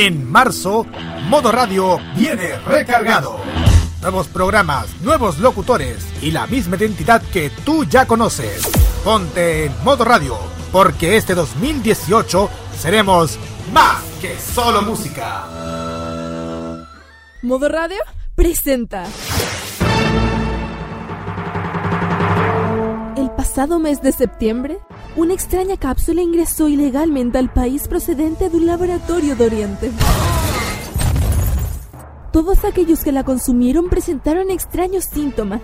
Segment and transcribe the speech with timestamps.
[0.00, 0.86] En marzo,
[1.28, 3.40] Modo Radio viene recargado.
[4.00, 8.62] Nuevos programas, nuevos locutores y la misma identidad que tú ya conoces.
[9.02, 10.38] Ponte en Modo Radio,
[10.70, 13.40] porque este 2018 seremos
[13.72, 15.48] más que solo música.
[17.42, 17.98] Modo Radio
[18.36, 19.04] presenta.
[23.16, 24.78] El pasado mes de septiembre,
[25.18, 29.90] una extraña cápsula ingresó ilegalmente al país procedente de un laboratorio de Oriente.
[32.32, 35.60] Todos aquellos que la consumieron presentaron extraños síntomas,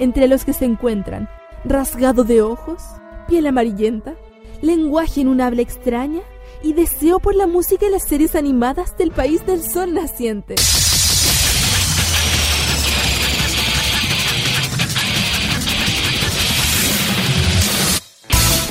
[0.00, 1.28] entre los que se encuentran
[1.64, 2.82] rasgado de ojos,
[3.28, 4.16] piel amarillenta,
[4.62, 6.22] lenguaje en un habla extraña
[6.64, 10.56] y deseo por la música y las series animadas del país del sol naciente.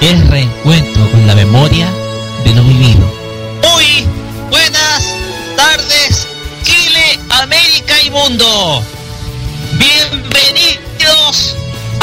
[0.00, 1.86] es reencuentro con la memoria
[2.44, 3.06] de lo vivido.
[3.70, 4.06] Muy
[4.48, 5.14] buenas
[5.56, 6.26] tardes,
[6.62, 8.82] Chile, América y mundo.
[9.72, 11.56] Bienvenidos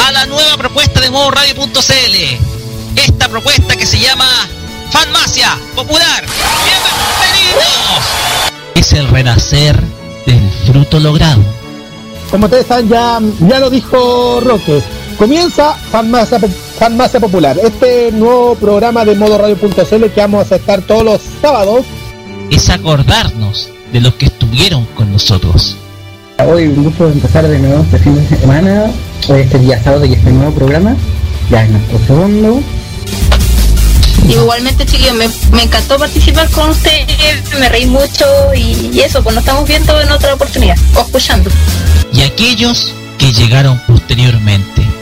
[0.06, 2.96] a la nueva propuesta de modo radio.cl.
[2.96, 4.28] Esta propuesta que se llama
[4.90, 6.24] Farmacia Popular.
[6.64, 8.04] Bienvenidos.
[8.76, 9.80] Es el renacer
[10.24, 11.42] del fruto logrado.
[12.30, 14.82] Como ustedes saben, ya, ya lo dijo Roque.
[15.18, 16.38] Comienza Farmacia,
[16.78, 21.84] Farmacia Popular, este nuevo programa de modo radio.cl que vamos a estar todos los sábados.
[22.52, 25.76] Es acordarnos de los que estuvieron con nosotros.
[26.46, 28.92] Hoy un gusto empezar de nuevo este fin de semana,
[29.28, 30.94] hoy este día sábado y este nuevo programa,
[31.50, 32.62] ya es nuestro segundo.
[34.28, 39.34] Igualmente chiquillos, me, me encantó participar con ustedes, me reí mucho y, y eso, pues
[39.34, 41.50] nos estamos viendo en otra oportunidad, o escuchando.
[42.12, 44.97] Y aquellos que llegaron posteriormente.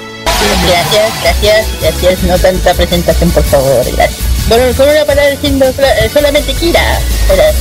[0.69, 2.23] Gracias, gracias, gracias.
[2.23, 4.21] No tanta presentación, por favor, gracias.
[4.49, 5.67] Bueno, con una palabra diciendo
[6.13, 7.01] solamente Kira.
[7.29, 7.57] Gracias.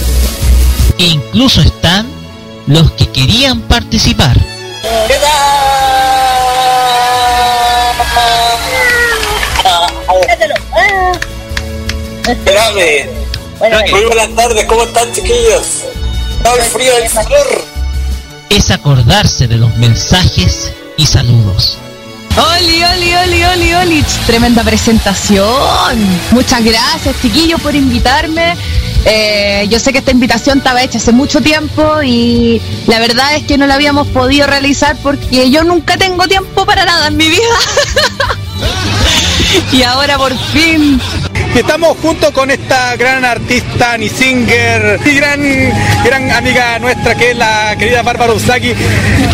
[0.97, 2.07] E incluso están
[2.67, 4.37] los que querían participar.
[5.07, 5.65] ¿Qué tal?
[12.27, 13.09] Espérame.
[13.59, 15.83] Bueno, Muy buenas tardes, ¿cómo están chiquillos?
[16.43, 17.65] Todo el frío del sur.
[18.49, 21.77] Es acordarse de los mensajes y saludos.
[22.37, 25.97] Oli, oli, oli, oli, oli, tremenda presentación.
[26.31, 28.57] Muchas gracias, chiquillos, por invitarme.
[29.05, 33.43] Eh, yo sé que esta invitación estaba hecha hace mucho tiempo y la verdad es
[33.43, 37.29] que no la habíamos podido realizar porque yo nunca tengo tiempo para nada en mi
[37.29, 37.55] vida.
[39.71, 40.99] y ahora por fin
[41.55, 45.41] Y estamos junto con esta gran artista, Annie Singer, y gran,
[46.03, 48.73] gran amiga nuestra que es la querida Bárbara Usaki.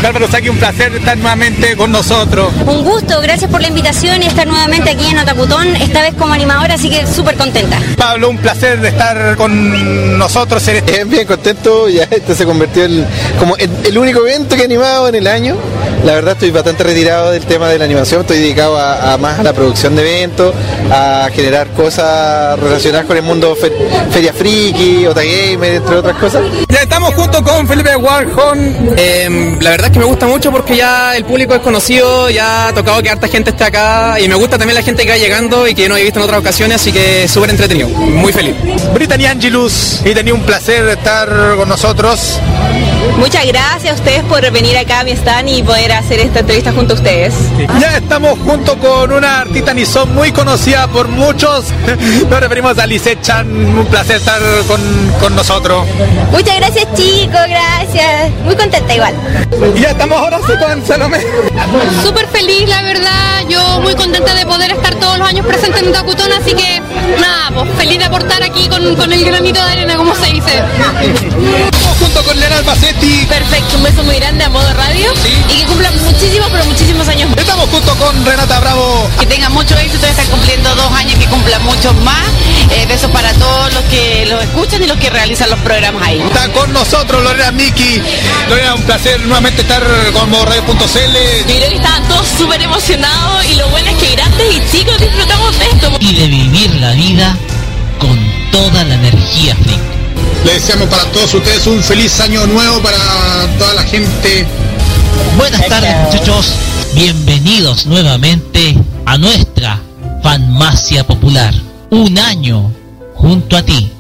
[0.04, 2.54] Bárbara Usaki, un placer estar nuevamente con nosotros.
[2.68, 6.36] Un gusto, gracias por la invitación y estar nuevamente aquí en Otacutón, esta vez como
[6.36, 7.80] animadora, así que súper contenta.
[7.98, 12.86] Pablo, un placer de estar con nosotros en este bien contento, ya este se convirtió
[12.86, 13.04] en
[13.40, 15.58] como el, el único evento que he animado en el año.
[16.06, 19.40] La verdad estoy bastante retirado del tema de la animación, estoy dedicado a, a más
[19.40, 20.54] a la producción de eventos,
[20.92, 23.72] a generar cosas relacionadas con el mundo fe-
[24.12, 26.42] Feria Friki, Ota Gamer, entre otras cosas.
[26.70, 28.76] Ya estamos junto con Felipe Warhol.
[28.98, 32.68] Eh, la verdad es que me gusta mucho porque ya el público es conocido, ya
[32.68, 35.18] ha tocado que harta gente esté acá y me gusta también la gente que va
[35.18, 38.56] llegando y que no he visto en otras ocasiones, así que súper entretenido, muy feliz.
[38.94, 42.40] Brittany Angelus, y tenía un placer estar con nosotros.
[43.18, 46.72] Muchas gracias a ustedes por venir acá a mi stand y poder hacer esta entrevista
[46.72, 47.34] junto a ustedes.
[47.80, 51.66] Ya estamos junto con una artista Nison muy conocida por muchos.
[52.30, 53.48] Nos referimos a Lisette Chan.
[53.50, 54.80] Un placer estar con,
[55.20, 55.88] con nosotros.
[56.32, 58.32] Muchas gracias chicos, gracias.
[58.44, 59.16] Muy contenta igual.
[59.76, 61.22] Y ya estamos ahora sí con Salomé.
[62.04, 63.44] súper feliz, la verdad.
[63.50, 66.80] Yo muy contenta de poder estar todos los años presente en Otacutón, así que
[67.20, 70.62] nada, pues feliz de aportar aquí con, con el granito de arena, como se dice.
[71.72, 73.26] Estamos junto con Lena Albacetti.
[73.26, 75.12] Perfecto, un beso muy grande a modo radio
[75.50, 77.32] y que cumplan muchísimos, pero muchísimos años.
[77.36, 79.10] Estamos junto con Renata Bravo.
[79.20, 82.28] Que tengan mucho éxito, están cumpliendo dos años, que cumplan muchos más.
[82.72, 86.20] Eh, besos para todos los que los escuchan y los que realizan los programas ahí.
[86.20, 88.02] Está con nosotros Lorena Miki.
[88.50, 89.84] Lorena, un placer nuevamente estar
[90.14, 90.74] con modoradio.cl.
[90.74, 94.98] Yo creo que estaban todos súper emocionados y lo bueno es que grandes y chicos
[95.00, 95.92] disfrutamos de esto.
[96.00, 97.38] Y de vivir la vida
[98.00, 98.18] con
[98.52, 99.80] toda la energía freak.
[100.46, 102.98] Le deseamos para todos ustedes un feliz año nuevo para
[103.60, 104.48] toda la gente.
[105.38, 106.54] Buenas tardes muchachos,
[106.94, 108.76] bienvenidos nuevamente
[109.12, 109.78] a nuestra
[110.24, 111.54] Fanmacia Popular.
[111.90, 112.72] Un año
[113.14, 113.92] junto a ti.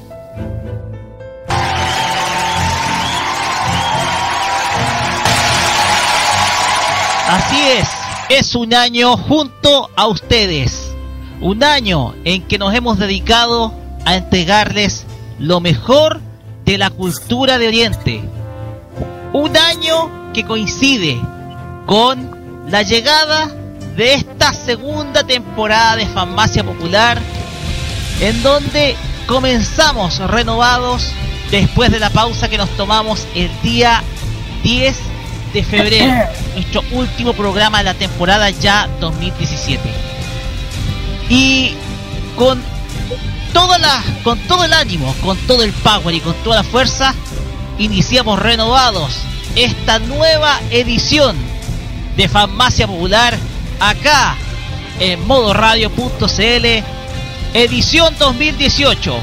[7.27, 7.89] Así es,
[8.29, 10.93] es un año junto a ustedes.
[11.41, 13.73] Un año en que nos hemos dedicado
[14.05, 15.05] a entregarles
[15.39, 16.21] lo mejor
[16.63, 18.23] de la cultura de Oriente.
[19.33, 21.19] Un año que coincide
[21.85, 23.57] con la llegada
[23.95, 27.19] de esta segunda temporada de Farmacia Popular,
[28.19, 28.95] en donde
[29.27, 31.11] comenzamos renovados
[31.49, 34.01] después de la pausa que nos tomamos el día
[34.63, 34.97] 10
[35.53, 36.13] de febrero,
[36.55, 39.81] nuestro último programa de la temporada ya 2017.
[41.29, 41.73] Y
[42.38, 42.61] con
[43.53, 47.13] toda la, con todo el ánimo, con todo el power y con toda la fuerza,
[47.77, 49.17] iniciamos renovados
[49.55, 51.35] esta nueva edición
[52.15, 53.38] de Farmacia Popular
[53.81, 54.35] acá
[54.99, 56.65] en modoradio.cl
[57.53, 59.19] edición 2018.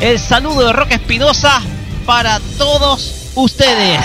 [0.00, 1.62] El saludo de Roca Espinosa
[2.04, 4.00] para todos ustedes.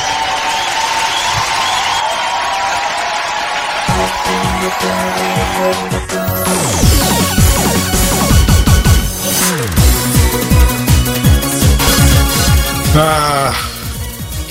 [12.95, 13.53] Ah,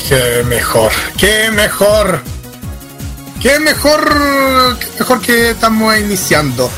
[0.08, 2.22] qué mejor, qué mejor,
[3.40, 6.70] qué mejor, mejor que estamos iniciando.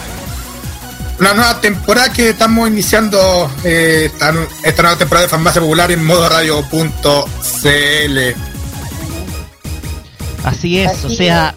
[1.19, 6.05] Una nueva temporada que estamos iniciando eh, esta, esta nueva temporada de Farmacia Popular en
[6.05, 8.19] modo radio.cl.
[10.45, 11.55] Así es, o sea,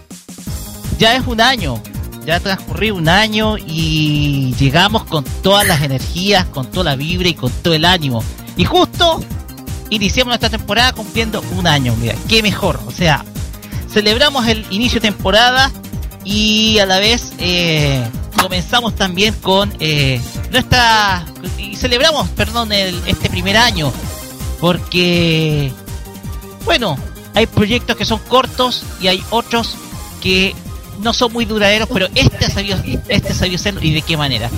[1.00, 1.82] ya es un año,
[2.26, 7.28] ya ha transcurrido un año y llegamos con todas las energías, con toda la vibra
[7.28, 8.24] y con todo el ánimo.
[8.58, 9.24] Y justo
[9.90, 13.26] iniciamos nuestra temporada cumpliendo un año, mira, qué mejor, o sea,
[13.96, 15.72] celebramos el inicio de temporada
[16.26, 18.06] y a la vez eh,
[18.42, 20.20] comenzamos también con eh,
[20.52, 21.26] nuestra
[21.58, 23.94] y celebramos, perdón, el, este primer año
[24.60, 25.72] porque
[26.66, 26.98] bueno,
[27.36, 29.78] hay proyectos que son cortos y hay otros
[30.22, 30.54] que
[31.00, 32.78] no son muy duraderos, pero este ha sabido,
[33.08, 34.50] este ha sabido ser y de qué manera.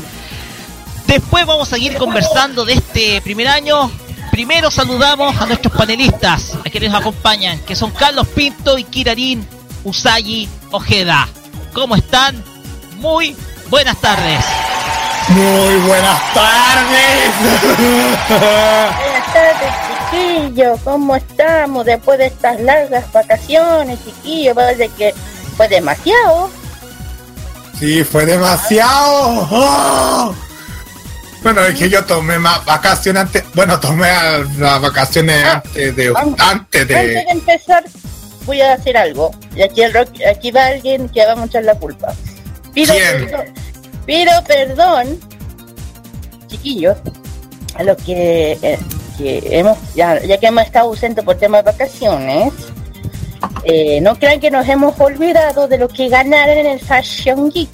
[1.06, 3.92] Después vamos a seguir conversando de este primer año.
[4.38, 9.44] Primero saludamos a nuestros panelistas, a quienes nos acompañan, que son Carlos Pinto y Kirarin
[9.84, 11.28] Usagi Ojeda.
[11.74, 12.44] ¿Cómo están?
[12.98, 13.36] Muy
[13.72, 14.46] buenas tardes.
[15.30, 17.32] Muy buenas tardes.
[18.30, 19.74] Buenas tardes,
[20.12, 20.80] chiquillos.
[20.84, 24.54] ¿Cómo estamos después de estas largas vacaciones, chiquillos?
[24.54, 25.16] Parece que
[25.58, 26.52] fue demasiado.
[27.80, 29.48] Sí, fue demasiado.
[29.50, 30.36] ¡Oh!
[31.44, 33.44] Bueno, es que yo tomé más vacaciones antes.
[33.54, 34.10] Bueno, tomé
[34.58, 36.08] las vacaciones Ah, antes de.
[36.16, 36.96] An- Antes de.
[36.96, 37.84] Antes de empezar,
[38.46, 39.32] voy a hacer algo.
[39.56, 42.14] Y aquí, el rock, aquí va alguien que va a echar la culpa.
[42.74, 43.26] Pido ¿Quién?
[43.28, 43.46] perdón,
[44.06, 45.20] pido perdón,
[46.48, 46.98] chiquillos,
[47.76, 48.80] a los que, eh,
[49.18, 52.54] que hemos, ya, ya que hemos estado ausentes por temas de vacaciones.
[53.64, 57.70] eh, no crean que nos hemos olvidado de lo que ganaron en el Fashion Geek.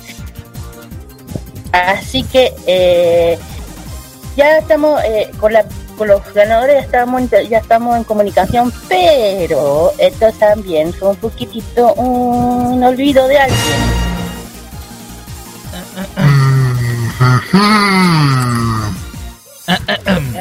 [1.72, 3.38] Así que eh,
[4.36, 5.66] ya estamos eh, con, la,
[5.98, 11.94] con los ganadores, ya estamos, ya estamos en comunicación, pero esto también fue un poquitito
[11.96, 13.60] un olvido de alguien.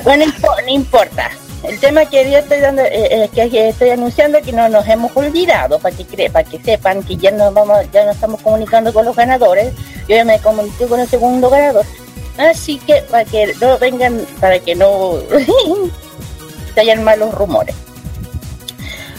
[0.04, 1.30] Bueno, no impo- no importa.
[1.62, 5.16] El tema que yo estoy dando, eh, eh, que estoy anunciando que no nos hemos
[5.16, 9.04] olvidado para que para que sepan que ya nos vamos, ya nos estamos comunicando con
[9.04, 9.72] los ganadores.
[10.08, 11.86] Yo ya me comuniqué con el segundo ganador.
[12.38, 15.14] Así que para que no vengan, para que no
[16.74, 17.74] se hayan malos rumores.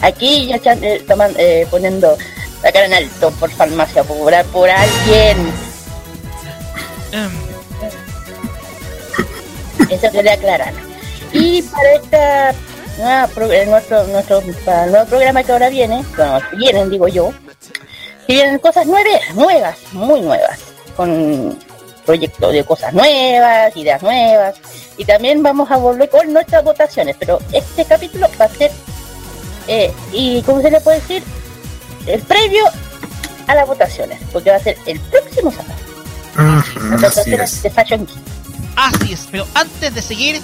[0.00, 2.16] Aquí ya están eh, toman- eh, poniendo
[2.62, 5.36] la cara en alto por farmacia popular por alguien.
[9.90, 10.72] Eso quería aclarar.
[11.32, 16.90] Y para esta eh, nuestro, nuestro para el nuevo programa que ahora viene, bueno, vienen
[16.90, 17.32] digo yo,
[18.28, 20.58] vienen cosas nuevas, nuevas, muy nuevas,
[20.96, 21.58] con
[22.04, 24.54] proyectos de cosas nuevas, ideas nuevas,
[24.96, 28.70] y también vamos a volver con nuestras votaciones, pero este capítulo va a ser,
[29.68, 31.22] eh, y ¿cómo se le puede decir?
[32.06, 32.64] El previo
[33.46, 35.74] a las votaciones, porque va a ser el próximo sábado.
[36.36, 37.62] Las Así votaciones es.
[37.62, 38.18] de Fashion Geek.
[38.76, 40.40] Así es, pero antes de seguir,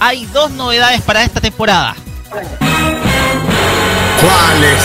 [0.00, 1.94] hay dos novedades para esta temporada.
[4.20, 4.82] ¿Cuáles?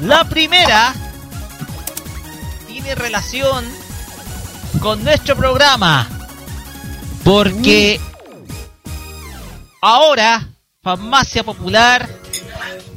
[0.00, 0.94] La primera
[2.94, 3.64] relación
[4.80, 6.08] con nuestro programa.
[7.24, 8.00] Porque
[9.80, 10.48] ahora
[10.82, 12.08] Farmacia Popular,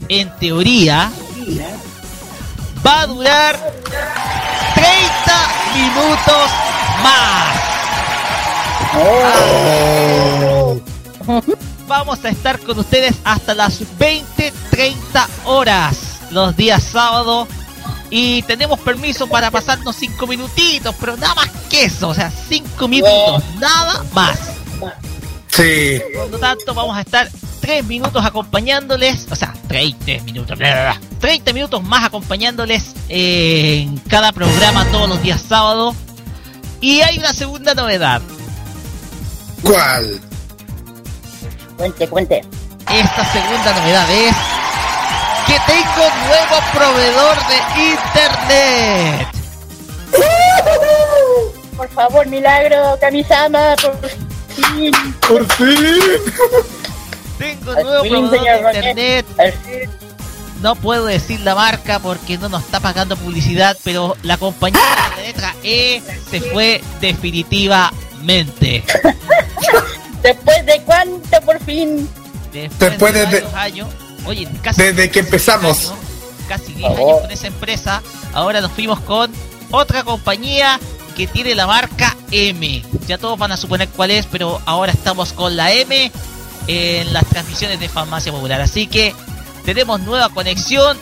[0.07, 1.12] en teoría,
[2.86, 3.74] va a durar
[4.75, 4.91] 30
[5.75, 6.51] minutos
[7.03, 7.71] más.
[11.88, 17.48] Vamos a estar con ustedes hasta las 20, 30 horas los días sábado.
[18.13, 22.87] Y tenemos permiso para pasarnos 5 minutitos, pero nada más que eso, o sea, 5
[22.89, 24.37] minutos, nada más.
[25.47, 26.01] Sí.
[26.13, 27.29] Por lo tanto, vamos a estar
[27.61, 33.97] 3 minutos acompañándoles, o sea, 30 minutos, bla, bla, bla, 30 minutos más acompañándoles en
[34.09, 35.95] cada programa todos los días sábado.
[36.81, 38.21] Y hay una segunda novedad.
[39.63, 40.19] ¿Cuál?
[41.77, 42.41] Cuente, cuente.
[42.91, 44.35] Esta segunda novedad es
[45.48, 47.57] que tengo nuevo proveedor de
[47.91, 49.27] internet.
[51.77, 53.98] Por favor, milagro, Kamisama, por
[54.50, 54.91] fin.
[55.27, 55.75] Por fin.
[57.38, 59.25] Tengo Al nuevo fin, proveedor señor de internet.
[59.39, 59.89] al fin.
[60.62, 65.21] No puedo decir la marca porque no nos está pagando publicidad, pero la compañía de
[65.21, 68.83] la letra E se fue definitivamente.
[70.21, 72.07] ¿Después de cuánto, por fin?
[72.53, 73.88] Después de- varios años,
[74.25, 75.89] oye, casi Desde que empezamos.
[75.89, 75.99] años,
[76.47, 78.01] casi 10 años con esa empresa,
[78.33, 79.31] ahora nos fuimos con
[79.71, 80.79] otra compañía
[81.15, 82.83] que tiene la marca M.
[83.07, 86.11] Ya todos van a suponer cuál es, pero ahora estamos con la M
[86.67, 88.61] en las transmisiones de Farmacia Popular.
[88.61, 89.13] Así que
[89.65, 90.97] tenemos nueva conexión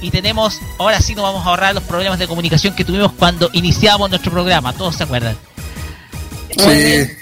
[0.00, 3.50] y tenemos, ahora sí nos vamos a ahorrar los problemas de comunicación que tuvimos cuando
[3.52, 4.72] iniciamos nuestro programa.
[4.72, 5.36] Todos se acuerdan.
[6.56, 7.19] Sí.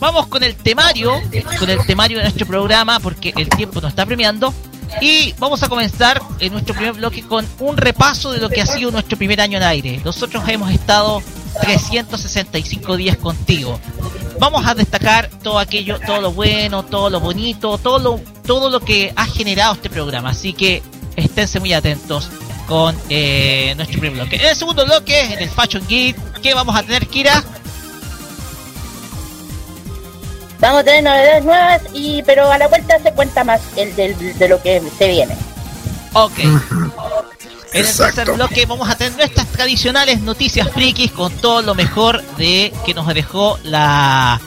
[0.00, 1.20] Vamos con el temario,
[1.58, 4.52] con el temario de nuestro programa, porque el tiempo nos está premiando.
[5.00, 8.66] Y vamos a comenzar en nuestro primer bloque con un repaso de lo que ha
[8.66, 10.00] sido nuestro primer año en aire.
[10.04, 11.22] Nosotros hemos estado
[11.60, 13.78] 365 días contigo.
[14.40, 18.80] Vamos a destacar todo aquello, todo lo bueno, todo lo bonito, todo lo, todo lo
[18.80, 20.30] que ha generado este programa.
[20.30, 20.82] Así que
[21.14, 22.30] esténse muy atentos
[22.66, 24.36] con eh, nuestro primer bloque.
[24.36, 27.44] En el segundo bloque, en el Fashion Geek, ¿qué vamos a tener, Kira?
[30.60, 34.38] Vamos a tener novedades nuevas, y pero a la vuelta se cuenta más el del-
[34.38, 35.34] de lo que se viene.
[36.12, 36.38] Ok.
[37.72, 42.20] En el tercer bloque vamos a tener nuestras tradicionales noticias frikis con todo lo mejor
[42.36, 44.40] de que nos dejó la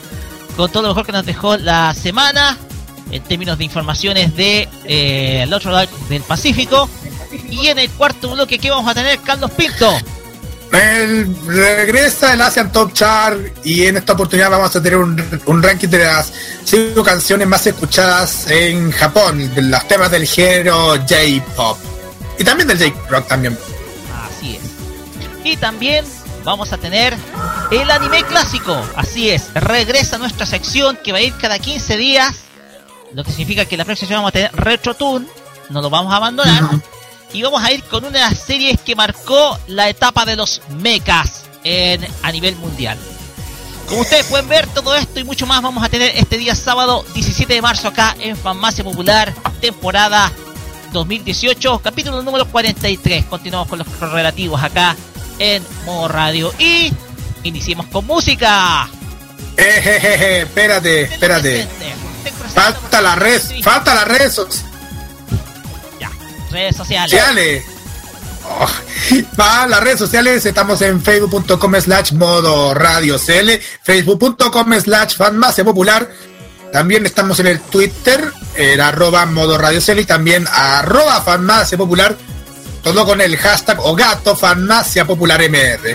[0.56, 2.56] con todo lo mejor que nos dejó la semana
[3.10, 6.88] en términos de informaciones de eh, el otro lado del Pacífico
[7.50, 9.90] y en el cuarto bloque que vamos a tener Carlos Pinto
[10.74, 15.62] El, regresa el Asian Top Chart y en esta oportunidad vamos a tener un, un
[15.62, 16.32] ranking de las
[16.64, 21.78] cinco canciones más escuchadas en Japón, de los temas del género J-Pop.
[22.38, 23.56] Y también del J-Rock también.
[24.26, 24.62] Así es.
[25.44, 26.04] Y también
[26.42, 27.14] vamos a tener
[27.70, 28.76] el anime clásico.
[28.96, 32.34] Así es, regresa nuestra sección que va a ir cada 15 días.
[33.12, 35.28] Lo que significa que la próxima semana vamos a tener Retro Toon.
[35.70, 36.64] No lo vamos a abandonar.
[37.34, 40.62] Y vamos a ir con una de las series que marcó la etapa de los
[40.78, 42.96] mechas en, a nivel mundial.
[43.88, 47.04] Como ustedes pueden ver, todo esto y mucho más vamos a tener este día sábado
[47.12, 50.30] 17 de marzo acá en Farmacia Popular, temporada
[50.92, 53.24] 2018, capítulo número 43.
[53.24, 54.94] Continuamos con los relativos acá
[55.40, 56.92] en Modo Radio y
[57.42, 58.88] iniciemos con música.
[59.56, 61.68] Ejejeje, espérate, espérate.
[62.54, 64.73] Falta la red, falta redes sociales.
[66.54, 67.64] Redes sociales.
[68.44, 68.66] Oh,
[69.40, 73.50] Va, las redes sociales estamos en facebook.com slash modo radio cl,
[73.82, 76.08] facebook.com slash fanmase popular.
[76.72, 82.16] También estamos en el Twitter, en arroba modo radio cl y también arroba fanmase popular.
[82.84, 85.88] Todo con el hashtag o gato farmacia popular mr.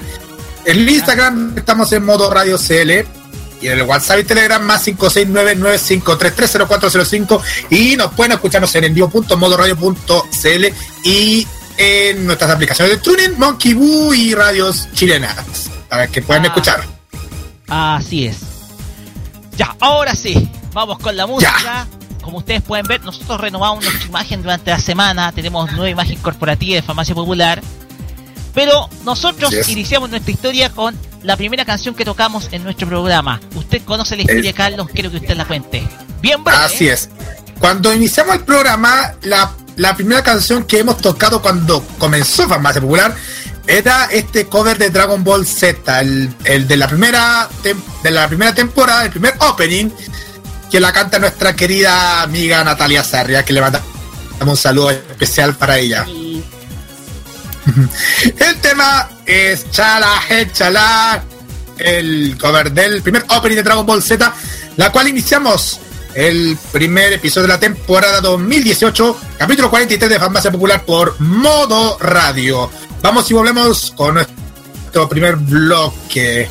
[0.65, 3.18] En el Instagram estamos en modo radio cl.
[3.61, 10.65] Y en el WhatsApp y Telegram más 569-95330405 y nos pueden escucharnos en envío.modoradio.cl
[11.03, 11.45] y
[11.77, 16.83] en nuestras aplicaciones de Tuning, Monkey Boo y radios chilenas para que puedan escuchar.
[17.67, 18.37] Así es.
[19.57, 21.87] Ya, ahora sí, vamos con la música.
[22.21, 25.31] Como ustedes pueden ver, nosotros renovamos nuestra imagen durante la semana.
[25.31, 27.61] Tenemos nueva imagen corporativa de Farmacia Popular.
[28.53, 33.39] Pero nosotros iniciamos nuestra historia con la primera canción que tocamos en nuestro programa.
[33.55, 35.87] Usted conoce la historia, Carlos, quiero que usted la cuente.
[36.21, 36.59] Bien breve.
[36.63, 37.09] Así es.
[37.59, 43.13] Cuando iniciamos el programa, la, la primera canción que hemos tocado cuando comenzó Farmacia Popular
[43.67, 48.27] era este cover de Dragon Ball Z, el, el de la primera tem- de la
[48.27, 49.89] primera temporada, el primer opening,
[50.71, 53.87] que la canta nuestra querida amiga Natalia Sarria, que le mandamos
[54.41, 56.05] un saludo especial para ella.
[58.39, 60.21] El tema es Chala,
[60.53, 61.23] chala.
[61.77, 64.33] el cover del primer opening de Dragon Ball Z,
[64.77, 65.79] la cual iniciamos
[66.13, 72.69] el primer episodio de la temporada 2018, capítulo 43 de Farmacia Popular por Modo Radio.
[73.01, 76.49] Vamos y volvemos con nuestro primer bloque.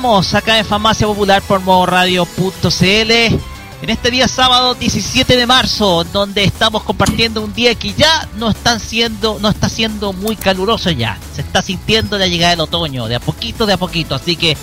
[0.00, 6.42] Continuamos acá en Farmacia Popular por modoradio.cl en este día sábado 17 de marzo, donde
[6.42, 11.18] estamos compartiendo un día que ya no están siendo, no está siendo muy caluroso ya.
[11.34, 14.14] Se está sintiendo la llegada del otoño, de a poquito, de a poquito.
[14.14, 14.56] Así que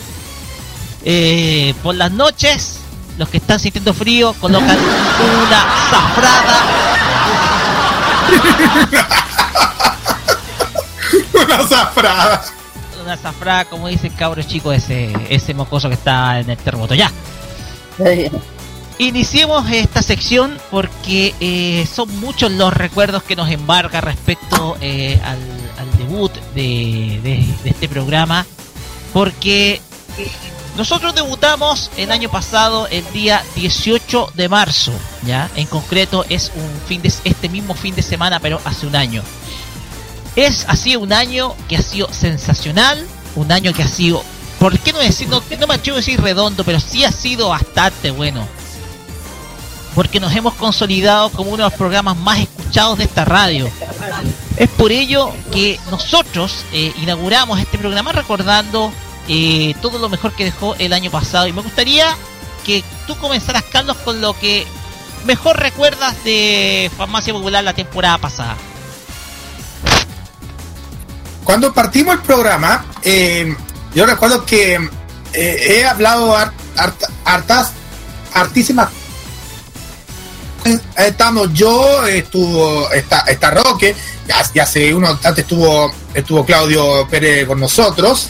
[1.05, 2.79] eh, por las noches,
[3.19, 6.63] los que están sintiendo frío colocan una zafrada.
[11.45, 12.56] una zafrada.
[13.07, 16.93] Una zafrada, como dice el cabro chico, ese, ese mocoso que está en el terremoto.
[16.93, 17.09] Ya.
[18.99, 25.37] Iniciemos esta sección porque eh, son muchos los recuerdos que nos embarga respecto eh, al,
[25.79, 28.45] al debut de, de- de este programa.
[29.13, 29.79] Porque
[30.75, 34.91] nosotros debutamos el año pasado el día 18 de marzo,
[35.25, 35.49] ¿ya?
[35.55, 39.23] En concreto es un fin de este mismo fin de semana, pero hace un año.
[40.37, 43.03] Es así un año que ha sido sensacional,
[43.35, 44.23] un año que ha sido,
[44.59, 47.49] ¿por qué no decir, no, no me atrevo a decir redondo, pero sí ha sido
[47.49, 48.47] bastante bueno?
[49.95, 53.67] Porque nos hemos consolidado como uno de los programas más escuchados de esta radio.
[54.57, 58.91] Es por ello que nosotros eh, inauguramos este programa recordando
[59.27, 62.15] eh, todo lo mejor que dejó el año pasado y me gustaría
[62.63, 64.67] que tú comenzaras, Carlos, con lo que
[65.25, 68.55] mejor recuerdas de Farmacia Popular la temporada pasada.
[71.47, 73.55] Cuando partimos el programa, eh,
[73.95, 74.73] yo recuerdo que
[75.31, 77.71] eh, he hablado har- harta- hartas,
[78.33, 78.89] hartísimas.
[80.97, 83.95] Estamos yo, estuvo está, está Roque,
[84.27, 88.27] ya, ya hace uno antes estuvo estuvo Claudio Pérez con nosotros.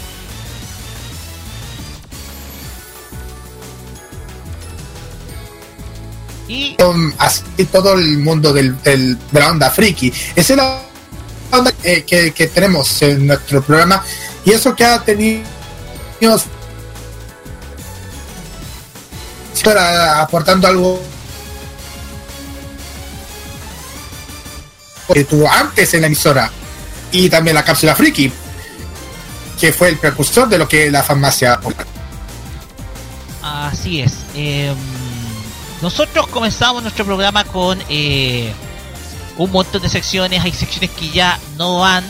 [6.48, 6.78] Y
[7.18, 10.14] así todo el mundo del, del- de la onda friki.
[10.36, 10.82] Esa es la
[12.06, 14.04] que, tenemos en nuestro programa
[14.46, 15.44] y eso que ha tenido
[20.20, 21.02] aportando algo
[25.14, 26.52] que tuvo antes en la emisora
[27.12, 28.32] y también la cápsula friki
[29.60, 31.60] que fue el precursor de lo que la farmacia
[33.42, 34.14] Así es.
[34.36, 34.74] eh,
[35.82, 38.52] nosotros comenzamos nuestro programa con eh,
[39.38, 40.44] un montón de secciones.
[40.44, 42.04] Hay secciones que ya no van.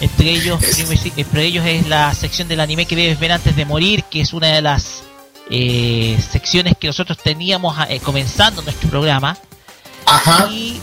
[0.00, 0.60] Entre ellos,
[1.16, 4.32] entre ellos es la sección del anime que debes ver antes de morir, que es
[4.32, 5.02] una de las
[5.52, 9.36] eh, secciones que nosotros teníamos eh, comenzando nuestro programa.
[10.48, 10.80] Y eh,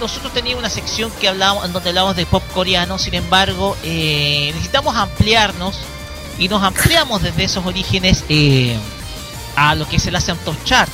[0.00, 4.96] nosotros teníamos una sección que hablábamos, en donde hablábamos de pop coreano, sin embargo, necesitamos
[4.96, 5.78] ampliarnos
[6.40, 8.24] y nos ampliamos desde esos orígenes
[9.54, 10.90] a lo que es el Asian Top Chart.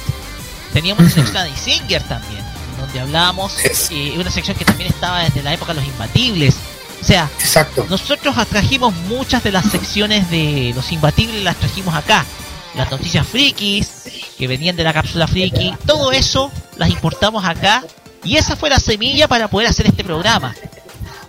[0.74, 2.43] Teníamos una sección de Singer también,
[2.85, 3.53] donde hablábamos,
[3.90, 6.55] eh, una sección que también estaba desde la época de los imbatibles.
[7.01, 7.29] O sea,
[7.90, 12.25] nosotros trajimos muchas de las secciones de los imbatibles, las trajimos acá.
[12.75, 13.88] Las noticias frikis,
[14.38, 17.85] que venían de la cápsula friki, todo eso las importamos acá.
[18.25, 20.55] Y esa fue la semilla para poder hacer este programa.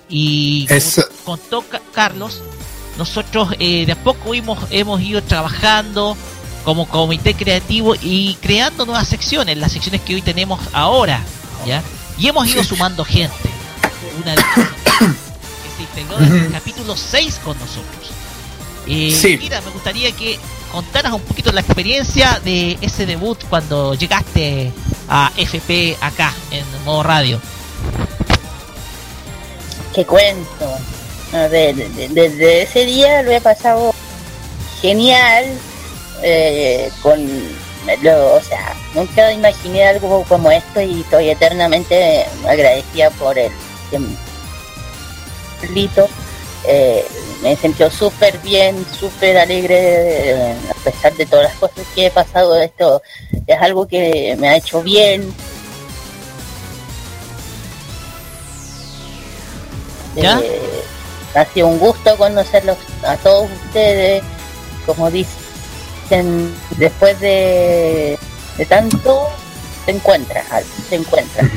[0.10, 0.80] Y como
[1.26, 2.41] contó Ca- Carlos,
[2.98, 6.15] nosotros eh, de a poco hemos, hemos ido trabajando
[6.63, 11.22] como comité creativo y creando nuevas secciones, las secciones que hoy tenemos ahora,
[11.65, 11.82] ¿ya?
[12.18, 13.36] Y hemos ido sumando gente.
[14.22, 14.70] Una de ellas
[15.63, 18.12] que se integró desde el capítulo 6 con nosotros.
[18.88, 19.38] Eh, Sí.
[19.41, 20.39] Mira, me gustaría que
[20.72, 24.72] contaras un poquito la experiencia de ese debut cuando llegaste
[25.10, 27.41] a FP acá en modo radio.
[29.94, 30.78] Qué cuento.
[31.34, 33.94] A ver, de- de- desde ese día lo he pasado
[34.82, 35.46] genial.
[36.24, 37.20] eh, con
[38.02, 43.52] lo, o sea, nunca imaginé algo como esto y estoy eternamente agradecida por el
[45.74, 46.08] Lito.
[46.67, 47.06] Eh,
[47.43, 52.12] me sentió súper bien, súper alegre, eh, a pesar de todas las cosas que he
[52.12, 52.60] pasado.
[52.60, 53.02] Esto
[53.45, 55.34] es algo que me ha hecho bien.
[60.15, 60.39] ¿Ya?
[60.43, 60.84] Eh,
[61.36, 64.24] ha sido un gusto conocerlos a todos ustedes.
[64.86, 65.10] Como
[66.10, 68.18] dicen, después de,
[68.58, 69.28] de tanto,
[69.86, 70.46] te encuentras,
[70.89, 71.48] te encuentras.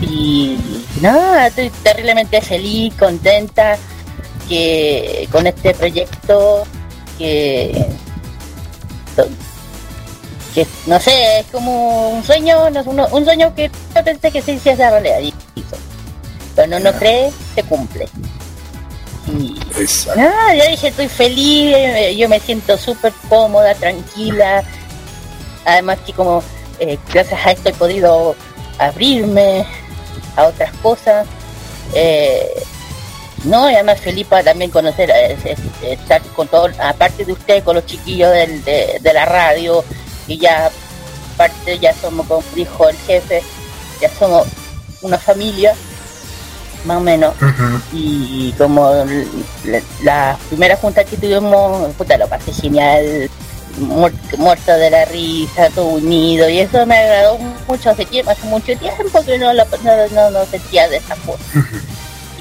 [0.00, 0.58] Y
[1.00, 3.76] nada, estoy terriblemente feliz, contenta
[4.48, 6.64] que con este proyecto
[7.18, 7.86] que
[10.54, 14.32] que no sé, es como un sueño, no, es uno- un sueño que yo pensé
[14.32, 15.32] que se hiciese realidad.
[16.56, 18.08] Cuando uno cree, se cumple.
[19.28, 19.60] Y
[20.16, 24.64] nada, ya dije, estoy feliz, eh, yo me siento súper cómoda, tranquila.
[25.64, 26.42] Además que como
[26.78, 28.34] eh, gracias a esto he podido
[28.78, 29.66] abrirme
[30.36, 31.26] a otras cosas.
[31.94, 32.62] Eh,
[33.44, 37.76] no, y además feliz para también conocer, eh, estar con todo, aparte de usted, con
[37.76, 39.84] los chiquillos de la radio,
[40.26, 40.70] y ya
[41.34, 43.42] aparte ya somos, como dijo el jefe,
[44.00, 44.46] ya somos
[45.02, 45.74] una familia,
[46.84, 47.34] más o menos.
[47.92, 48.92] Y como
[49.64, 53.30] la, la primera junta que tuvimos, puta, lo pasé genial,
[53.80, 57.38] muer- muerto de la risa, todo unido, y eso me agradó
[57.68, 61.16] mucho hace tiempo, hace mucho tiempo que no lo no, no, no sentía de esa
[61.16, 61.44] forma.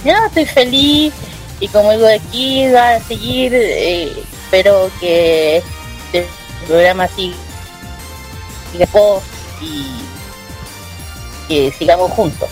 [0.03, 1.13] Y nada, estoy feliz,
[1.59, 4.11] y como digo aquí, va a seguir, eh,
[4.45, 6.25] espero que este
[6.67, 7.35] programa siga
[9.61, 9.85] y
[11.47, 12.49] que sigamos juntos.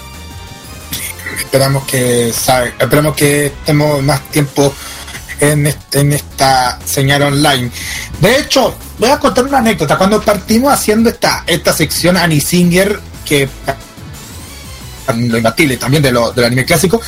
[1.37, 4.73] Esperamos que esperamos que estemos más tiempo
[5.39, 7.71] en, en esta señal online.
[8.19, 9.97] De hecho, voy a contar una anécdota.
[9.97, 13.47] Cuando partimos haciendo esta, esta sección Annie Singer, que
[15.15, 17.01] lo imbatible también de lo, del anime clásico,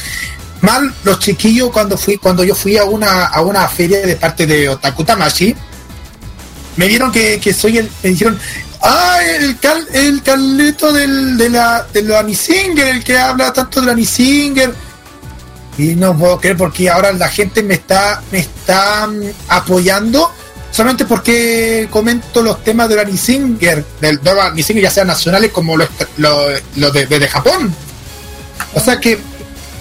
[0.61, 4.45] mal los chiquillos cuando fui, cuando yo fui a una, a una feria de parte
[4.45, 5.55] de Otaku Tamashi,
[6.79, 8.39] me vieron que, que soy el, me dijeron,
[8.81, 13.51] ah, el, cal, el Carleto del, de la, de la Annie Singer, el que habla
[13.53, 14.73] tanto de la Annie Singer.
[15.77, 20.31] Y no puedo creer porque ahora la gente me está, me está mm, apoyando
[20.71, 25.75] solamente porque comento los temas de la Nisinger, del de Nisinger ya sean nacionales como
[25.75, 27.73] los, los de, de- de Japón.
[28.75, 29.17] O sea que,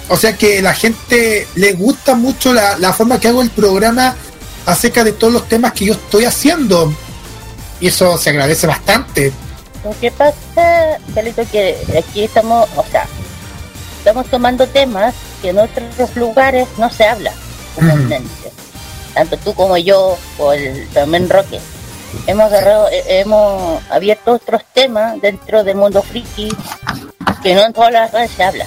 [0.08, 4.14] o sea que la gente le gusta mucho la, la forma que hago el programa
[4.68, 6.92] acerca de todos los temas que yo estoy haciendo.
[7.80, 9.32] Y eso se agradece bastante.
[9.84, 13.06] Lo que pasa, Carlito, que aquí estamos, o sea,
[13.98, 17.32] estamos tomando temas que en otros lugares no se habla
[17.74, 18.52] comúnmente.
[19.14, 21.60] Tanto tú como yo, o el, también Roque.
[22.26, 26.50] Hemos agarrado, eh, hemos abierto otros temas dentro del mundo friki
[27.42, 28.66] que no en todas las redes se habla.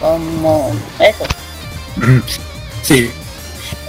[0.00, 1.24] Como eso.
[2.82, 3.10] Sí.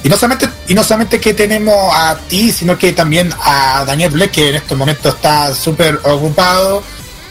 [0.04, 4.12] Y no solamente, y no solamente que tenemos a ti, sino que también a Daniel
[4.12, 6.82] Blake, que en estos momentos está súper ocupado,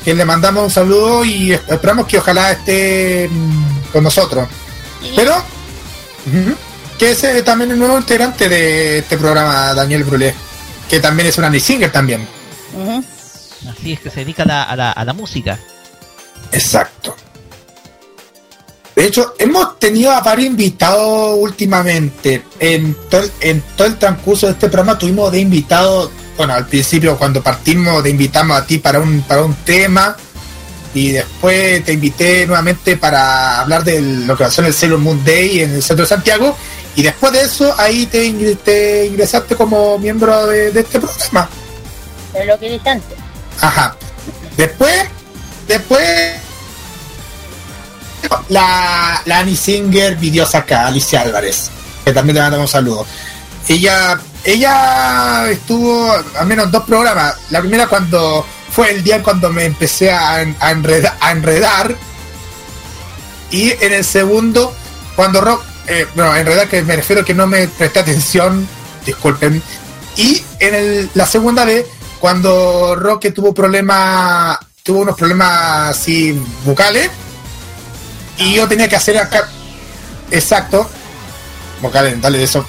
[0.04, 4.48] que le mandamos un saludo y esperamos que ojalá esté mm, con nosotros.
[5.16, 5.34] Pero,
[6.98, 10.34] que es eh, también el nuevo integrante de este programa, Daniel Brulé,
[10.88, 12.26] que también es una singer también.
[13.70, 15.58] Así es que se dedica a la, a la, a la música.
[16.52, 17.16] Exacto.
[18.98, 22.42] De hecho, hemos tenido a varios invitados últimamente.
[22.58, 26.66] En todo, el- en todo el transcurso de este programa tuvimos de invitados, bueno, al
[26.66, 30.16] principio cuando partimos te invitamos a ti para un, para un tema
[30.94, 35.24] y después te invité nuevamente para hablar de lo que a ser el Sailor Moon
[35.24, 36.56] Day en el centro de Santiago
[36.96, 41.48] y después de eso ahí te, ingre- te ingresaste como miembro de, de este programa.
[42.34, 43.16] Es lo que dije antes.
[43.61, 43.94] Ajá.
[44.56, 44.92] Después,
[45.68, 46.32] después
[48.48, 51.70] la, la Annie Singer pidió acá, Alicia Álvarez,
[52.04, 53.07] que también le mandamos un saludo.
[53.68, 57.35] Ella, ella estuvo al menos dos programas.
[57.50, 61.94] La primera cuando fue el día cuando me empecé a, en- a enreda- a enredar.
[63.50, 64.74] Y en el segundo,
[65.16, 68.66] cuando Rock, eh, bueno, enredar que me refiero que no me presté atención,
[69.07, 69.62] disculpen.
[70.16, 71.87] Y en el- la segunda vez,
[72.20, 76.33] cuando Roque tuvo problemas, tuvo unos problemas así
[76.64, 77.11] bucales,
[78.38, 79.48] y yo tenía que hacer acá,
[80.31, 80.88] exacto,
[81.81, 82.64] vocales de eso.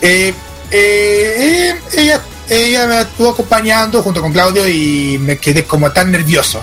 [0.00, 0.34] Eh,
[0.70, 6.12] eh, eh, ella, ella me estuvo acompañando junto con Claudio y me quedé como tan
[6.12, 6.60] nervioso.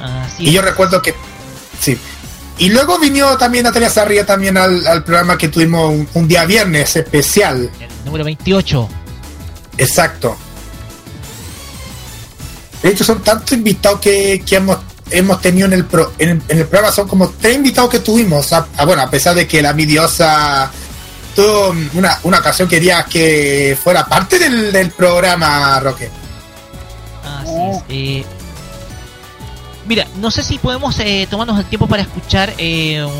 [0.00, 1.14] Así Y yo recuerdo que,
[1.80, 1.98] sí.
[2.58, 6.44] Y luego vino también Natalia Sarria también al, al programa que tuvimos un, un día
[6.44, 7.70] viernes especial.
[8.04, 8.88] Número 28.
[9.78, 10.36] Exacto.
[12.82, 14.78] De hecho, son tantos invitados que, que hemos,
[15.10, 16.92] hemos tenido en el, pro- en, en el programa.
[16.94, 18.52] Son como tres invitados que tuvimos.
[18.52, 20.70] A, a- bueno, a pesar de que la midiosa
[21.34, 26.08] tuvo una, una ocasión quería que fuera parte del, del programa, Roque.
[27.24, 27.82] Así es.
[27.88, 28.24] eh,
[29.86, 33.12] mira, no sé si podemos eh, tomarnos el tiempo para escuchar eh, un,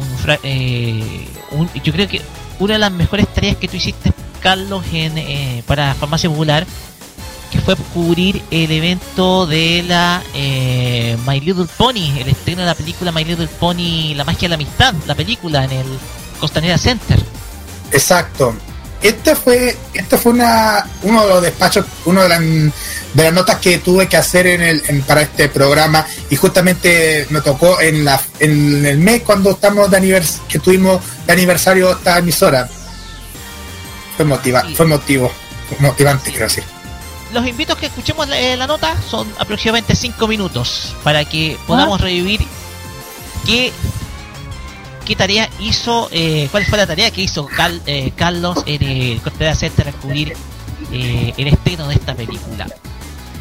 [0.00, 2.22] un fra- eh, un- Yo creo que
[2.58, 6.66] una de las mejores tareas que tú hiciste, Carlos, en, eh, para Farmacia Popular,
[7.50, 12.74] que fue cubrir el evento de la eh, My Little Pony, el estreno de la
[12.74, 15.86] película My Little Pony, La magia de la amistad, la película en el
[16.40, 17.18] Costanera Center.
[17.90, 18.54] Exacto.
[19.00, 22.72] Este fue, este fue una, uno de los despachos, uno de las, de
[23.24, 27.40] las notas que tuve que hacer en el, en- para este programa y justamente me
[27.40, 32.18] tocó en la, en el mes cuando estamos de anivers que tuvimos de aniversario esta
[32.18, 32.68] emisora.
[34.16, 35.30] Fue motiva, fue motivo,
[35.78, 36.64] motivante quiero decir.
[37.32, 41.58] Los invito a que escuchemos la, eh, la nota, son aproximadamente 5 minutos para que
[41.66, 42.40] podamos revivir
[43.46, 43.70] qué,
[45.04, 49.20] qué tarea hizo, eh, cuál fue la tarea que hizo Cal- eh, Carlos en el
[49.20, 50.34] Costanera Center al cubrir
[50.92, 52.66] eh, el estreno de esta película.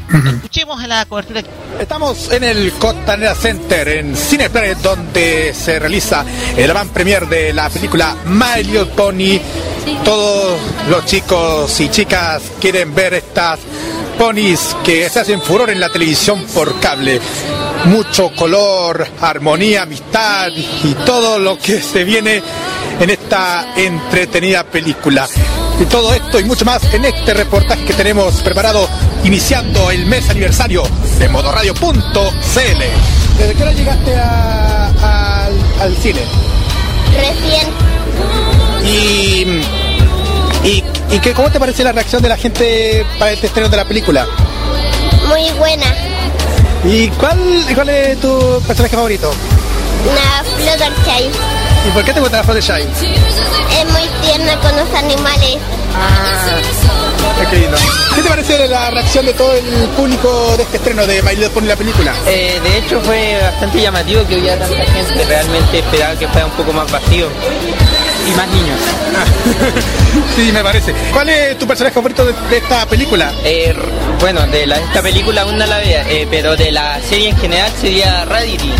[0.09, 1.41] Escuchemos la cobertura.
[1.79, 7.69] Estamos en el Costanera Center, en Cineplanet, donde se realiza el van premier de la
[7.69, 9.39] película My Little Pony.
[10.03, 13.59] Todos los chicos y chicas quieren ver estas
[14.17, 17.19] ponis que se hacen furor en la televisión por cable.
[17.85, 20.49] Mucho color, armonía, amistad
[20.83, 22.41] y todo lo que se viene
[22.99, 25.27] en esta entretenida película.
[25.79, 28.87] Y todo esto y mucho más en este reportaje que tenemos preparado
[29.23, 30.83] iniciando el mes aniversario
[31.19, 32.03] de modoradio.cl.
[33.37, 36.21] ¿Desde qué hora llegaste a- al, al cine?
[37.15, 37.67] Recién.
[38.83, 39.61] ¿Y,
[40.67, 43.77] y, y qué, cómo te parece la reacción de la gente para este estreno de
[43.77, 44.25] la película?
[45.27, 45.85] Muy buena.
[46.85, 47.37] ¿Y cuál,
[47.75, 49.31] cuál es tu personaje favorito?
[50.15, 51.29] La Fluttershy.
[51.87, 52.81] ¿Y por qué te gusta la Fluttershy?
[52.81, 55.57] Es muy tierna con los animales.
[57.49, 57.77] Qué lindo.
[58.15, 59.63] ¿Qué te pareció la reacción de todo el
[59.95, 62.13] público de este estreno de My Little Pony la película?
[62.25, 66.51] Eh, de hecho fue bastante llamativo que hubiera tanta gente, realmente esperaba que fuera un
[66.53, 67.27] poco más vacío
[68.27, 68.79] y más niños.
[70.35, 70.93] sí, me parece.
[71.13, 73.31] ¿Cuál es tu personaje favorito de, de esta película?
[73.43, 73.73] Eh,
[74.19, 77.37] bueno, de la- esta película aún no la vea, eh, pero de la serie en
[77.37, 78.73] general sería Radity.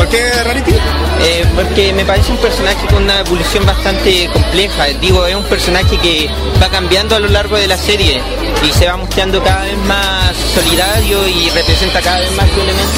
[0.00, 0.70] ¿Por, qué Rarity?
[0.70, 4.86] Eh, porque me parece un personaje con una evolución bastante compleja.
[4.98, 8.22] Digo, es un personaje que va cambiando a lo largo de la serie
[8.62, 12.92] y se va mostrando cada vez más solidario y representa cada vez más su elemento.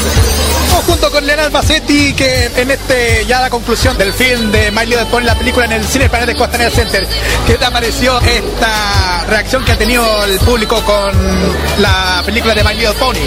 [0.63, 4.87] Estamos junto con Leonard Bassetti, que en este ya la conclusión del film de My
[4.87, 7.07] Little Pony, la película en el Cine Planet de Costanera Center.
[7.47, 11.13] ¿Qué te pareció esta reacción que ha tenido el público con
[11.79, 13.19] la película de My Little Pony?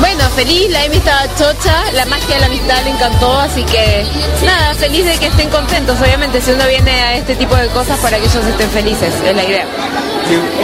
[0.00, 3.05] Bueno, feliz, la Amy estaba chocha, la magia de la amistad le encantó,
[3.40, 4.04] así que
[4.44, 6.00] nada, feliz de que estén contentos.
[6.00, 9.36] Obviamente, si uno viene a este tipo de cosas para que ellos estén felices, es
[9.36, 9.66] la idea.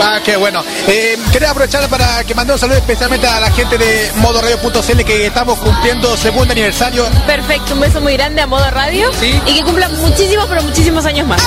[0.01, 0.65] Ah, qué bueno.
[0.89, 5.27] Eh, quería aprovechar para que mande un saludo especialmente a la gente de modoradio.cl que
[5.27, 7.07] estamos cumpliendo segundo aniversario.
[7.27, 9.11] Perfecto, un beso muy grande a modo radio
[9.47, 11.43] y que cumplan muchísimos, pero muchísimos años más.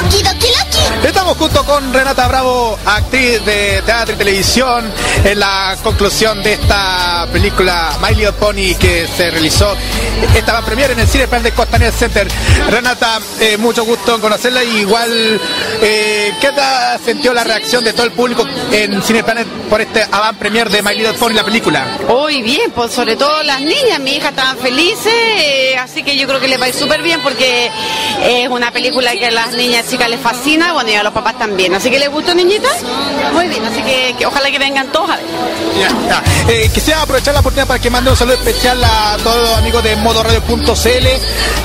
[1.03, 4.91] Estamos junto con Renata Bravo, actriz de teatro y televisión,
[5.23, 9.75] en la conclusión de esta película My Little Pony que se realizó.
[10.35, 12.27] Estaba premier en el Cine Plan de Costanera Center.
[12.69, 14.63] Renata, eh, mucho gusto en conocerla.
[14.63, 15.41] y Igual,
[15.81, 20.05] eh, ¿qué te sintió la reacción de todo el público en Cine Planet por este
[20.11, 21.85] avant premier de My Little Pony, la película?
[22.07, 26.27] Hoy bien, pues sobre todo las niñas, mi hija estaban felices, eh, así que yo
[26.27, 27.71] creo que les va a ir súper bien porque
[28.23, 31.37] es una película que a las niñas chicas les fascina, bueno, y a los papás
[31.37, 31.73] también.
[31.73, 32.83] Así que les gustó, niñitas.
[33.33, 35.25] Muy bien, así que, que ojalá que vengan todos a ver.
[35.79, 36.23] Ya, ya.
[36.51, 39.83] Eh, quisiera aprovechar la oportunidad para que mande un saludo especial a todos los amigos
[39.83, 41.07] de modoradio.cl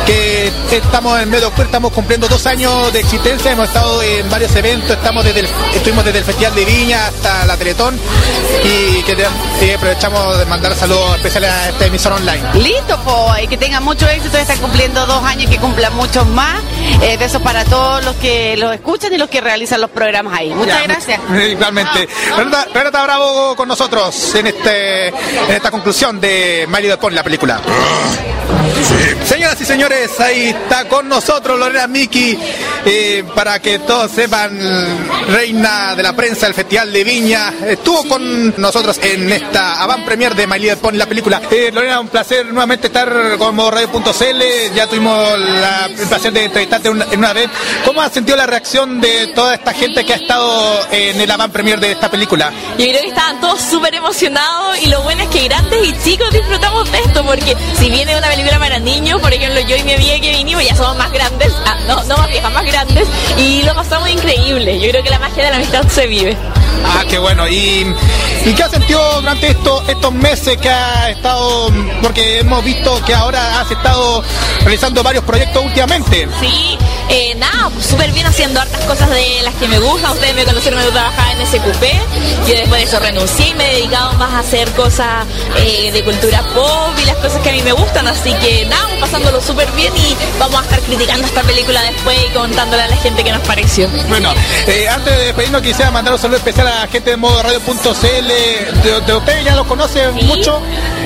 [0.07, 4.29] que estamos en medio de octubre, estamos cumpliendo dos años de existencia, hemos estado en
[4.31, 7.99] varios eventos, estamos desde el, estuvimos desde el Festival de Viña hasta la Teletón
[8.62, 12.55] y que aprovechamos de mandar saludos especiales a esta emisora online.
[12.55, 16.25] Listo, pues, y que tengan mucho éxito, están cumpliendo dos años y que cumplan muchos
[16.29, 16.62] más.
[17.03, 20.51] Eh, besos para todos los que los escuchan y los que realizan los programas ahí.
[20.51, 21.21] Muchas Ya, gracias.
[21.51, 22.09] Igualmente.
[22.37, 27.61] Renata, Renata Bravo con nosotros en este en esta conclusión de Little Pony, la película.
[29.25, 32.38] Señoras y señores, ahí está con nosotros Lorena Miki,
[32.85, 34.59] eh, para que todos sepan,
[35.29, 40.35] reina de la prensa del Festival de Viña, estuvo con nosotros en esta avant premier
[40.35, 41.41] de My Little Pony, la película.
[41.51, 46.91] Eh, Lorena, un placer nuevamente estar con Radio.cl, ya tuvimos la- el placer de entrevistarte
[46.91, 47.49] una- en una vez.
[47.87, 51.51] ¿Cómo has sentido la reacción de toda esta gente que ha estado en el avant
[51.55, 52.53] premier de esta película?
[52.77, 56.31] Yo creo que estaban todos súper emocionados y lo bueno es que grandes y chicos
[56.33, 59.95] disfrutamos de esto porque si viene una película para niños, por ejemplo yo y mi
[59.95, 63.63] amiga que vinimos ya somos más grandes, ah, no, no más viejas, más grandes y
[63.63, 64.79] lo pasamos increíble.
[64.79, 66.37] Yo creo que la magia de la amistad se vive.
[66.85, 67.49] Ah, qué bueno.
[67.49, 67.87] ¿Y,
[68.44, 71.70] y qué has sentido durante esto, estos meses que ha estado,
[72.03, 74.22] porque hemos visto que ahora has estado
[74.62, 76.26] realizando varios proyectos últimamente?
[76.40, 76.79] Sí,
[77.11, 80.12] eh, nada, pues súper bien haciendo hartas cosas de las que me gustan.
[80.12, 81.83] Ustedes me conocieron cuando trabajaba en SQP.
[82.46, 85.26] Yo después de eso renuncié y me he dedicado más a hacer cosas
[85.57, 88.07] eh, de cultura pop y las cosas que a mí me gustan.
[88.07, 92.33] Así que nada, pasándolo súper bien y vamos a estar criticando esta película después y
[92.33, 93.88] contándole a la gente qué nos pareció.
[94.09, 94.33] Bueno,
[94.66, 97.42] eh, antes de despedirnos quisiera mandar un saludo especial a la gente de modo
[98.31, 100.61] de, de ustedes ya lo conocen mucho,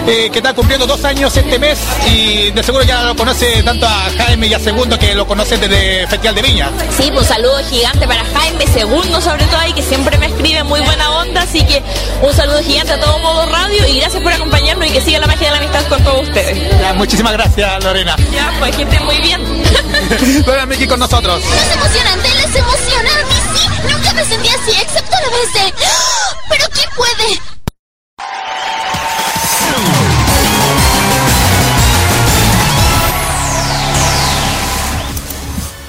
[0.06, 3.86] eh, que está cumpliendo dos años este mes y de seguro ya lo conoce tanto
[3.86, 6.70] a Jaime y a Segundo que lo conocen desde Festival de Viña.
[6.96, 10.62] Sí, pues un saludo gigante para Jaime Segundo, sobre todo ahí, que siempre me escribe
[10.64, 11.42] muy buena onda.
[11.42, 11.82] Así que
[12.22, 15.26] un saludo gigante a todo modo radio y gracias por acompañarnos y que siga la
[15.26, 16.78] magia de la amistad con todos ustedes.
[16.80, 18.16] Ya, muchísimas gracias Lorena.
[18.32, 19.40] Ya, pues que estén muy bien.
[20.46, 21.42] Lorena Miki con nosotros.
[21.42, 23.68] Es emocionante, les emociona a mí sí.
[23.90, 25.84] Nunca me sentí así, excepto la vez de...
[25.84, 26.36] ¡Ah!
[26.48, 27.53] ¿Pero quién puede?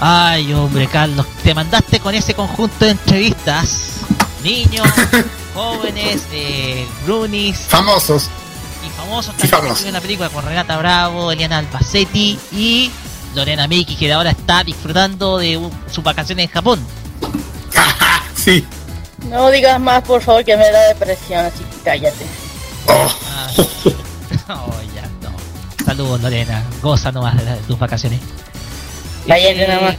[0.07, 4.01] Ay, hombre, Carlos, te mandaste con ese conjunto de entrevistas.
[4.43, 4.87] Niños,
[5.55, 7.57] jóvenes, eh, Runis.
[7.57, 8.29] Famosos.
[8.85, 9.85] Y famosos Sí, también famosos.
[9.87, 12.91] en la película con Renata Bravo, Eliana Albacetti y
[13.33, 16.79] Lorena Miki, que ahora está disfrutando de un- sus vacaciones en Japón.
[18.35, 18.63] sí.
[19.27, 22.27] No digas más, por favor, que me da depresión, así que cállate.
[22.87, 23.47] Ah,
[24.67, 25.35] oh, ya, no.
[25.83, 26.63] Saludos, Lorena.
[26.83, 28.19] Goza nomás de, la- de tus vacaciones.
[29.27, 29.95] Cállate nomás.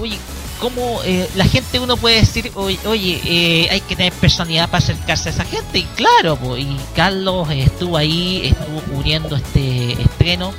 [0.00, 0.16] Oye,
[0.60, 4.78] ¿cómo eh, la gente uno puede decir, oye, oye, eh, hay que tener personalidad para
[4.84, 5.78] acercarse a esa gente?
[5.78, 10.52] Y claro, pues, y Carlos eh, estuvo ahí, estuvo cubriendo este estreno.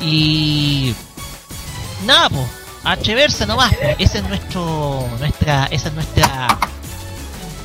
[0.00, 0.94] Y
[2.06, 2.46] nada, pues,
[2.84, 6.58] atreverse nomás, pues, ese es nuestro, nuestra, esa es nuestra,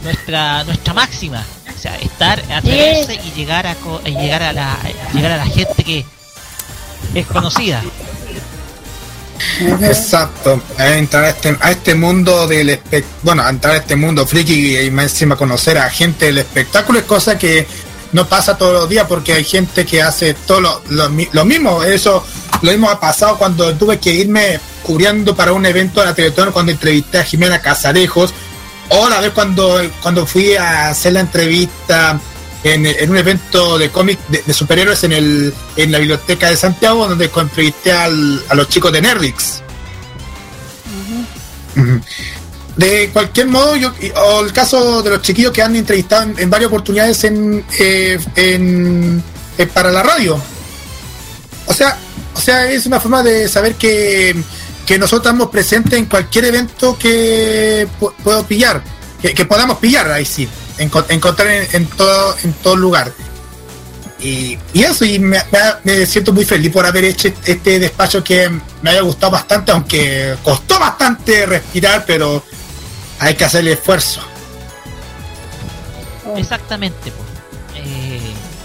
[0.03, 4.77] nuestra, nuestra máxima, o sea, estar, atreverse y llegar a, co- y llegar a la,
[5.13, 6.05] llegar a la gente que
[7.13, 7.81] es conocida.
[9.81, 14.77] Exacto, entrar a este, a este mundo del espe- bueno, entrar a este mundo friki
[14.79, 17.67] y más encima conocer a gente del espectáculo es cosa que
[18.11, 20.81] no pasa todos los días porque hay gente que hace todo lo,
[21.31, 22.25] lo mismo, eso
[22.61, 26.51] lo mismo ha pasado cuando tuve que irme cubriendo para un evento de la Teletón
[26.51, 28.33] cuando entrevisté a Jimena Casarejos
[28.89, 32.19] o la vez cuando, cuando fui a hacer la entrevista
[32.63, 36.57] en, en un evento de cómic de, de superhéroes en, el, en la biblioteca de
[36.57, 39.61] Santiago donde entrevisté al- a los chicos de Nerdix.
[42.75, 46.49] De cualquier modo, yo, o el caso de los chiquillos que han entrevistado en, en
[46.49, 49.21] varias oportunidades en, eh, en-
[49.57, 50.41] eh, para la radio.
[51.65, 51.97] O sea,
[52.33, 54.33] o sea, es una forma de saber que,
[54.85, 58.81] que nosotros estamos presentes en cualquier evento que pu- puedo pillar,
[59.21, 60.47] que, que podamos pillar, ahí sí,
[60.79, 63.13] encontrar en, todo, en todo lugar.
[64.19, 65.39] Y, y eso, y me,
[66.05, 68.49] siento muy feliz por haber hecho este despacho que
[68.81, 72.43] me haya gustado bastante, aunque costó bastante respirar, pero
[73.19, 74.21] hay que hacer el esfuerzo.
[76.35, 77.29] Exactamente, pues.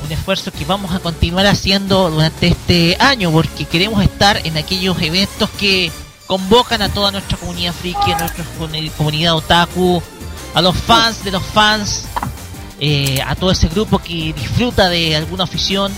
[0.05, 5.01] Un esfuerzo que vamos a continuar haciendo durante este año porque queremos estar en aquellos
[5.01, 5.91] eventos que
[6.27, 10.03] convocan a toda nuestra comunidad friki, a nuestra comuni- comunidad otaku,
[10.55, 12.05] a los fans de los fans,
[12.81, 15.93] eh, a todo ese grupo que disfruta de alguna afición.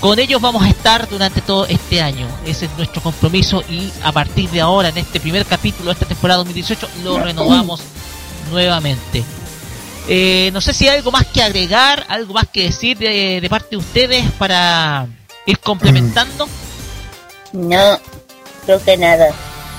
[0.00, 2.28] Con ellos vamos a estar durante todo este año.
[2.44, 6.06] Ese es nuestro compromiso y a partir de ahora, en este primer capítulo de esta
[6.06, 7.80] temporada 2018, lo renovamos
[8.50, 9.24] nuevamente.
[10.08, 13.48] Eh, no sé si hay algo más que agregar, algo más que decir de, de
[13.48, 15.06] parte de ustedes para
[15.46, 16.46] ir complementando.
[17.52, 17.98] No,
[18.66, 19.30] creo que nada.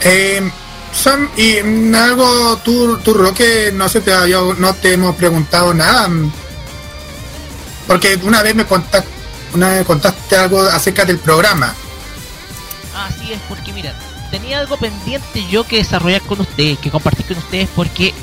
[0.01, 0.49] Eh,
[0.97, 1.59] Sam, y
[1.95, 6.09] algo, tú, tú Roque, no sé, te, yo no te hemos preguntado nada.
[7.85, 9.07] Porque una vez me contaste,
[9.53, 11.73] una vez contaste algo acerca del programa.
[12.95, 13.93] Así es, porque mira,
[14.31, 18.13] tenía algo pendiente yo que desarrollar con ustedes, que compartir con ustedes, porque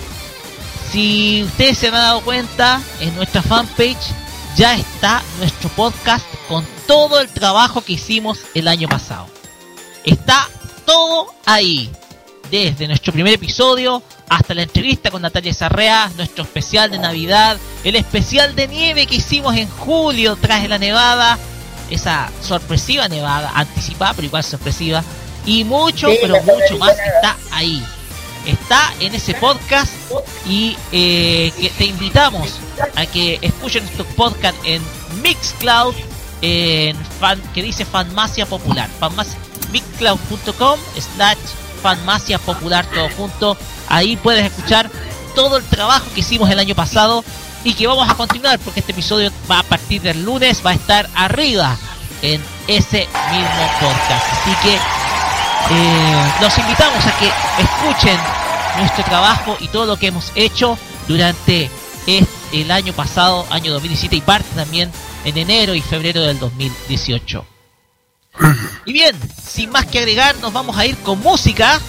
[0.90, 4.12] si ustedes se han dado cuenta, en nuestra fanpage
[4.56, 9.28] ya está nuestro podcast con todo el trabajo que hicimos el año pasado.
[10.04, 10.48] Está
[10.84, 11.90] todo ahí.
[12.50, 17.96] Desde nuestro primer episodio hasta la entrevista con Natalia Sarrea, nuestro especial de Navidad, el
[17.96, 21.38] especial de nieve que hicimos en julio tras de la nevada,
[21.90, 25.02] esa sorpresiva nevada, anticipada pero igual sorpresiva,
[25.46, 27.82] y mucho, Sí, pero mucho más está ahí.
[28.46, 29.92] Está en ese podcast
[30.46, 32.54] y eh, que te invitamos
[32.94, 34.82] a que escuchen nuestro podcast en
[35.22, 35.94] Mixcloud,
[36.42, 39.38] en fan, que dice Fanmacia Popular, Fanmacia-
[39.72, 40.78] mixcloud.com
[41.14, 41.38] slash
[41.84, 43.58] Fanmacia Popular todo junto.
[43.88, 44.90] Ahí puedes escuchar
[45.34, 47.22] todo el trabajo que hicimos el año pasado
[47.62, 50.74] y que vamos a continuar porque este episodio va a partir del lunes, va a
[50.74, 51.76] estar arriba
[52.22, 54.32] en ese mismo podcast.
[54.32, 57.30] Así que eh, los invitamos a que
[57.62, 58.18] escuchen
[58.78, 61.70] nuestro trabajo y todo lo que hemos hecho durante
[62.52, 64.90] el año pasado, año 2017 y parte también
[65.26, 67.53] en enero y febrero del 2018.
[68.86, 69.16] Y bien,
[69.46, 71.80] sin más que agregar, nos vamos a ir con música.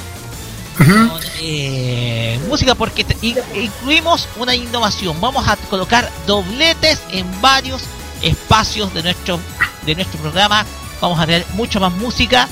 [0.77, 5.19] Con, eh, música porque te- incluimos una innovación.
[5.21, 7.81] Vamos a colocar dobletes en varios
[8.21, 9.39] espacios de nuestro
[9.85, 10.65] de nuestro programa.
[11.01, 12.47] Vamos a tener mucho más música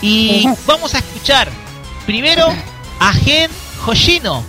[0.00, 1.50] y vamos a escuchar
[2.06, 2.46] primero
[3.00, 3.50] a Gen
[3.86, 4.42] Hoshino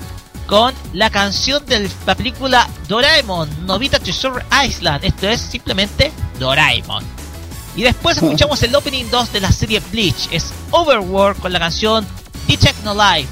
[0.45, 5.03] con la canción de la película Doraemon, Novita Treasure Island.
[5.03, 7.03] Esto es simplemente Doraemon.
[7.78, 10.30] Y después escuchamos el opening 2 de la serie Bleach.
[10.32, 12.05] Es Overworld con la canción
[12.47, 13.30] Detect No Life.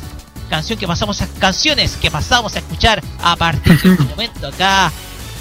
[0.52, 4.91] Canción que pasamos a, canciones que pasamos a escuchar a partir de este momento acá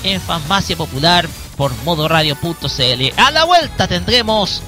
[0.03, 3.21] en Farmacia Popular por modoradio.cl.
[3.21, 4.63] A la vuelta tendremos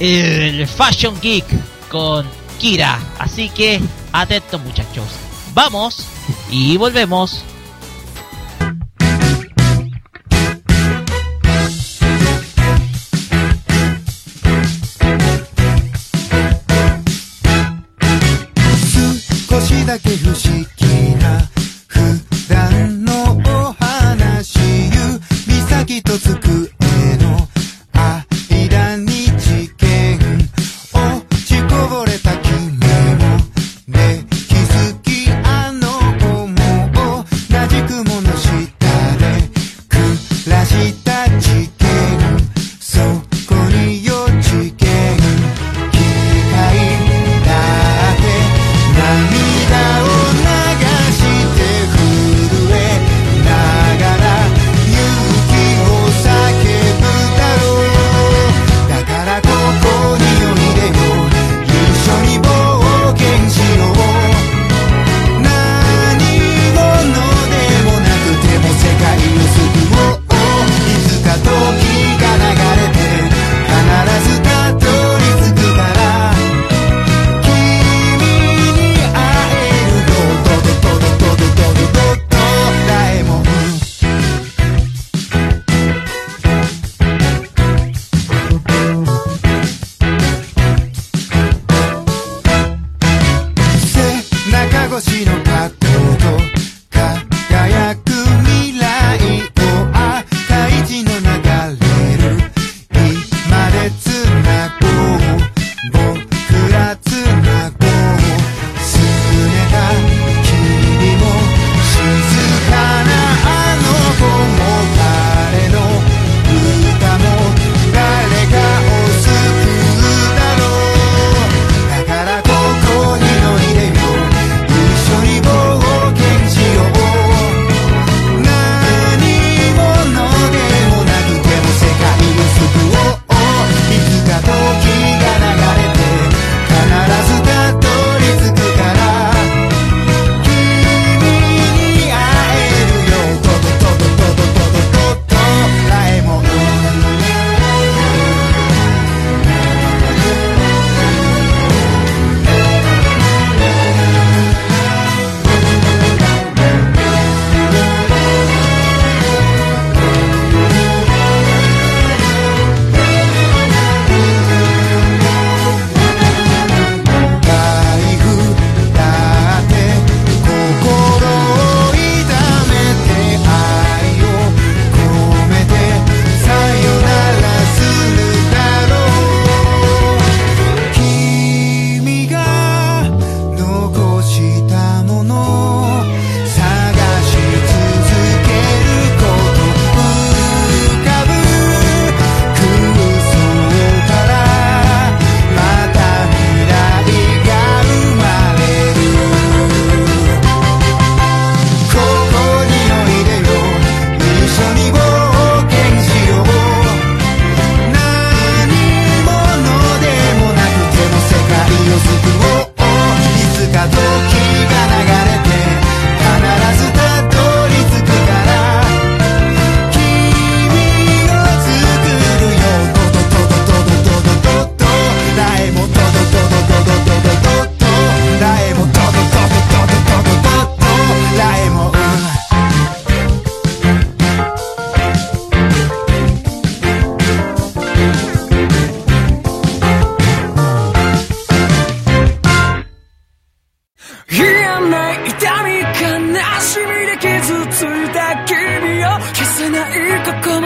[0.00, 1.46] el Fashion Geek
[1.88, 2.26] con
[2.58, 2.98] Kira.
[3.18, 3.80] Así que
[4.12, 5.06] atentos muchachos.
[5.54, 6.04] Vamos
[6.50, 7.42] y volvemos.
[19.88, 20.77] だけ不思議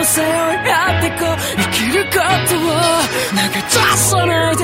[0.05, 2.61] 背負い合ってこう生きることを
[3.31, 4.63] 投げ出さないで。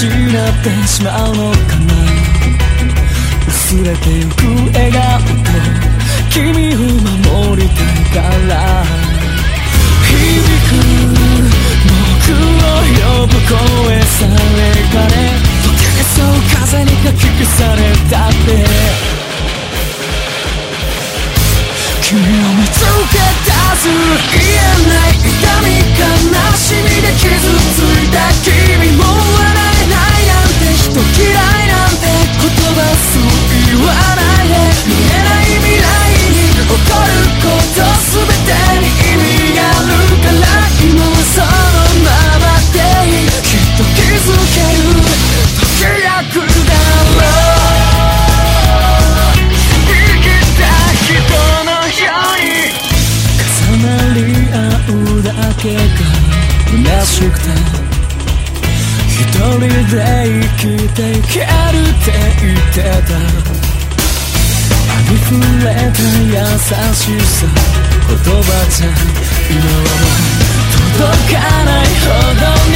[0.00, 0.12] 失っ
[0.62, 1.92] てしまうのかな。
[3.48, 4.32] 薄れてゆく
[4.72, 5.26] 笑顔と
[6.30, 9.09] 君を守りたいから。
[22.10, 23.86] 君を見つけ出す
[24.34, 25.30] 言えない痛
[25.62, 26.02] み悲
[26.58, 30.90] しみで傷ついた君も笑えないなんて人
[31.22, 33.30] 嫌いなんて言葉そう
[33.64, 35.86] 言わないで見えない未来
[36.34, 38.99] に起こること全てに
[59.40, 60.60] 人で生き
[60.92, 62.12] ていけるって
[62.42, 63.18] 言ってたあ
[65.08, 65.32] りふ
[65.64, 66.44] れた優
[66.94, 67.48] しさ。
[68.06, 68.86] 言葉じゃ
[69.48, 69.96] 今は
[70.98, 72.74] 届かないほどに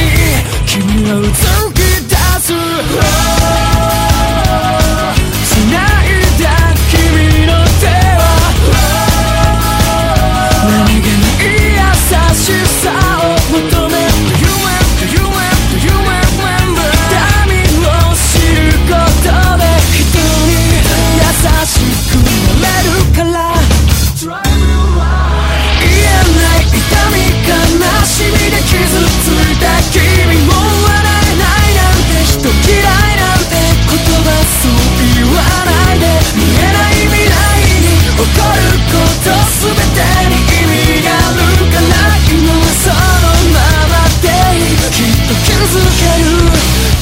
[0.65, 0.73] 君
[1.07, 1.33] はうつ
[1.73, 1.77] き
[2.09, 3.64] 出す。
[45.65, 46.94] 預ける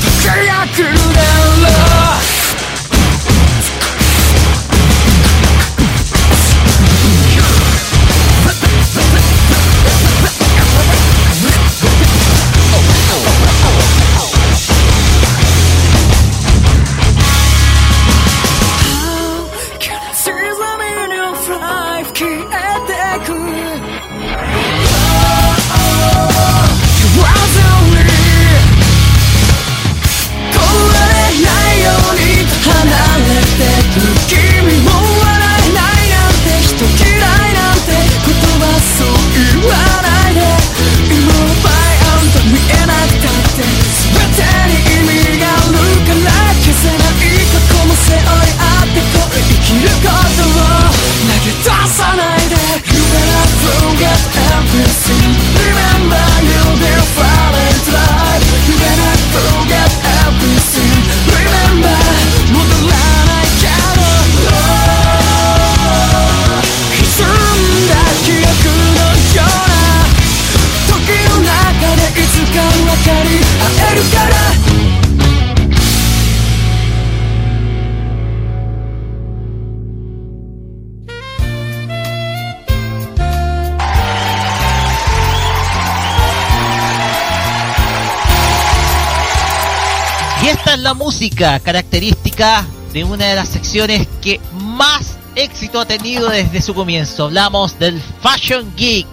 [91.23, 97.23] música característica de una de las secciones que más éxito ha tenido desde su comienzo.
[97.23, 99.07] Hablamos del Fashion Geek,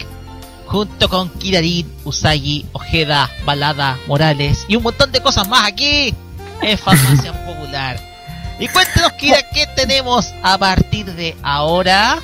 [0.66, 6.12] junto con Kirarin, Usagi, Ojeda, Balada, Morales y un montón de cosas más aquí
[6.62, 8.00] en Farmacia Popular.
[8.58, 12.18] Y cuéntenos, Kira, ¿qué tenemos a partir de ahora?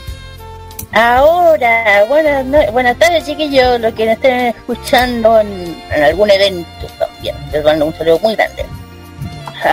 [0.91, 6.89] Ahora, buenas, no- buenas tardes chiquillos, los que nos estén escuchando en, en algún evento
[6.99, 7.37] también.
[7.53, 8.67] Les mando un saludo muy grande.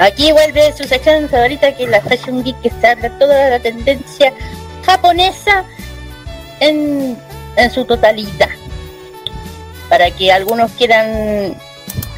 [0.01, 3.59] Aquí vuelve su sección favorita que es la Fashion Geek que se habla toda la
[3.59, 4.33] tendencia
[4.85, 5.63] japonesa
[6.59, 7.17] en,
[7.55, 8.49] en su totalidad.
[9.89, 11.55] Para que algunos quieran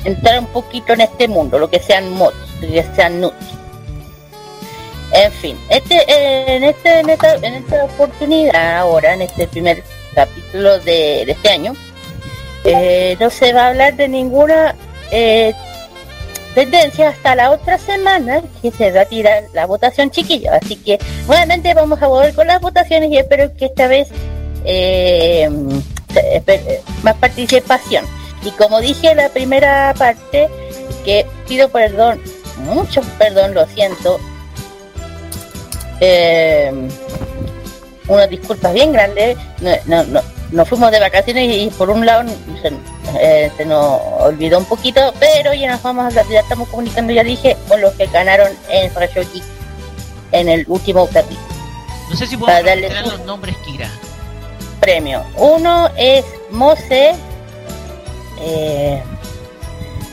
[0.05, 3.55] entrar un poquito en este mundo, lo que sean mods, lo que sean nudes.
[5.11, 9.84] En fin, este, eh, en, este, en, esta, en esta oportunidad ahora, en este primer
[10.13, 11.73] capítulo de, este año,
[12.63, 14.76] eh, no se va a hablar de ninguna
[15.11, 15.53] eh,
[16.56, 20.56] tendencia hasta la otra semana que se va a tirar la votación chiquilla.
[20.56, 20.97] Así que
[21.28, 24.08] nuevamente vamos a volver con las votaciones y espero que esta vez
[24.64, 25.47] eh,
[27.03, 28.06] más participación.
[28.43, 30.47] Y como dije en la primera parte,
[31.03, 32.22] que pido perdón,
[32.64, 34.20] mucho perdón, lo siento.
[35.99, 36.72] Eh,
[38.08, 39.38] unas disculpas bien grandes.
[39.86, 42.29] No, no, nos fuimos de vacaciones y por un lado
[42.61, 42.71] se,
[43.19, 47.23] eh, se nos olvidó un poquito, pero ya nos vamos, a- ya estamos comunicando, ya
[47.23, 49.21] dije, con los que ganaron en Rayo
[50.31, 51.39] en el último capítulo.
[52.09, 53.89] No sé si puedo darle los nombres, Kira.
[54.79, 55.23] premio.
[55.37, 57.15] Uno es Mose,
[58.41, 59.01] eh,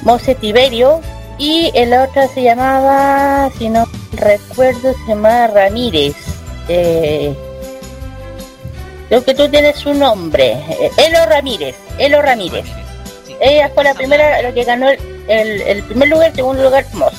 [0.03, 1.01] Mose Tiberio,
[1.39, 6.15] y el otro se llamaba, si no recuerdo, se llamaba Ramírez.
[6.69, 7.35] Eh,
[9.13, 12.65] creo que tú tienes su nombre, eh, Elo Ramírez, Elo Ramírez.
[13.43, 14.99] Ella fue la primera, la que ganó el,
[15.29, 17.17] el- el primer lugar, el segundo lugar, Mose.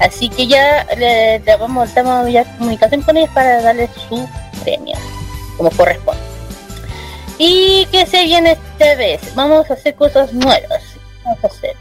[0.00, 4.26] Así que ya le, le vamos, estamos ya en comunicación con ellos para darle su
[4.64, 4.96] premio,
[5.58, 6.22] como corresponde.
[7.38, 9.20] ¿Y qué se viene esta vez?
[9.34, 10.82] Vamos a hacer cosas nuevas.
[11.24, 11.76] Vamos a hacer.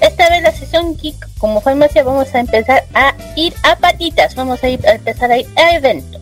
[0.00, 4.36] Esta vez la sesión Geek, como farmacia, vamos a empezar a ir a patitas.
[4.36, 6.20] Vamos a, ir, a empezar a ir a eventos.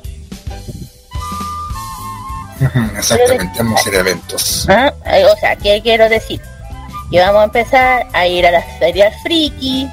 [2.60, 4.66] Ujú, Exactamente, vamos a ir a eventos.
[4.68, 4.92] ¿Ah?
[5.06, 6.40] Eh, O sea, ¿qué quiero decir?
[7.10, 9.88] Que vamos a empezar a ir a las ferias friki,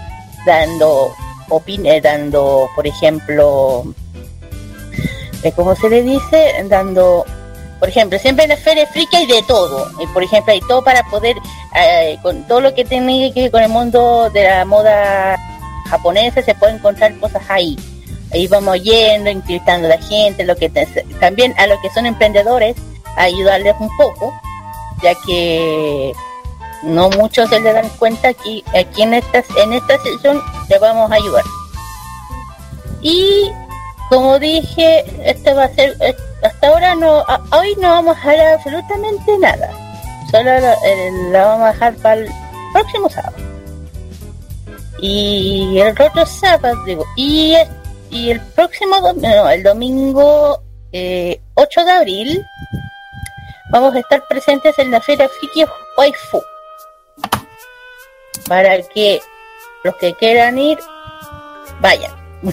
[0.45, 1.14] dando
[1.49, 3.84] opine, dando, por ejemplo,
[5.43, 6.53] eh, ¿cómo se le dice?
[6.70, 7.26] Dando,
[7.80, 9.91] por ejemplo, siempre en las ferias friki hay de todo.
[10.01, 11.36] Y por ejemplo, hay todo para poder,
[11.76, 15.38] eh, con todo lo que tiene que ver con el mundo de la moda
[15.89, 17.78] japonesa, se puede encontrar cosas ahí.
[18.34, 20.69] Ahí vamos yendo, invitando a la gente, lo que
[21.19, 22.75] también a los que son emprendedores,
[23.15, 24.34] ayudarles un poco,
[25.03, 26.11] ya que
[26.84, 31.11] no muchos se le dan cuenta que aquí en esta, en esta sesión le vamos
[31.11, 31.43] a ayudar.
[33.01, 33.51] Y
[34.09, 38.53] como dije, este va a ser, eh, hasta ahora no, hoy no vamos a dejar
[38.53, 39.69] absolutamente nada.
[40.31, 42.29] Solo la, el- la vamos a dejar para el
[42.73, 43.36] próximo sábado.
[44.99, 47.67] Y el otro sábado, digo, y, es-
[48.14, 50.61] y el próximo domingo, no, el domingo
[50.91, 52.45] eh, 8 de abril,
[53.72, 55.66] vamos a estar presentes en la Feria Friki
[55.97, 56.41] Waifu.
[58.47, 59.20] Para que
[59.84, 60.78] los que quieran ir,
[61.82, 62.11] vayan.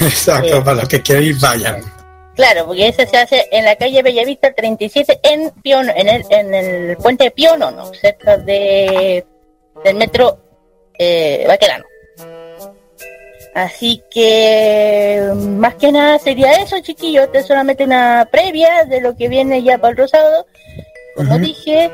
[0.00, 1.82] Exacto, para los que quieran ir, vayan.
[2.34, 6.54] Claro, porque ese se hace en la calle Bellavista 37 en Piono, en el, en
[6.54, 7.92] el puente de Piono, ¿no?
[7.94, 9.24] cerca de
[9.84, 10.38] del metro
[10.98, 11.84] eh, Baquelano.
[13.56, 17.26] Así que más que nada sería eso, chiquillos.
[17.32, 20.46] Es solamente una previa de lo que viene ya para el sábado.
[21.16, 21.90] Como dije,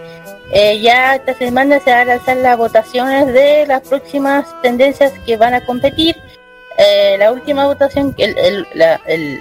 [0.53, 5.37] eh, ya esta semana se van a lanzar las votaciones de las próximas tendencias que
[5.37, 6.17] van a competir.
[6.79, 9.39] Eh, la última votación, el, el- la, el-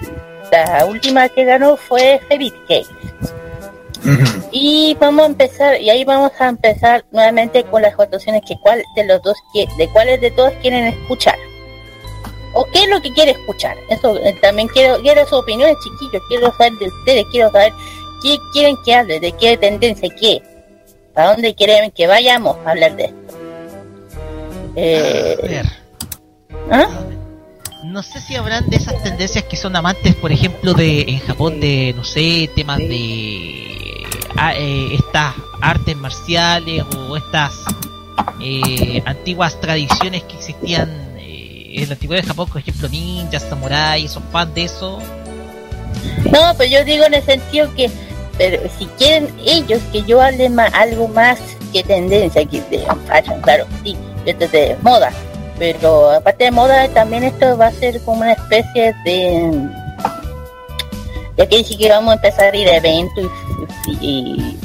[0.52, 2.86] la última que ganó fue Cake.
[4.52, 8.80] Y vamos a empezar, y ahí vamos a empezar nuevamente con las votaciones que cuál
[8.94, 11.34] de los dos, que, de cuáles de todos quieren escuchar.
[12.54, 13.76] ¿O qué es lo que quiere escuchar?
[13.88, 17.72] Eso eh, también quiero, quiero sus opiniones, chiquillos, quiero saber de ustedes, quiero saber
[18.22, 20.42] qué quieren que hable, de qué tendencia, qué,
[21.14, 23.16] a dónde quieren que vayamos a hablar de esto.
[24.76, 25.66] Eh, A ver,
[26.70, 26.88] ¿ah?
[27.84, 31.60] no sé si habrán de esas tendencias que son amantes, por ejemplo, de en Japón
[31.60, 37.52] de, no sé, temas de ah, eh, estas artes marciales o estas
[38.40, 41.11] eh, antiguas tradiciones que existían eh,
[41.74, 44.98] en la antigüedad de Japón, por ejemplo, ninjas, samuráis, son fans de eso.
[46.30, 47.90] No, pues yo digo en el sentido que,
[48.38, 51.38] pero si quieren ellos que yo hable más, algo más
[51.72, 53.96] que tendencia, que de fashion, claro, sí,
[54.26, 55.10] esto es de moda,
[55.58, 59.68] pero aparte de moda también esto va a ser como una especie de,
[61.36, 63.30] ya que dije que vamos a empezar a ir a eventos
[63.86, 64.58] y, y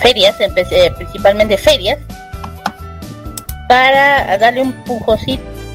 [0.00, 1.98] ferias, empecé, principalmente ferias,
[3.68, 4.72] para darle un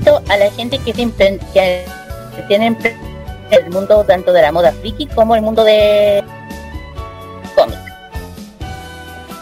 [0.08, 1.12] a la gente que, se
[1.54, 1.86] que
[2.48, 2.76] tiene
[3.52, 6.24] el mundo tanto de la moda friki como el mundo de
[7.56, 7.78] cómic.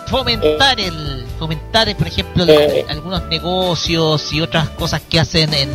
[0.08, 2.84] Fomentar el, fomentar, por ejemplo, Eh.
[2.88, 5.70] la- algunos negocios y otras cosas que hacen en,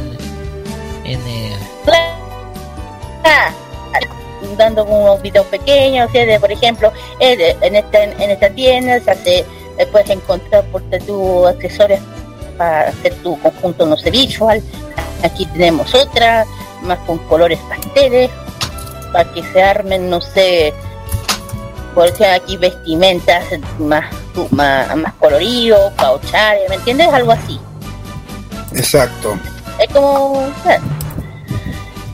[1.04, 1.56] en eh,
[4.56, 9.00] dando unos videos pequeños, o sea, de, por ejemplo, eh, en esta en esta tienda
[9.00, 9.38] se hace,
[9.78, 12.00] eh, puedes encontrar por tus accesorios
[12.56, 14.62] para hacer tu conjunto no sé visual.
[15.22, 16.44] Aquí tenemos otra,
[16.82, 18.30] más con colores pasteles,
[19.12, 20.72] para que se armen, no sé,
[21.94, 23.44] por ejemplo, aquí vestimentas
[23.78, 24.04] más,
[24.50, 27.08] más, más colorido, pauchar, ¿me entiendes?
[27.08, 27.60] Algo así.
[28.74, 29.38] Exacto.
[29.78, 30.42] Es como...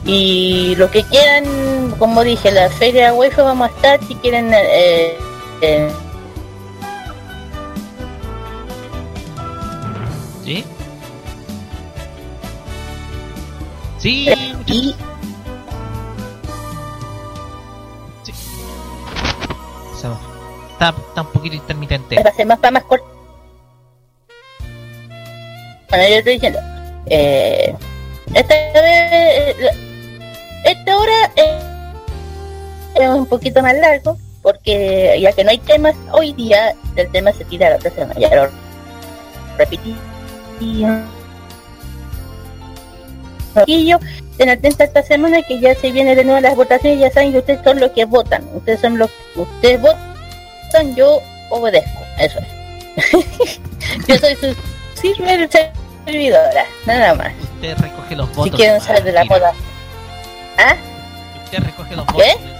[0.05, 4.51] Y lo que quieran, como dije, la feria UEFA vamos a estar si quieren.
[4.53, 5.15] Eh,
[5.61, 5.89] eh,
[13.99, 14.29] Sí,
[14.65, 14.95] y
[20.03, 20.17] va.
[20.71, 22.21] Está, está un poquito intermitente.
[22.23, 23.05] va a ser más para más corto.
[25.89, 26.59] Bueno, yo estoy diciendo.
[27.07, 27.75] Eh,
[28.33, 29.55] esta vez.
[29.59, 29.69] eh,
[30.63, 31.59] esta hora eh,
[32.95, 34.17] es un poquito más largo.
[34.41, 37.91] Porque ya que no hay temas hoy día, el tema se tira a la otra
[37.91, 38.17] semana.
[38.17, 38.49] Ya lo
[39.57, 39.95] repetí.
[43.65, 43.99] Y, y yo,
[44.31, 46.99] estén atentos esta semana que ya se viene de nuevo las votaciones.
[46.99, 48.43] Ya saben que ustedes son los que votan.
[48.53, 51.99] Ustedes son los ustedes votan, yo obedezco.
[52.19, 53.59] Eso es.
[54.07, 54.55] yo soy su
[55.01, 55.47] sirve
[56.05, 57.33] servidora, nada más.
[57.55, 58.45] Usted recoge los votos.
[58.45, 59.53] Si quieren saber de la moda.
[60.57, 60.75] ¿Ah?
[61.45, 62.23] Usted recoge los votos.
[62.23, 62.59] ¿Qué?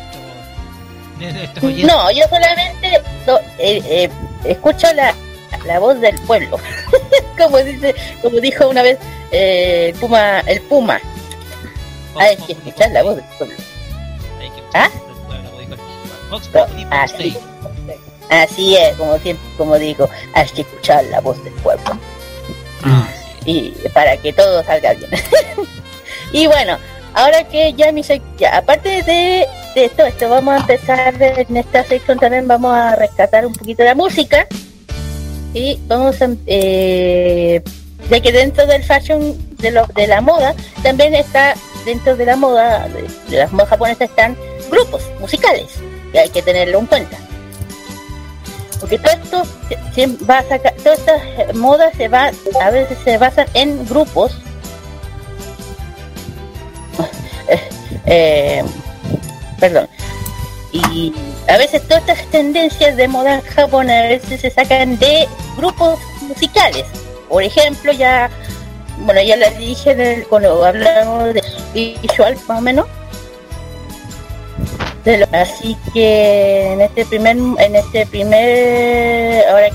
[1.86, 4.10] No, yo solamente do- eh, eh,
[4.46, 5.14] escucho la,
[5.66, 6.58] la voz del pueblo.
[7.38, 8.97] como dice, como dijo una vez
[9.32, 11.00] eh, el Puma, el Puma.
[12.16, 13.56] Hay que escuchar la voz del pueblo.
[14.74, 14.89] ¿Ah?
[16.91, 17.36] Así,
[18.30, 21.97] así es, como siempre, como digo, hay que escuchar la voz del pueblo.
[23.45, 25.10] Y para que todo salga bien.
[26.34, 26.78] y bueno,
[27.14, 28.04] ahora que ya mi
[28.38, 32.95] ya, aparte de, de esto, esto vamos a empezar en esta sección también vamos a
[32.95, 34.47] rescatar un poquito de la música
[35.54, 37.62] y vamos a eh,
[38.10, 41.54] ya que dentro del fashion de, lo, de la moda también está
[41.86, 42.88] dentro de la moda
[43.30, 44.38] de, las modas japonesas están
[44.70, 45.68] grupos musicales
[46.12, 47.18] que hay que tenerlo en cuenta.
[48.80, 52.32] Porque todo esto se- se va a sacar todas estas modas se va
[52.62, 54.32] a veces se basan en grupos.
[57.52, 57.60] Eh,
[58.06, 58.64] eh,
[59.60, 59.88] perdón.
[60.72, 61.12] Y
[61.48, 65.28] a veces todas estas tendencias de moda japonesa se sacan de
[65.58, 66.86] grupos musicales.
[67.28, 68.30] Por ejemplo ya
[69.00, 71.44] bueno ya les dije cuando hablamos de
[72.02, 72.86] visual más o menos.
[75.32, 79.70] Así que en este primer en este primer ahora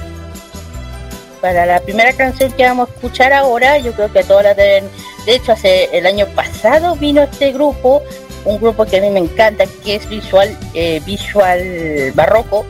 [1.40, 4.88] para la primera canción que vamos a escuchar ahora yo creo que todas las deben
[5.26, 8.02] de hecho hace el año pasado vino este grupo
[8.44, 12.66] un grupo que a mí me encanta que es visual eh, visual barroco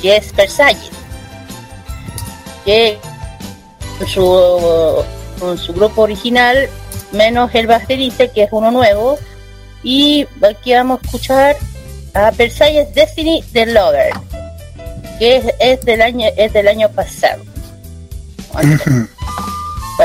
[0.00, 0.90] que es Versalles.
[2.64, 2.98] Que
[4.06, 5.04] su
[5.38, 6.68] con su grupo original
[7.12, 9.18] menos el baterista que es uno nuevo
[9.82, 11.56] y aquí vamos a escuchar
[12.14, 14.12] a Versailles Destiny de Lover
[15.18, 17.42] que es, es del año es del año pasado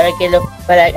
[0.04, 0.88] para que lo para,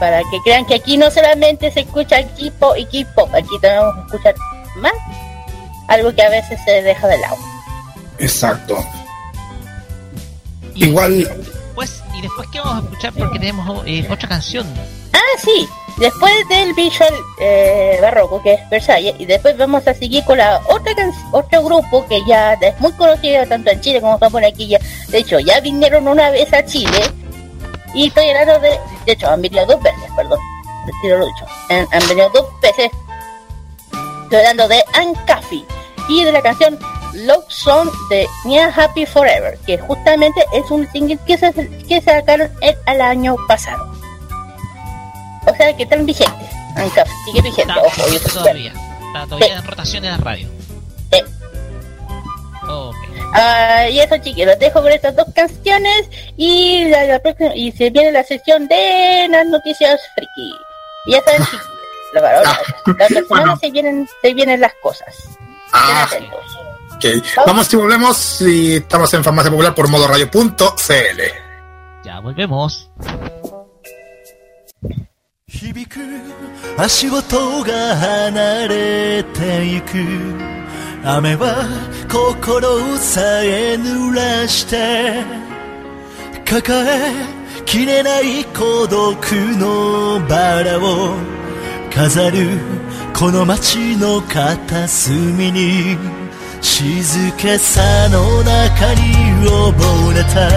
[0.00, 3.96] para que crean que aquí no solamente se escucha equipo y K-pop aquí también vamos
[3.98, 4.34] a escuchar
[4.76, 4.92] más
[5.88, 7.36] algo que a veces se deja de lado
[8.18, 8.78] Exacto.
[10.74, 11.28] Igual,
[11.74, 14.66] Pues, y después que vamos a escuchar porque tenemos eh, otra canción.
[15.12, 20.22] ah sí después del visual eh, barroco que es Versalles y después vamos a seguir
[20.24, 24.14] con la otra can- otro grupo que ya es muy conocido tanto en Chile como
[24.14, 24.78] en Japón aquí ya
[25.08, 27.00] de hecho ya vinieron una vez a Chile
[27.96, 30.38] y estoy hablando de de hecho han venido dos veces perdón
[30.86, 32.90] retiro lo dicho han, han venido dos veces
[34.22, 35.64] estoy hablando de Ancafi
[36.08, 36.78] y de la canción
[37.14, 41.52] Love Song de Nia Happy Forever que justamente es un single que se
[41.88, 43.90] que sacaron el, al año pasado
[45.46, 48.72] o sea que están vigentes Ancafi sigue vigente Está, ojo yo todavía.
[49.06, 50.48] Está todavía en rotación en la radio.
[51.10, 51.20] Sí.
[52.68, 53.05] Ok.
[53.33, 57.71] Ah, y eso chicos, los dejo con estas dos canciones y la, la próxima y
[57.71, 60.53] se viene la sección de las noticias friki.
[61.07, 61.67] Y ya saben chicos,
[62.13, 65.15] la, la, la, la otra semana se vienen, se vienen las cosas.
[65.71, 66.57] Ah, Estén atentos.
[66.95, 67.45] ok.
[67.47, 71.21] Vamos y volvemos y estamos en Farmacia Popular por modoradio.cl.
[72.03, 72.89] Ya volvemos.
[75.47, 75.99] 響く
[76.77, 79.97] 足音が離れてゆく
[81.04, 81.68] 雨は
[82.10, 85.24] 心さえ濡らして
[86.44, 87.12] 抱え
[87.64, 89.16] きれない孤独
[89.58, 91.16] のバラを
[91.92, 92.58] 飾る
[93.14, 95.96] この街の片隅に
[96.60, 97.80] 静けさ
[98.10, 99.00] の中に
[99.46, 100.50] 溺れた。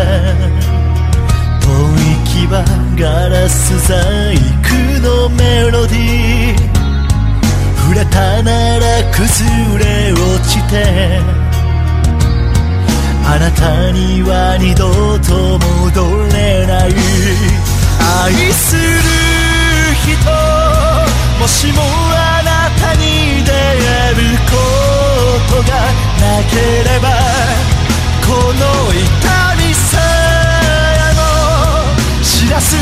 [1.61, 2.47] 遠い牙
[3.01, 3.93] ガラス細
[4.65, 4.69] 工
[5.01, 6.48] のメロディー。
[7.89, 11.19] 触れたなら崩れ落ちて
[13.25, 16.93] あなたには二度と戻れない。
[18.21, 18.81] 愛する
[20.05, 20.29] 人
[21.39, 21.81] もしも
[22.13, 24.53] あなたに出会えるこ
[25.49, 25.73] とが
[26.21, 26.53] なけ
[26.85, 27.09] れば
[28.21, 28.61] この
[28.93, 29.01] 痛
[29.57, 29.97] みさ
[30.93, 32.75] えも知らす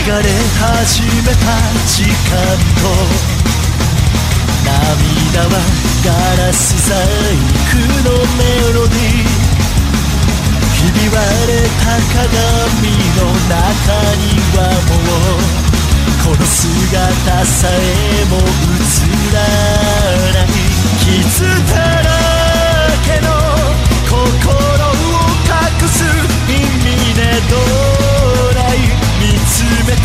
[0.00, 1.44] 流れ始めた
[1.84, 2.08] 時間
[2.80, 2.88] と
[4.64, 5.52] 涙は
[6.02, 6.08] ガ
[6.42, 7.76] ラス細工
[8.08, 8.40] のメ
[8.72, 9.28] ロディー
[10.74, 12.24] ひび割れた鏡
[13.18, 13.52] の中
[14.16, 14.96] にはも
[15.36, 15.44] う
[16.24, 18.40] この姿さえも映
[19.34, 19.38] ら
[20.32, 20.50] ない。
[21.04, 21.44] 傷
[21.74, 22.08] だら
[23.04, 23.28] けの
[24.08, 25.94] 心を隠す
[26.48, 26.50] 意
[26.86, 27.20] 味で
[27.50, 27.56] ど
[28.16, 28.19] う
[29.60, 30.00] 全て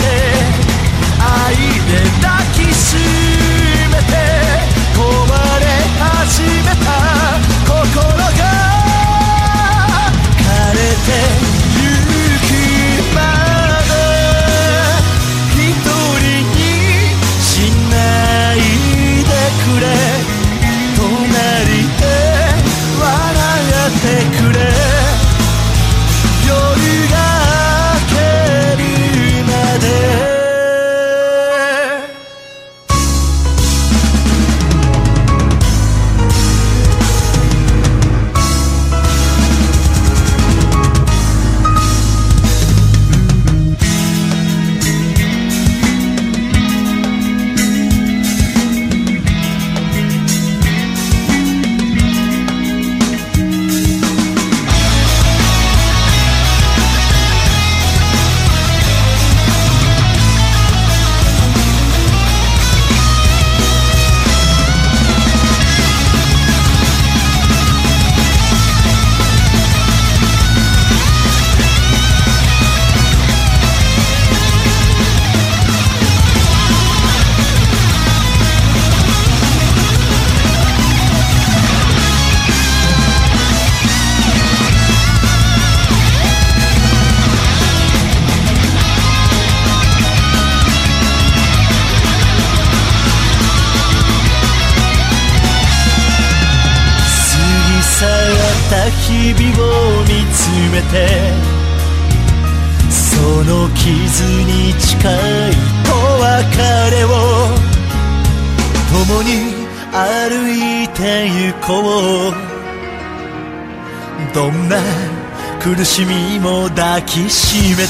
[1.17, 2.97] 愛で抱きし
[3.89, 4.13] めて
[4.93, 4.99] 壊
[5.59, 5.65] れ
[5.97, 6.91] 始めた
[7.65, 7.73] 心
[8.17, 8.43] が
[10.37, 10.43] 枯
[10.73, 11.44] れて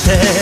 [0.03, 0.34] tenerte.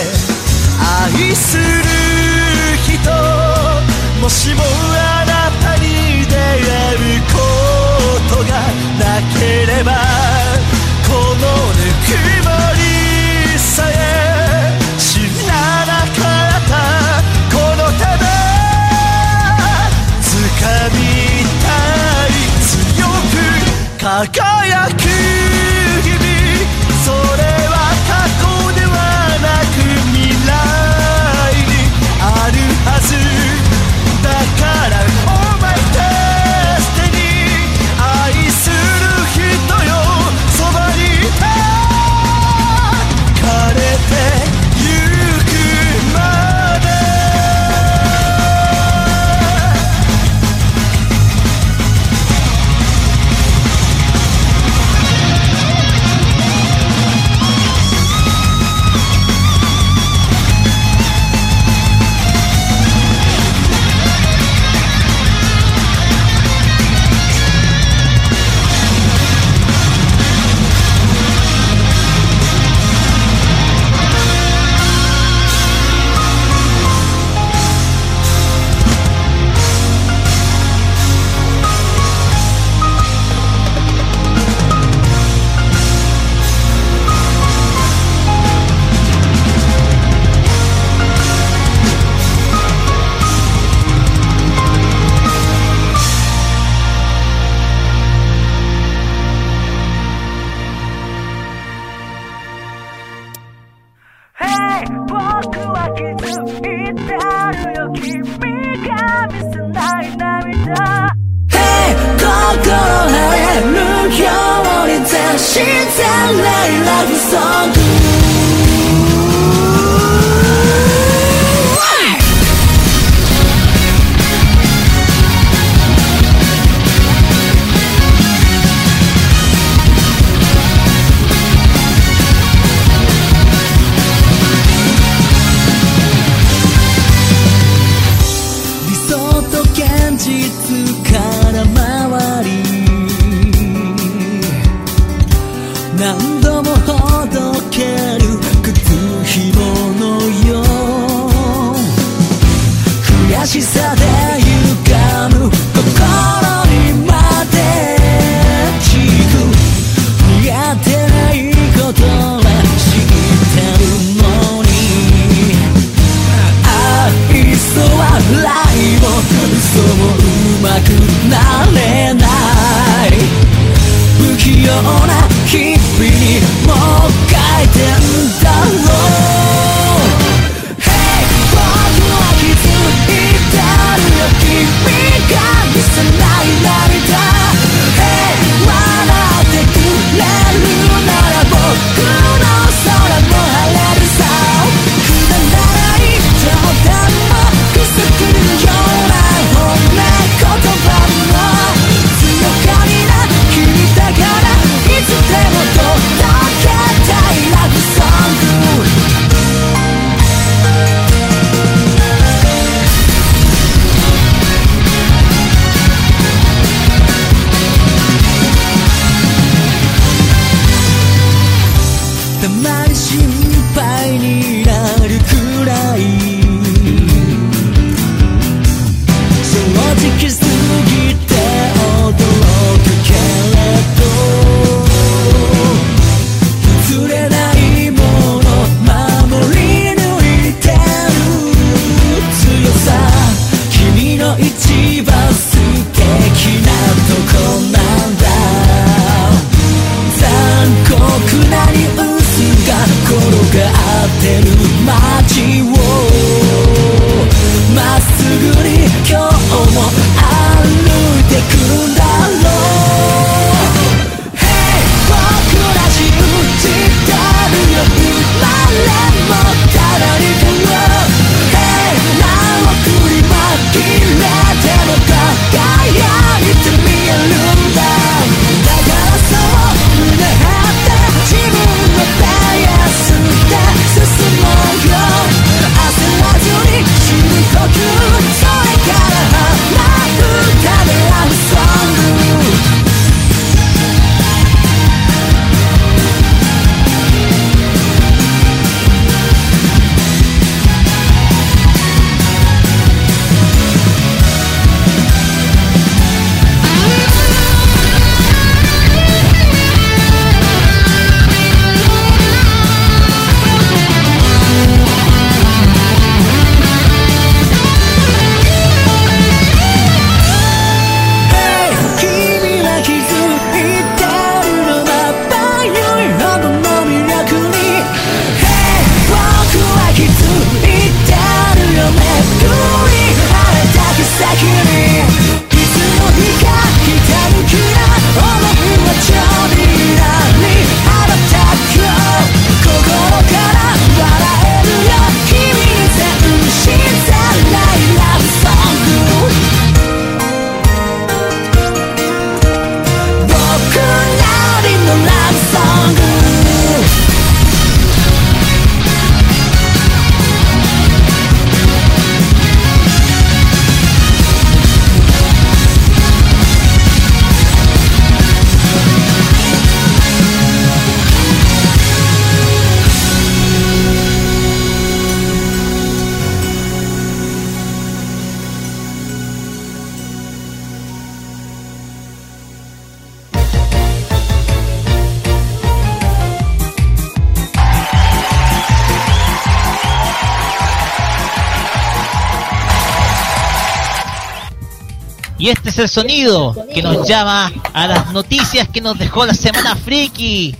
[395.77, 400.55] el sonido que nos llama a las noticias que nos dejó la semana friki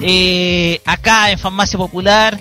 [0.00, 2.40] eh, acá en Farmacia Popular.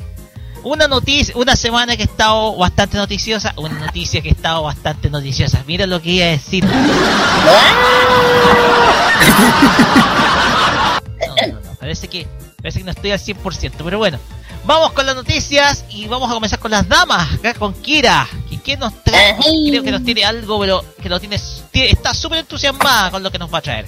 [0.63, 5.09] Una noticia, una semana que ha estado bastante noticiosa, una noticia que ha estado bastante
[5.09, 5.63] noticiosa.
[5.65, 6.65] Mira lo que iba a decir.
[11.79, 12.27] Parece que
[12.57, 14.19] parece que no estoy al 100%, pero bueno.
[14.63, 18.27] Vamos con las noticias y vamos a comenzar con las damas, acá con Kira.
[18.63, 19.35] Que que nos trae,
[19.69, 21.37] creo que nos tiene algo, pero que lo tiene,
[21.71, 23.85] tiene- está súper entusiasmada con lo que nos va a traer.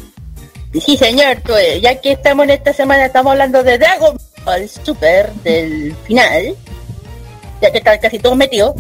[0.84, 5.32] Sí, señor, pues, ya que estamos en esta semana, estamos hablando de Dragon Ball Super
[5.44, 6.56] del final,
[7.62, 8.74] ya que están casi todos metidos.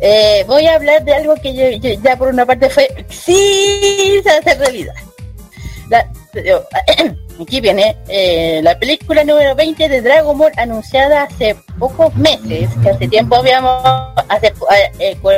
[0.00, 4.20] Eh, voy a hablar de algo que yo- yo- ya por una parte fue sí
[4.22, 4.94] se hace realidad.
[5.88, 6.12] La-
[6.44, 6.66] yo-
[7.42, 12.90] aquí viene eh, la película número 20 de Dragon Ball anunciada hace pocos meses, que
[12.90, 13.82] hace tiempo habíamos
[14.28, 15.30] hace eh, eh, cu-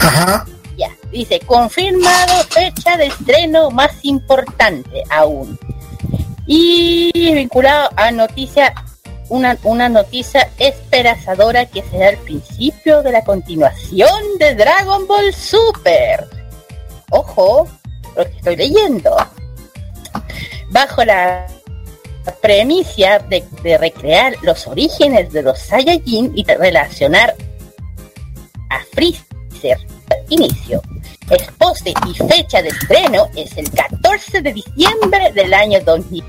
[0.00, 0.46] Ajá.
[0.76, 5.58] Ya, dice, confirmado fecha de estreno más importante aún.
[6.46, 8.72] Y vinculado a noticia,
[9.28, 16.26] una, una noticia esperanzadora que será el principio de la continuación de Dragon Ball Super.
[17.10, 17.66] Ojo,
[18.16, 19.16] lo que estoy leyendo.
[20.70, 21.46] Bajo la
[22.42, 27.34] premisa de, recrear los orígenes de los Saiyajin y relacionar
[28.70, 29.78] a Freezer
[30.28, 30.82] inicio.
[31.30, 36.24] El poste y fecha de estreno es el 14 de diciembre del año 2000.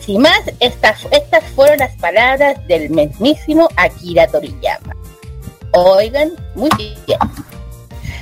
[0.00, 4.94] Sin más, estas, estas fueron las palabras del mismísimo Akira Toriyama.
[5.72, 7.18] Oigan, muy bien.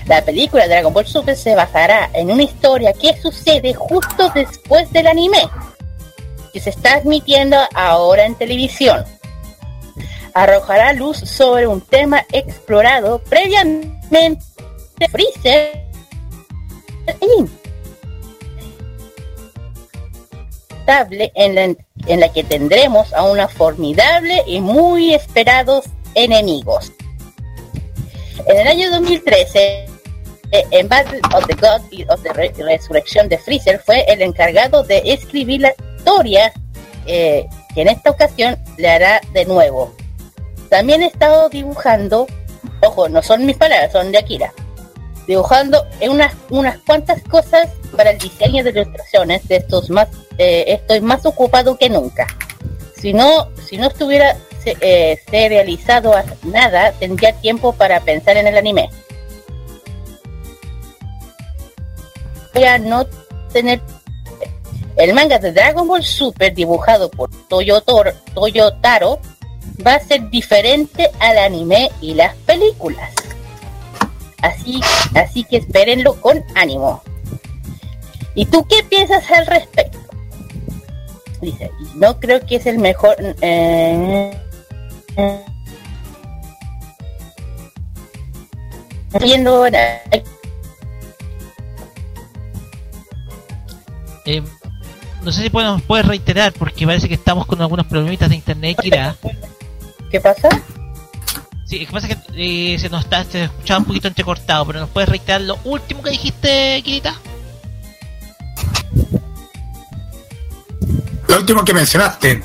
[0.07, 5.07] La película Dragon Ball Super se basará en una historia que sucede justo después del
[5.07, 5.49] anime,
[6.53, 9.05] que se está transmitiendo ahora en televisión
[10.35, 14.43] arrojará luz sobre un tema explorado previamente
[15.11, 15.85] Freezer
[20.81, 21.63] estable en la,
[22.07, 26.93] en la que tendremos a una formidable y muy esperados enemigos.
[28.47, 29.87] En el año 2013, eh,
[30.71, 35.03] en Battle of the God of the Re- Resurrección de Freezer fue el encargado de
[35.05, 36.53] escribir la historia
[37.07, 39.95] eh, que en esta ocasión le hará de nuevo.
[40.69, 42.27] También he estado dibujando,
[42.83, 44.53] ojo, no son mis palabras, son de Akira,
[45.27, 50.09] dibujando unas, unas cuantas cosas para el diseño de ilustraciones de estos más,
[50.39, 52.27] eh, estoy más ocupado que nunca.
[52.97, 58.57] Si no, si no estuviera se- eh, a nada, tendría tiempo para pensar en el
[58.57, 58.89] anime.
[62.55, 63.05] A no
[63.53, 63.81] tener
[64.97, 69.19] el manga de Dragon Ball Super dibujado por Toyotor, Toyotaro
[69.85, 73.13] va a ser diferente al anime y las películas.
[74.41, 74.81] Así,
[75.15, 77.03] así que espérenlo con ánimo.
[78.35, 79.99] ¿Y tú qué piensas al respecto?
[81.41, 83.17] Dice, no creo que es el mejor.
[83.41, 84.31] eh,
[89.21, 89.67] viendo
[94.27, 94.43] Eh,
[95.23, 98.79] no sé si puedes, puedes reiterar porque parece que estamos con algunos problemitas de internet,
[98.81, 99.17] Kira.
[100.11, 100.49] ¿Qué pasa?
[101.65, 104.67] Sí, lo que pasa es que eh, se nos está se escuchaba un poquito entrecortado,
[104.67, 107.15] pero nos puedes reiterar lo último que dijiste, Kirita.
[111.29, 112.43] Lo último que mencionaste.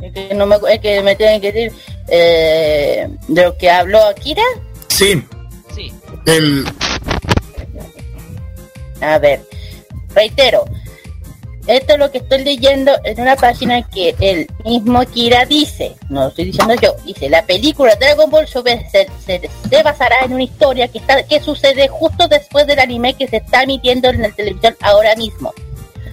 [0.00, 1.72] es que no me, es que me tienen que decir
[2.08, 4.42] eh, de lo que habló Akira.
[4.88, 5.22] Sí.
[5.74, 5.92] Sí.
[6.26, 6.64] El,
[9.00, 9.44] A ver,
[10.14, 10.64] reitero,
[11.66, 16.22] esto es lo que estoy leyendo en una página que el mismo Akira dice, no
[16.22, 19.08] lo estoy diciendo yo, dice, la película Dragon Ball Super se,
[19.82, 23.62] basará en una historia que, está, que sucede justo después del anime que se está
[23.62, 25.52] emitiendo en la televisión ahora mismo.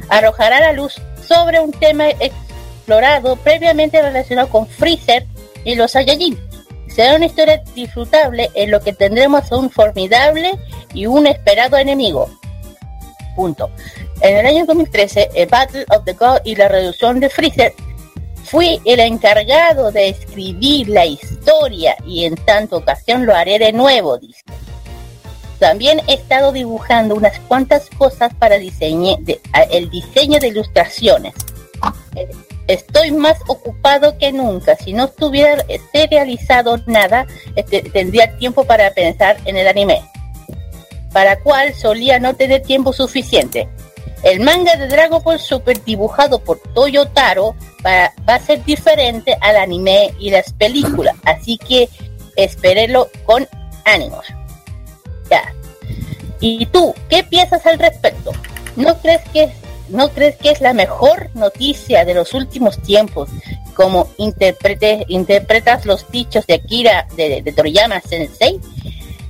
[0.10, 5.26] Arrojará la luz sobre un tema explorado previamente relacionado con Freezer
[5.64, 6.40] y los Saiyajin.
[6.88, 10.60] Será una historia disfrutable en lo que tendremos un formidable
[10.94, 12.30] y un esperado enemigo.
[13.36, 13.70] Punto.
[14.22, 17.74] En el año 2013, el Battle of the God y la reducción de Freezer,
[18.44, 24.18] fui el encargado de escribir la historia y en tanta ocasión lo haré de nuevo,
[24.18, 24.42] dice.
[25.58, 29.18] También he estado dibujando unas cuantas cosas para el diseño
[30.40, 31.34] de ilustraciones.
[32.16, 32.30] Eh,
[32.68, 34.76] Estoy más ocupado que nunca.
[34.76, 37.26] Si no estuviera serializado nada,
[37.56, 40.04] este, tendría tiempo para pensar en el anime
[41.12, 43.68] para cual solía no tener tiempo suficiente.
[44.24, 47.56] El manga de Dragon Ball Super dibujado por Toyotaro
[47.86, 51.90] va, va a ser diferente al anime y las películas, así que
[52.36, 53.48] espérenlo con
[53.86, 54.26] ánimos.
[55.30, 55.54] Ya.
[56.40, 58.32] ¿Y tú qué piensas al respecto?
[58.76, 59.50] ¿No crees que
[59.90, 63.28] no crees que es la mejor noticia de los últimos tiempos
[63.74, 68.60] como interprete- interpretas los dichos de Akira de, de Toriyama Sensei?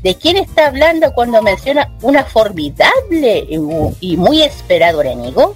[0.03, 5.55] ¿De quién está hablando cuando menciona una formidable y mu- y muy esperado enemigo?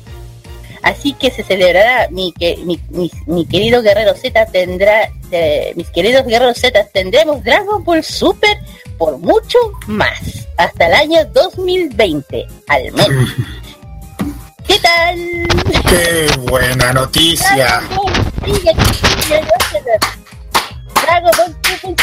[0.81, 5.89] Así que se celebrará, mi, que, mi, mi- mi querido Guerrero Z tendrá, eh, mis
[5.91, 8.57] queridos Guerreros Z tendremos Dragon Ball Super
[8.97, 9.57] por mucho
[9.87, 10.19] más,
[10.57, 13.29] hasta el año 2020, al menos.
[14.67, 15.47] ¿Qué tal?
[15.89, 17.81] Qué buena noticia.
[21.05, 21.55] Dragon Ball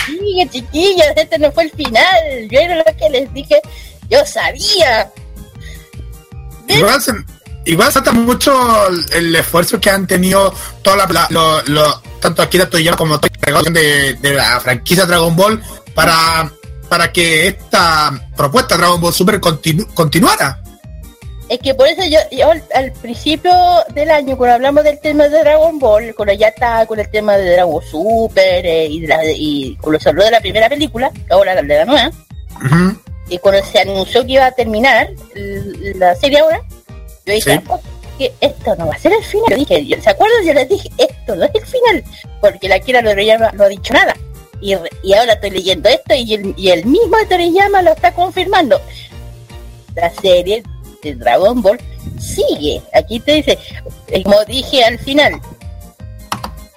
[0.06, 2.48] sigue, chiquillos, este no fue el final.
[2.50, 3.60] Yo era lo que les dije,
[4.08, 5.10] yo sabía.
[6.68, 7.12] Igual se,
[8.12, 13.18] mucho el, esfuerzo que han tenido toda la, la- lo- lo- tanto Akira Toriyama como
[13.72, 15.62] de, de la franquicia Dragon Ball
[15.94, 16.50] para
[16.88, 20.60] para que esta propuesta Dragon Ball Super continu- continuara.
[21.50, 23.50] Es que por eso yo, yo al, principio
[23.92, 27.36] del año, cuando hablamos del tema de Dragon Ball, cuando ya estaba con el tema
[27.36, 31.54] de Dragon Super eh, y, la- y cuando se habló de la primera película, ahora
[31.56, 32.10] la de la nueva,
[33.28, 35.10] y cuando se anunció que iba a terminar
[35.96, 36.62] la serie ahora,
[37.26, 37.80] yo dije, "Oh,
[38.16, 39.46] que esto no va a ser el final.
[39.50, 40.44] Yo dije, yo- ¿se acuerdan?
[40.44, 42.04] Yo les dije, esto no es el final,
[42.40, 44.14] porque la Kira Toriyama no ha dicho nada.
[44.60, 48.80] Y, y ahora estoy leyendo esto y el, y el mismo Toriyama lo está confirmando.
[49.96, 50.62] La serie
[51.02, 51.80] de Dragon Ball
[52.18, 52.82] sigue.
[52.92, 53.58] Aquí te dice,
[54.24, 55.40] como dije al final,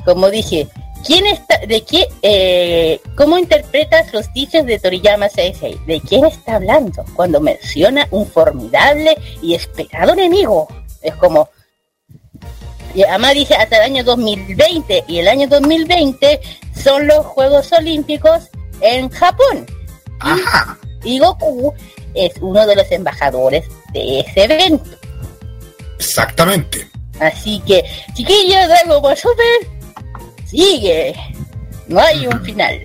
[0.06, 0.68] como dije,
[1.06, 5.80] ¿quién está, de qué, eh, cómo interpretas los dichos de Toriyama Sensei?
[5.86, 10.68] ¿De quién está hablando cuando menciona un formidable y esperado enemigo?
[11.02, 11.50] Es como,
[12.94, 16.40] y además dice hasta el año 2020 y el año 2020
[16.76, 18.50] son los Juegos Olímpicos
[18.82, 19.66] en Japón.
[21.04, 21.74] Y Goku
[22.14, 24.90] es uno de los embajadores de ese evento.
[26.00, 26.88] Exactamente.
[27.20, 27.84] Así que,
[28.14, 29.46] chiquillos, Dragon Ball Super
[30.46, 31.14] sigue.
[31.88, 32.84] No hay un final.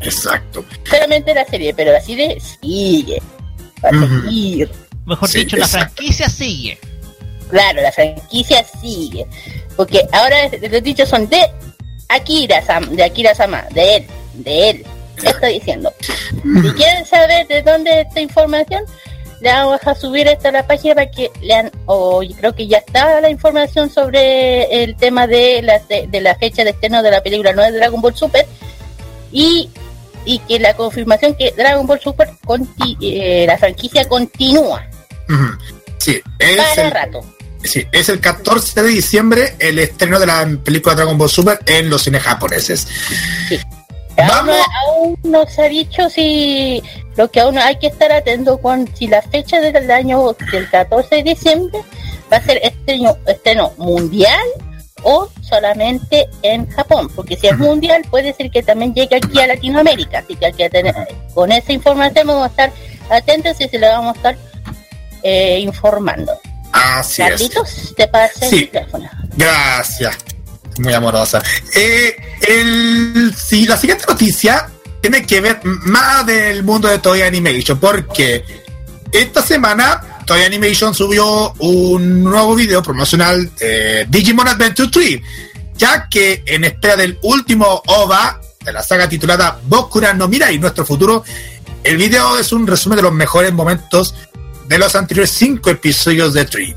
[0.00, 0.64] Exacto.
[0.88, 3.20] Solamente la serie, pero así de sigue.
[3.84, 4.22] Va a Ujú.
[4.22, 4.70] seguir.
[5.06, 6.78] Mejor Sí, dicho, la franquicia sigue.
[7.50, 9.26] Claro, la franquicia sigue.
[9.76, 10.36] Porque ahora
[10.70, 11.42] los dichos son de
[12.08, 14.86] Akira Sama, de Akira Sama, de él, de él.
[15.22, 15.92] Estoy diciendo.
[16.62, 18.84] Si quieren saber de dónde es esta información,
[19.44, 22.78] le vamos a subir esto a la página para que lean, o creo que ya
[22.78, 27.10] está la información sobre el tema de la, de, de la fecha de estreno de
[27.10, 28.46] la película nueva de Dragon Ball Super
[29.30, 29.68] y,
[30.24, 34.82] y que la confirmación que Dragon Ball Super, conti- eh, la franquicia continúa.
[35.98, 37.20] Sí, es para el, rato.
[37.62, 41.90] sí, es el 14 de diciembre el estreno de la película Dragon Ball Super en
[41.90, 42.86] los cines japoneses.
[44.16, 44.52] No-
[44.86, 46.82] aún no se ha dicho si
[47.16, 51.16] lo que aún hay que estar atento con si la fecha del año del 14
[51.16, 51.80] de diciembre
[52.32, 54.40] va a ser estreno, estreno mundial
[55.02, 59.46] o solamente en Japón, porque si es mundial puede ser que también llegue aquí a
[59.48, 60.94] Latinoamérica, así que hay que tener,
[61.34, 62.72] con esa información vamos a estar
[63.10, 64.36] atentos y se lo vamos a estar
[65.22, 66.32] eh, informando.
[66.72, 67.50] Así es.
[67.96, 68.58] Te pasé Sí.
[68.64, 69.08] el teléfono.
[69.36, 70.16] Gracias.
[70.78, 71.42] Muy amorosa.
[71.74, 73.30] Eh, el,
[73.66, 74.68] la siguiente noticia
[75.00, 78.44] tiene que ver más del mundo de Toy Animation, porque
[79.12, 85.20] esta semana Toy Animation subió un nuevo video promocional de Digimon Adventure 3,
[85.76, 90.86] ya que en espera del último OVA de la saga titulada Bokura no Mirai, nuestro
[90.86, 91.22] futuro,
[91.82, 94.14] el video es un resumen de los mejores momentos
[94.66, 96.76] de los anteriores cinco episodios de Tree.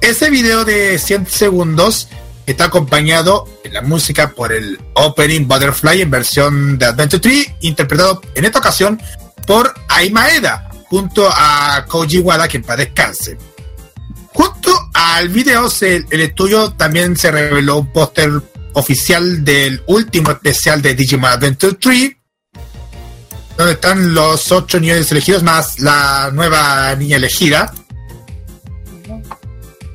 [0.00, 2.08] Ese video de 100 segundos
[2.52, 8.20] está acompañado en la música por el Opening Butterfly en versión de Adventure 3, interpretado
[8.34, 9.00] en esta ocasión
[9.46, 13.38] por Ai Maeda, junto a Koji Wada, que en paz descanse.
[14.32, 18.30] Junto al video, el estudio también se reveló un póster
[18.74, 22.12] oficial del último especial de Digimon Adventure 3,
[23.56, 27.72] donde están los ocho niños elegidos más la nueva niña elegida.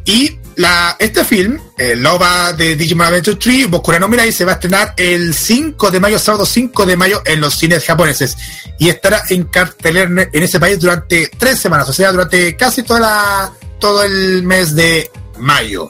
[0.05, 4.53] Y la, este film, el OVA de Digimon Adventure 3, Bokura no Mirai, se va
[4.53, 8.38] a estrenar el 5 de mayo, sábado 5 de mayo, en los cines japoneses.
[8.80, 12.84] Y estará en cartelera en, en ese país durante tres semanas, o sea, durante casi
[12.84, 15.09] toda la, todo el mes de
[15.39, 15.89] mayo.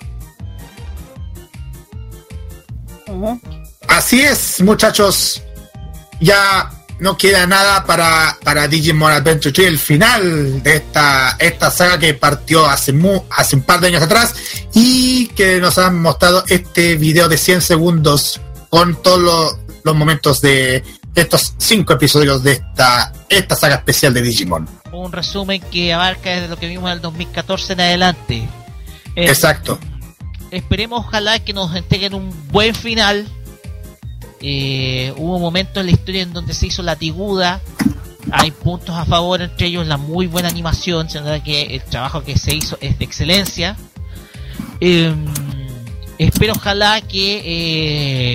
[3.88, 5.42] Así es, muchachos.
[6.20, 6.70] Ya
[7.04, 12.14] no queda nada para, para Digimon Adventure 3, el final de esta, esta saga que
[12.14, 14.34] partió hace, mu- hace un par de años atrás
[14.74, 18.40] y que nos han mostrado este video de 100 segundos
[18.70, 24.22] con todos los, los momentos de estos cinco episodios de esta, esta saga especial de
[24.22, 24.68] Digimon.
[24.94, 28.36] Un resumen que abarca desde lo que vimos en el 2014 en adelante.
[29.16, 29.78] Eh, Exacto.
[30.52, 33.28] Esperemos, ojalá, que nos entreguen un buen final.
[34.44, 37.62] Eh, hubo momentos en la historia en donde se hizo la tiguda
[38.32, 42.38] hay puntos a favor, entre ellos la muy buena animación, se que el trabajo que
[42.38, 43.78] se hizo es de excelencia.
[44.80, 45.26] Em,
[46.18, 47.42] espero ojalá que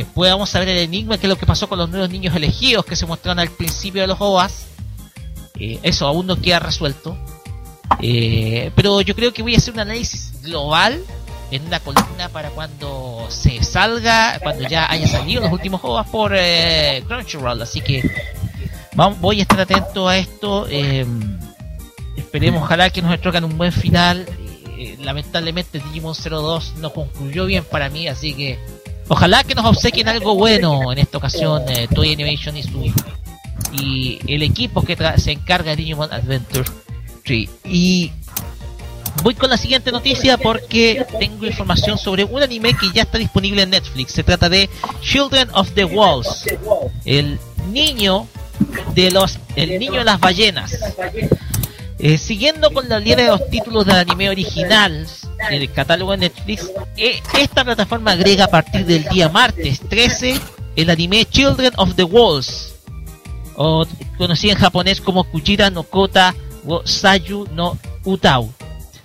[0.00, 2.84] eh, podamos saber el enigma, que es lo que pasó con los nuevos niños elegidos
[2.84, 4.66] que se mostraron al principio de los OVAs.
[5.58, 7.16] Eh, eso aún no queda resuelto.
[8.00, 11.02] Eh, pero yo creo que voy a hacer un análisis global
[11.50, 16.32] en una columna para cuando se salga, cuando ya haya salido los últimos juegos por
[16.34, 17.62] eh, Crunchyroll.
[17.62, 18.02] Así que
[18.94, 20.66] vamos, voy a estar atento a esto.
[20.68, 21.06] eh,
[22.16, 24.26] esperemos, ojalá que nos tocan un buen final.
[24.78, 28.58] Eh, lamentablemente Digimon 02 no concluyó bien para mí, así que
[29.08, 32.92] ojalá que nos obsequien algo bueno en esta ocasión eh, Toy Animation y su
[33.72, 36.70] y el equipo que se encarga de Digimon Adventure
[37.24, 37.50] 3.
[37.64, 38.12] Y
[39.22, 43.62] voy con la siguiente noticia porque tengo información sobre un anime que ya está disponible
[43.62, 44.12] en Netflix.
[44.12, 44.68] Se trata de
[45.00, 46.44] Children of the Walls,
[47.04, 47.38] el
[47.70, 48.26] niño
[48.94, 50.76] de los, el niño de las ballenas.
[52.00, 55.06] Eh, siguiendo con la línea de los títulos del anime original
[55.50, 60.40] en el catálogo de Netflix, eh, esta plataforma agrega a partir del día martes 13
[60.76, 62.74] el anime Children of the Walls,
[64.16, 68.52] conocido en japonés como Kujira no Kota wo Sayu no Utau.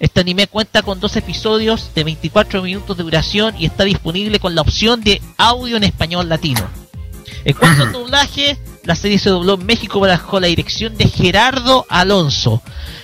[0.03, 4.53] Este anime cuenta con dos episodios de 24 minutos de duración y está disponible con
[4.53, 6.59] la opción de audio en español latino.
[7.45, 11.85] En cuanto al doblaje, la serie se dobló en México bajo la dirección de Gerardo
[11.87, 12.61] Alonso,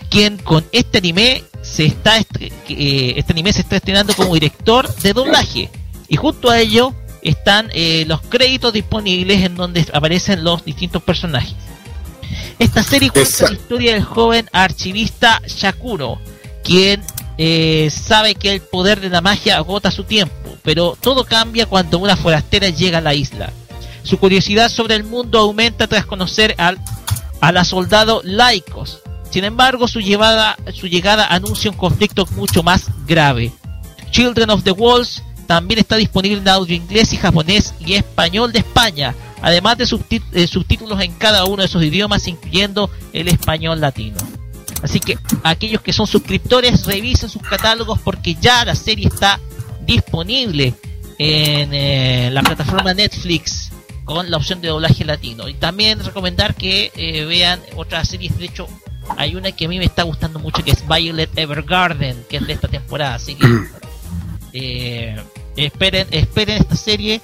[0.09, 4.93] quien con este anime se está estre- eh, este anime se está estrenando como director
[4.95, 5.69] de doblaje
[6.09, 11.55] y junto a ello están eh, los créditos disponibles en donde aparecen los distintos personajes.
[12.59, 16.19] Esta serie cuenta la historia del joven archivista Shakuro,
[16.69, 17.01] quien
[17.39, 21.97] eh, sabe que el poder de la magia agota su tiempo, pero todo cambia cuando
[21.97, 23.51] una forastera llega a la isla.
[24.03, 26.77] Su curiosidad sobre el mundo aumenta tras conocer al,
[27.41, 29.01] a la soldado Laicos.
[29.31, 30.55] Sin embargo, su, llegada
[31.27, 33.51] anuncia un conflicto mucho más grave.
[34.11, 38.59] Children of the Walls también está disponible en audio inglés y japonés y español de
[38.59, 39.85] España, además de
[40.33, 44.17] eh, subtítulos en cada uno de esos idiomas, incluyendo el español latino.
[44.81, 49.39] Así que aquellos que son suscriptores revisen sus catálogos porque ya la serie está
[49.85, 50.73] disponible
[51.17, 53.71] en eh, la plataforma Netflix
[54.05, 55.47] con la opción de doblaje latino.
[55.47, 58.37] Y también recomendar que eh, vean otras series.
[58.37, 58.67] De hecho,
[59.17, 62.47] hay una que a mí me está gustando mucho que es Violet Evergarden, que es
[62.47, 63.15] de esta temporada.
[63.15, 63.47] Así que
[64.53, 65.15] eh,
[65.55, 67.21] esperen, esperen esta serie.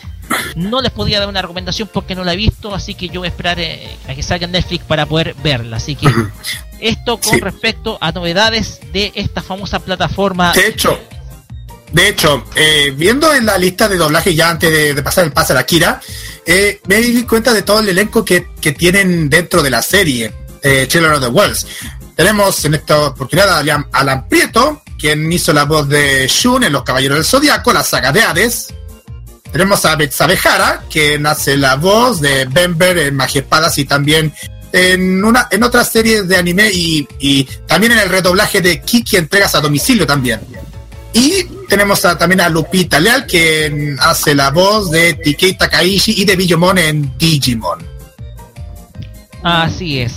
[0.56, 3.28] No les podía dar una recomendación porque no la he visto, así que yo voy
[3.28, 5.78] a esperar eh, a que salga en Netflix para poder verla.
[5.78, 6.08] Así que
[6.80, 10.54] esto con respecto a novedades de esta famosa plataforma.
[10.54, 10.98] De hecho,
[11.92, 15.32] de hecho, eh, viendo en la lista de doblaje ya antes de, de pasar el
[15.32, 16.02] pase a la Kira,
[16.46, 20.34] eh, me di cuenta de todo el elenco que, que tienen dentro de la serie
[20.62, 21.66] eh, Children of the Wells.
[22.16, 26.74] Tenemos en esta oportunidad a Alan, Alan Prieto, quien hizo la voz de Shun en
[26.74, 28.74] Los Caballeros del Zodiaco, la saga de Hades.
[29.56, 34.34] Tenemos a Betsabe Jara, quien hace la voz de Bember en Magiespadas y también
[34.74, 39.16] en una en otras series de anime y, y también en el redoblaje de Kiki
[39.16, 40.42] Entregas a Domicilio también.
[41.14, 46.26] Y tenemos a- también a Lupita Leal, quien hace la voz de TK Takaishi y
[46.26, 47.80] de Billomon en Digimon.
[49.42, 50.12] Así es.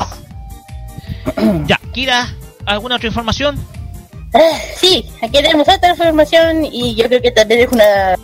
[1.65, 2.35] ya, Kira,
[2.67, 3.57] ¿alguna otra información?
[4.35, 8.17] Ah, sí, aquí tenemos otra información y yo creo que también es una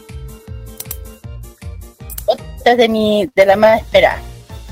[2.72, 4.20] de mi de la más esperada.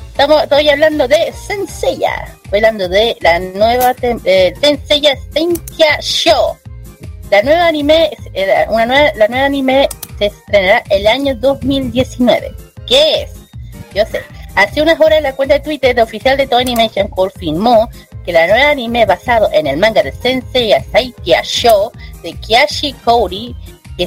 [0.08, 6.56] Estamos, estoy hablando de Senseiya, estoy hablando de la nueva eh, Senseiya Senseiya Show.
[7.30, 9.88] La nueva anime, eh, una nueva, la nueva anime
[10.18, 12.54] se estrenará el año 2019.
[12.86, 13.32] ¿Qué es?
[13.94, 14.22] Yo sé.
[14.54, 17.88] Hace unas horas la cuenta de Twitter de oficial de Toei Animation confirmó
[18.24, 21.90] que la nueva anime basado en el manga de Sensei Saikia Show
[22.22, 23.56] de Kiashi Kouri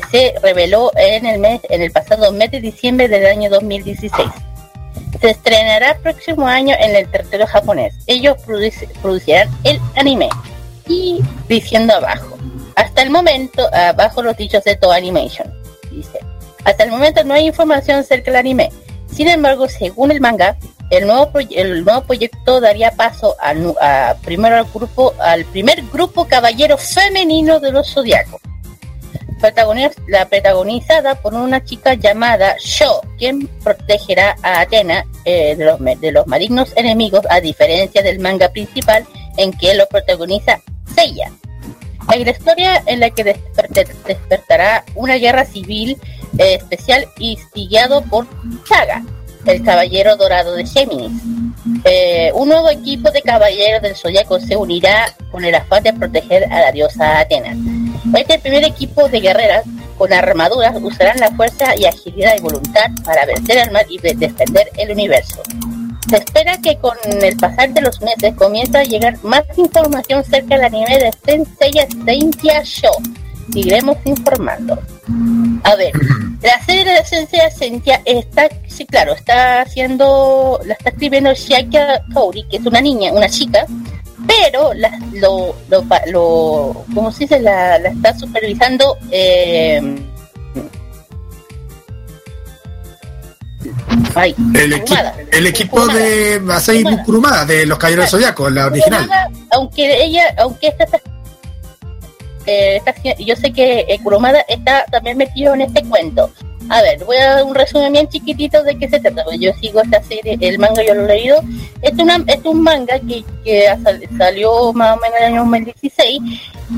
[0.09, 4.11] se reveló en el mes en el pasado mes de diciembre del año 2016.
[5.22, 7.93] Se estrenará próximo año en el territorio japonés.
[8.07, 10.30] Ellos produci- producirán el anime.
[10.88, 12.38] Y diciendo abajo,
[12.76, 15.51] hasta el momento, abajo los dichos de Toei Animation,
[15.91, 16.19] dice,
[16.63, 18.69] hasta el momento no hay información acerca del anime.
[19.11, 20.57] Sin embargo, según el manga,
[20.91, 26.26] el nuevo, el nuevo proyecto daría paso nu- a, primero al grupo, al primer grupo
[26.27, 28.41] caballero femenino de los zodiacos.
[30.07, 36.11] La protagonizada por una chica llamada Sho, quien protegerá a Atena eh, de, los, de
[36.11, 39.05] los malignos enemigos, a diferencia del manga principal
[39.38, 40.61] en que lo protagoniza
[40.95, 41.31] Seiya.
[42.07, 45.97] Hay una historia en la que desper- des- despertará una guerra civil
[46.38, 48.27] eh, especial instigado por
[48.67, 49.03] Saga,
[49.45, 51.11] el caballero dorado de Géminis.
[51.84, 56.45] Eh, un nuevo equipo de caballeros del Zodiaco se unirá con el afán de proteger
[56.51, 57.55] a la diosa Atena.
[58.17, 59.63] Este primer equipo de guerreras
[59.97, 64.13] con armaduras usarán la fuerza y agilidad y voluntad para vencer al mal y de-
[64.15, 65.41] defender el universo.
[66.09, 70.55] Se espera que con el pasar de los meses comienza a llegar más información cerca
[70.55, 72.93] del anime de Senseiya Sentia Show.
[73.51, 74.77] Seguiremos informando.
[75.64, 75.91] A ver,
[76.41, 82.45] la serie de Senseiya Sentia está, sí, claro, está haciendo, la está escribiendo Shiaka Kaori,
[82.49, 83.65] que es una niña, una chica,
[84.27, 87.40] pero la, lo, lo, lo, ¿cómo se dice?
[87.40, 89.82] La, la está supervisando eh,
[94.15, 95.15] ay, El, equi- Kurumada.
[95.32, 99.02] el equipo de Masai Kurumada, de los Caballeros del Zodiaco, la original.
[99.02, 101.02] Kurumada, aunque ella, aunque esta está,
[102.45, 102.81] eh,
[103.19, 106.31] yo sé que eh, Kurumada está también metido en este cuento.
[106.67, 109.23] A ver, voy a dar un resumen bien chiquitito de qué se trata.
[109.39, 111.39] Yo sigo esta serie, el manga yo lo he leído.
[111.81, 113.23] Es, es un manga que,
[114.17, 116.22] salió más o menos en el año 2016.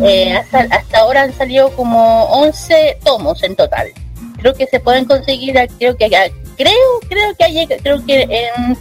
[0.04, 3.88] Eh, hasta, ahora han salido como 11 tomos en total.
[4.40, 6.06] Creo que se pueden conseguir, creo que
[6.58, 6.74] creo,
[7.08, 8.78] creo que hay, creo que en,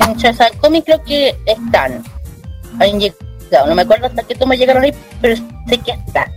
[0.00, 2.02] en Comics creo que están.
[3.66, 5.36] No me acuerdo hasta qué tomo llegaron ahí, pero
[5.68, 6.30] sé que está.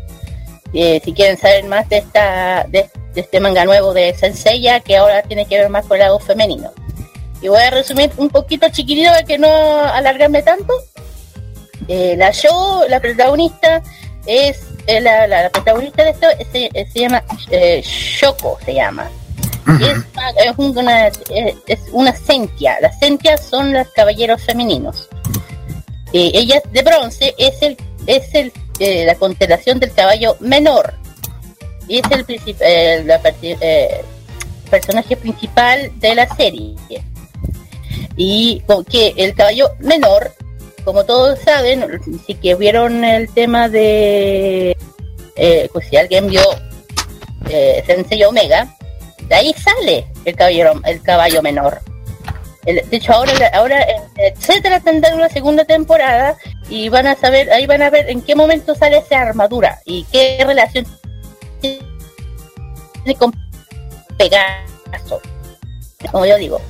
[0.73, 4.97] Eh, si quieren saber más de esta de, de este manga nuevo de Senseiya, que
[4.97, 6.71] ahora tiene que ver más con el lado femenino.
[7.41, 10.73] Y voy a resumir un poquito chiquitito para que no alargarme tanto.
[11.87, 13.81] Eh, la show, la protagonista
[14.25, 17.23] es eh, la, la- la protagonista de esto se, se llama
[17.81, 19.09] Shoko, se llama.
[20.37, 21.19] Es una, es,
[21.67, 22.77] es una sentia.
[22.81, 25.09] Las sentias son los caballeros femeninos.
[26.17, 27.75] Eh, ella de bronce es el
[28.07, 30.93] es el eh, la constelación del caballo menor.
[31.89, 32.25] Y es el
[32.61, 34.01] eh, eh,
[34.69, 36.73] personaje principal de la serie.
[38.15, 40.33] Y que el caballo menor
[40.85, 44.77] como todos saben si que vieron el tema de
[45.73, 46.43] pues si alguien vio
[47.85, 48.73] Sensei Omega
[49.27, 50.35] de ahí sale el
[50.85, 51.81] el caballo menor
[52.65, 56.35] el- de hecho, ahora, ahora en etcétera tendrán una segunda temporada
[56.69, 60.03] y van a saber, ahí van a ver en qué momento sale esa armadura y
[60.11, 60.85] qué relación
[61.61, 63.33] tiene con
[64.17, 65.21] Pegaso.
[66.11, 66.61] Como yo digo.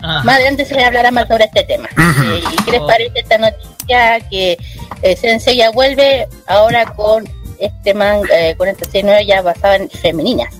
[0.00, 1.88] Más adelante se le hablará más sobre este tema.
[1.96, 4.58] Eh, ¿Y qué les parece esta noticia que
[5.00, 7.26] eh, Sensei ya vuelve ahora con
[7.58, 10.52] este manga, eh, con esta serie nueva ya basada en femeninas?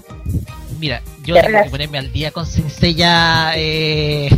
[0.78, 4.28] Mira, yo ¿Qué tengo que ponerme al día con Senseiya eh,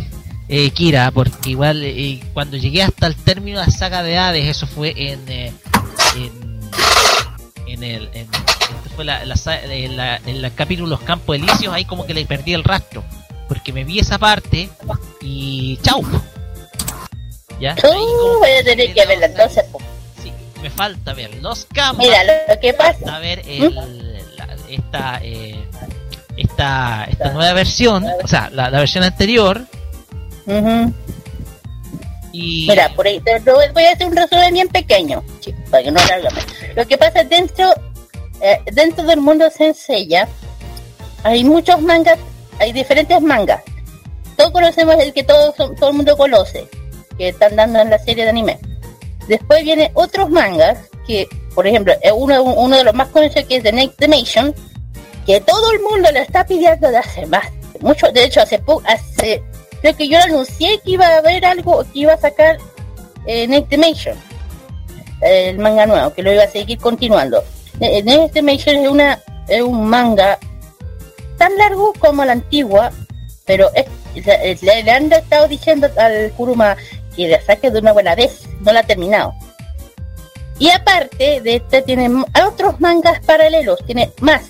[0.48, 4.44] eh, Kira, porque igual eh, cuando llegué hasta el término de la saga de Hades,
[4.48, 5.52] eso fue en eh,
[6.16, 6.60] en,
[7.66, 9.34] en el en, esto fue la, la
[9.64, 13.02] en la- en el capítulo Los Campos Elíseos, ahí como que le perdí el rastro,
[13.48, 14.68] porque me vi esa parte
[15.20, 16.02] y chau.
[17.60, 17.74] ¿Ya?
[17.82, 19.64] Uh, voy a tener que verla entonces.
[19.72, 19.80] po.
[20.62, 22.04] Me falta ver los campos.
[22.04, 23.16] Mira, lo que pasa.
[23.16, 23.74] A ver el,
[24.36, 25.64] la- esta, eh,
[26.56, 29.66] esta, esta nueva versión, o sea, la, la versión anterior.
[32.32, 35.22] Y Mira, por ahí, te- voy a hacer un resumen bien pequeño,
[35.70, 36.40] para que no alargame.
[36.74, 37.72] Lo que pasa es dentro,
[38.40, 40.28] eh, dentro del mundo Senseiya,
[41.24, 42.18] hay muchos mangas,
[42.58, 43.62] hay diferentes mangas.
[44.36, 46.68] Todos conocemos el que todo, todo el mundo conoce,
[47.18, 48.58] que están dando en la serie de anime.
[49.28, 53.56] Después vienen otros mangas, que, por ejemplo, eh, uno, uno de los más conocidos que
[53.56, 54.54] es The Next Dimension,
[55.26, 57.46] que todo el mundo lo está pidiendo de hace más,
[57.80, 59.42] mucho, de hecho hace poco, hace,
[59.80, 62.58] creo que yo anuncié que iba a haber algo, que iba a sacar
[63.26, 64.16] eh, Next Dimension,
[65.22, 67.42] el manga nuevo, que lo iba a seguir continuando.
[67.80, 70.38] Eh, Next Dimension es una, es un manga
[71.38, 72.92] tan largo como la antigua,
[73.44, 73.86] pero es,
[74.24, 76.76] le, le- le han estado diciendo al Kuruma
[77.14, 79.34] que la saque de una buena vez, no la ha terminado.
[80.58, 82.10] Y aparte de este tiene
[82.46, 84.42] otros mangas paralelos, tiene más.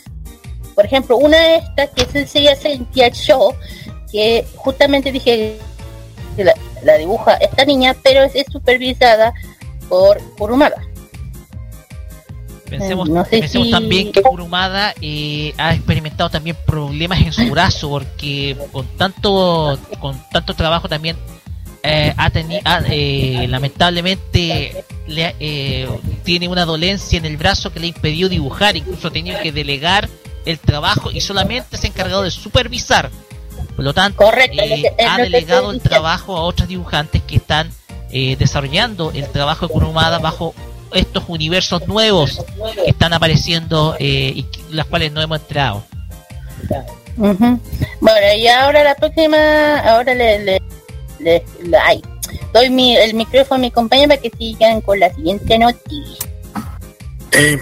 [0.77, 3.53] Por ejemplo, una de estas que es el Sentia Show,
[4.13, 5.59] que justamente dije
[6.37, 6.55] que la,
[6.85, 9.33] la dibuja esta niña, pero es, es supervisada
[9.89, 10.77] por Kurumada.
[12.69, 17.33] pensemos, Eh, no sé pensemos si- también que Kurumada eh, ha experimentado también problemas en
[17.33, 21.17] su brazo, porque con tanto, con tanto trabajo también
[21.83, 22.61] eh, ha tenido,
[23.49, 25.89] lamentablemente le, eh,
[26.25, 30.09] tiene una dolencia en el brazo que le impidió dibujar, incluso ha tenido que delegar
[30.47, 33.11] el trabajo y solamente se ha encargado de supervisar.
[33.75, 37.71] Por lo tanto, Correcto, eh, ha delegado el trabajo a otros dibujantes que están
[38.11, 40.55] eh, desarrollando el trabajo de Kurumada bajo
[40.95, 42.43] estos universos nuevos
[42.85, 45.85] que están apareciendo eh, y las cuales no hemos entrado.
[47.17, 47.61] Bueno,
[48.39, 50.63] y ahora la próxima, ahora le, le,
[51.19, 52.03] le- le- ay,
[52.53, 56.29] doy mi, el micrófono a mi compañero para que sigan con la siguiente noticia.
[57.33, 57.59] Eh,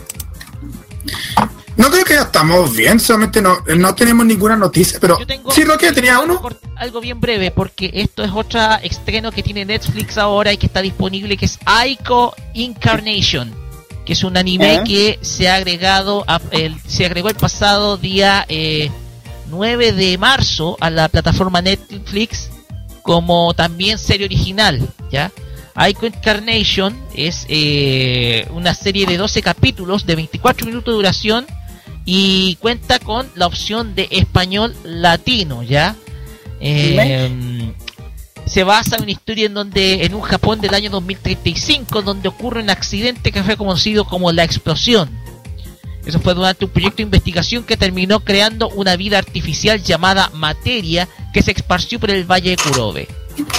[1.76, 5.18] no creo que ya estamos bien, solamente no, no tenemos ninguna noticia, pero
[5.50, 6.40] sí, Roque tenía uno.
[6.76, 10.82] Algo bien breve, porque esto es otra estreno que tiene Netflix ahora y que está
[10.82, 13.52] disponible, que es Aiko Incarnation,
[14.04, 18.44] que es un anime que se ha agregado, a- el, se agregó el pasado día
[18.48, 18.90] eh,
[19.50, 22.50] 9 de marzo a la plataforma Netflix
[23.02, 25.30] como también serie original, ¿ya?
[25.76, 31.46] Aiko Incarnation es eh, una serie de 12 capítulos de 24 minutos de duración
[32.04, 35.96] y cuenta con la opción de español latino, ¿ya?
[36.60, 37.72] Eh,
[38.46, 42.62] se basa en una historia en donde en un Japón del año 2035 donde ocurre
[42.62, 45.10] un accidente que fue conocido como la explosión.
[46.04, 51.08] Eso fue durante un proyecto de investigación que terminó creando una vida artificial llamada materia
[51.32, 53.08] que se esparció por el valle de Kurobe.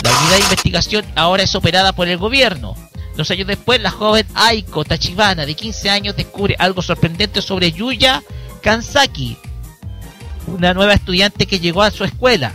[0.04, 2.76] La unidad de investigación ahora es operada por el gobierno.
[3.16, 8.22] Dos años después, la joven Aiko Tachibana, de 15 años, descubre algo sorprendente sobre Yuya
[8.62, 9.38] Kansaki,
[10.48, 12.54] una nueva estudiante que llegó a su escuela.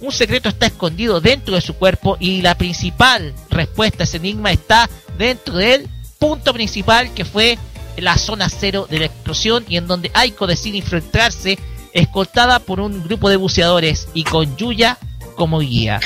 [0.00, 4.50] Un secreto está escondido dentro de su cuerpo y la principal respuesta a ese enigma
[4.50, 5.86] está dentro del
[6.18, 7.58] punto principal que fue
[7.98, 11.58] la zona cero de la explosión y en donde Aiko decide infiltrarse
[11.92, 14.98] escoltada por un grupo de buceadores y con Yuya
[15.36, 16.00] como guía.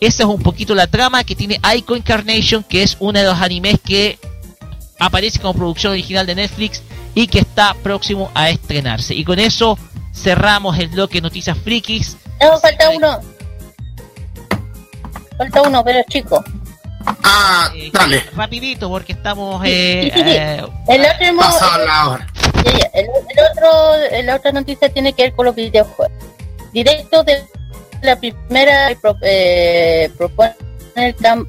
[0.00, 3.38] Esa es un poquito la trama que tiene Aiko Incarnation, que es uno de los
[3.40, 4.18] animes que
[4.98, 6.82] aparece como producción original de Netflix
[7.14, 9.14] y que está próximo a estrenarse.
[9.14, 9.76] Y con eso
[10.14, 12.16] cerramos el bloque Noticias Frikis.
[12.40, 13.20] No, falta uno.
[15.36, 16.44] Falta uno, pero es chico.
[17.24, 18.22] Ah, dale.
[18.34, 19.62] Rapidito, porque estamos...
[19.64, 20.36] eh, Sí, sí, sí.
[20.36, 22.26] eh, El otro, hemos- Pasado la hora.
[22.64, 23.08] El, el
[23.52, 26.12] otro, la otra noticia tiene que ver con los videojuegos.
[26.72, 27.42] Directo de
[28.02, 30.54] la primera pro- eh, propone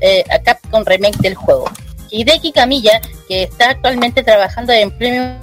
[0.01, 1.65] eh, a Capcom remake del juego.
[2.11, 5.39] Hideki Kamiya, que está actualmente trabajando en Premium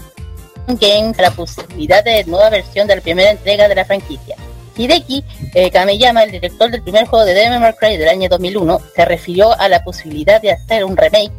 [0.66, 4.36] Games la posibilidad de nueva versión de la primera entrega de la franquicia.
[4.76, 5.24] Hideki
[5.54, 9.58] eh, el director del primer juego de Devil May Cry del año 2001, se refirió
[9.58, 11.32] a la posibilidad de hacer un remake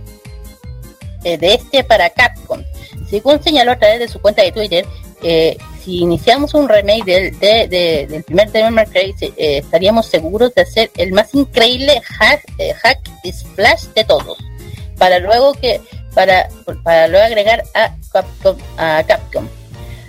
[1.23, 2.63] eh, de este para Capcom.
[3.09, 4.85] Según señaló a través de su cuenta de Twitter,
[5.23, 10.53] eh, si iniciamos un remake del, de- de- del primer Devil May eh, estaríamos seguros
[10.53, 12.99] de hacer el más increíble hack, eh, hack
[13.31, 14.37] splash de todos,
[14.97, 15.81] para luego que
[16.13, 16.49] para,
[16.83, 19.47] para luego agregar a Capcom, a Capcom.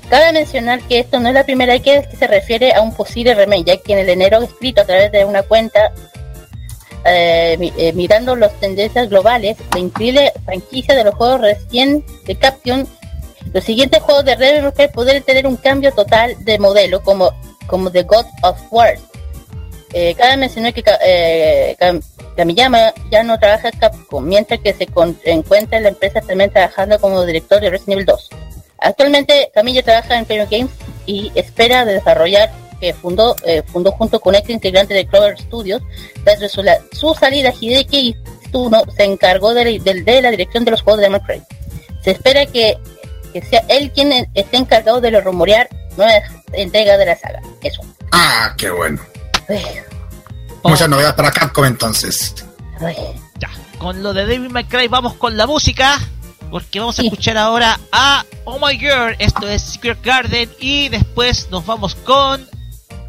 [0.09, 3.35] Cabe mencionar que esto no es la primera vez que se refiere a un posible
[3.35, 5.93] remake, ya que en el enero escrito a través de una cuenta
[7.05, 12.87] eh, mirando las tendencias globales, la increíble franquicia de los juegos recién de Capcom,
[13.53, 17.33] los siguientes juegos de May Cry podrían tener un cambio total de modelo, como,
[17.67, 18.97] como The God of War.
[19.95, 22.03] Eh, cabe mencionar que eh, Kam-
[22.37, 24.87] Kamiyama ya no trabaja en Capcom, mientras que se
[25.25, 28.29] encuentra en la empresa también trabajando como director de Resident Evil 2.
[28.81, 30.71] Actualmente Camilla trabaja en Premium Games
[31.07, 32.51] y espera de desarrollar
[32.81, 35.83] que fundó, eh, fundó junto con ex integrante de Clover Studios.
[36.23, 38.15] Tras su, la- su salida, Hideki
[38.53, 41.43] Tsuno se encargó de, la- de la dirección de los juegos de Cry.
[42.05, 42.79] Se espera que,
[43.41, 47.41] que sea él quien esté encargado de rumorear nuevas entregas de la saga.
[47.63, 47.83] Eso.
[48.13, 49.01] Ah, qué bueno.
[49.49, 49.63] Ay,
[50.65, 52.35] Muchas novedades para Capcom entonces.
[52.81, 52.97] ay.
[53.39, 53.49] Ya,
[53.79, 55.99] con lo de Devil May Cry vamos con la música.
[56.51, 59.15] Porque vamos a escuchar ahora a Oh My Girl.
[59.19, 60.49] Esto es Secret Garden.
[60.59, 62.49] Y después nos vamos con.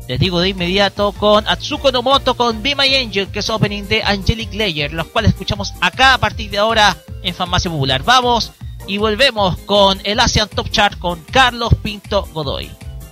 [0.09, 3.83] Les digo de inmediato con Atsuko no Moto con Be My Angel, que es opening
[3.83, 8.01] de Angelic Layer, los cuales escuchamos acá a partir de ahora en Farmacia Popular.
[8.03, 8.51] Vamos
[8.89, 12.71] y volvemos con el Asian Top Chart con Carlos Pinto Godoy.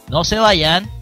[0.10, 0.97] No se vayan.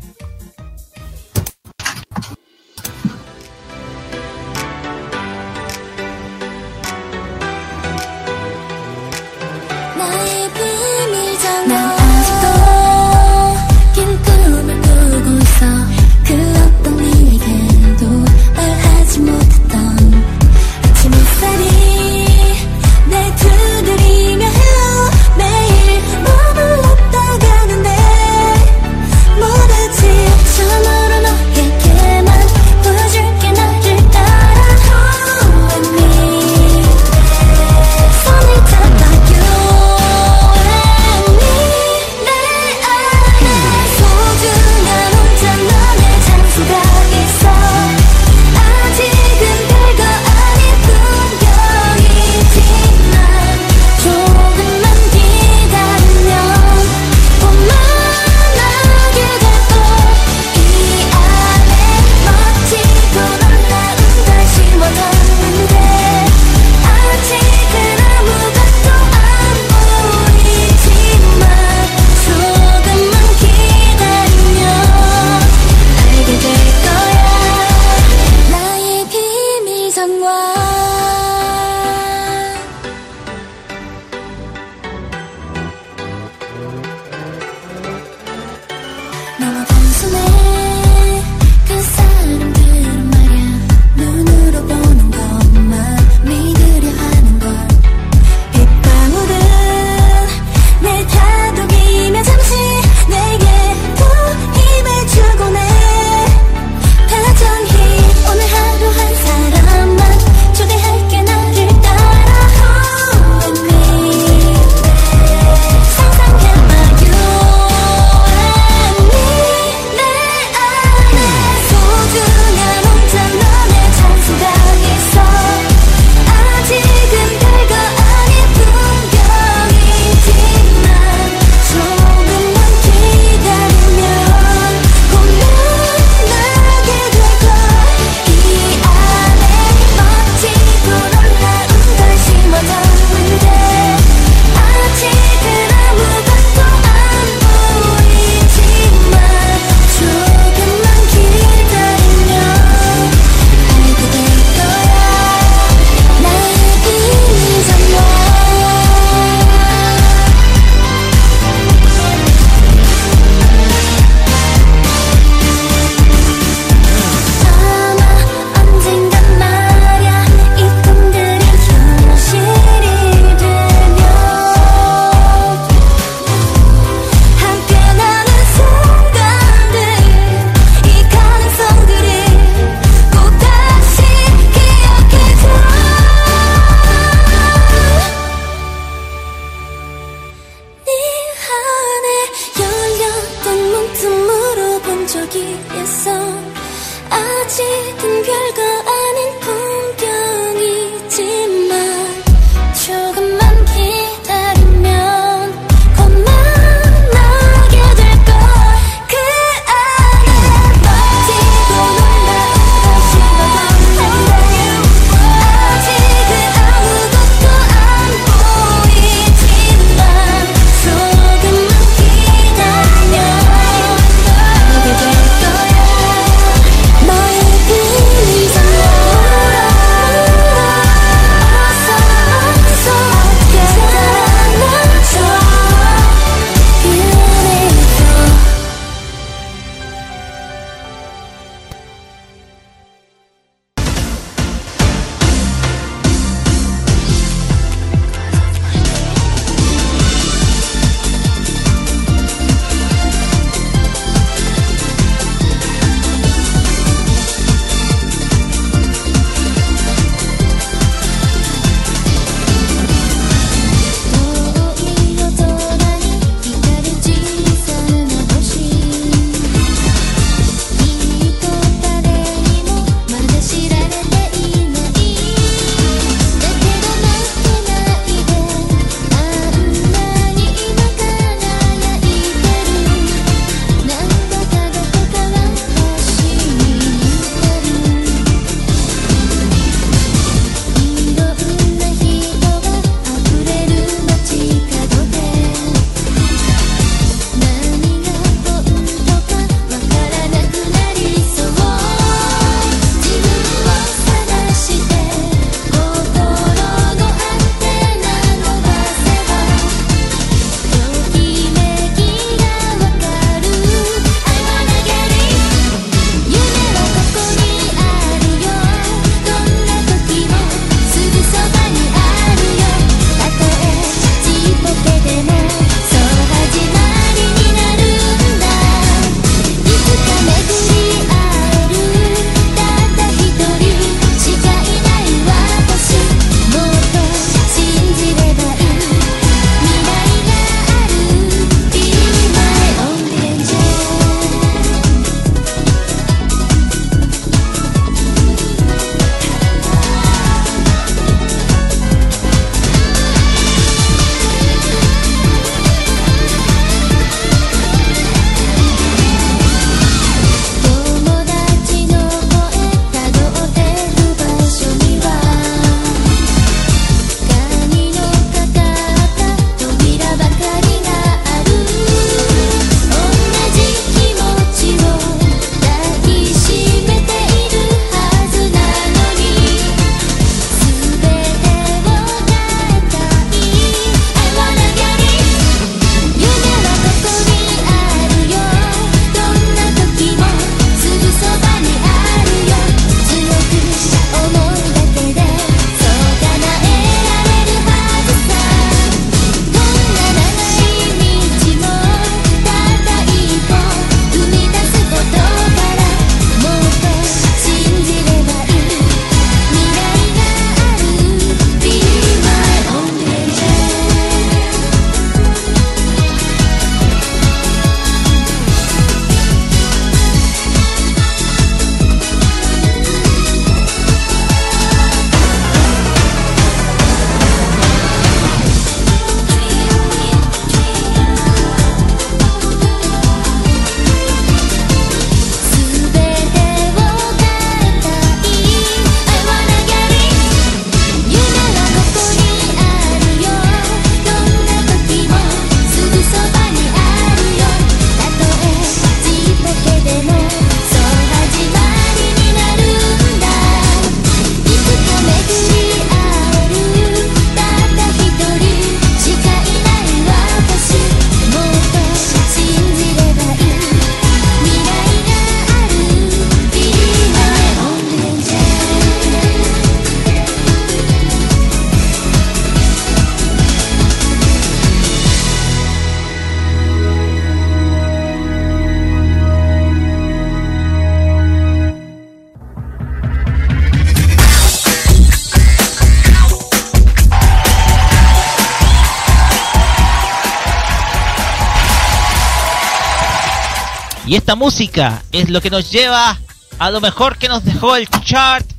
[494.16, 496.18] Esta música es lo que nos lleva
[496.58, 498.50] a lo mejor que nos dejó el chart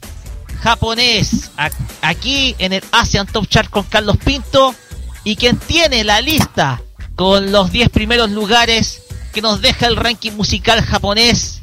[0.60, 1.50] japonés
[2.02, 4.74] aquí en el Asian Top Chart con Carlos Pinto
[5.24, 6.82] y quien tiene la lista
[7.14, 9.00] con los 10 primeros lugares
[9.32, 11.62] que nos deja el ranking musical japonés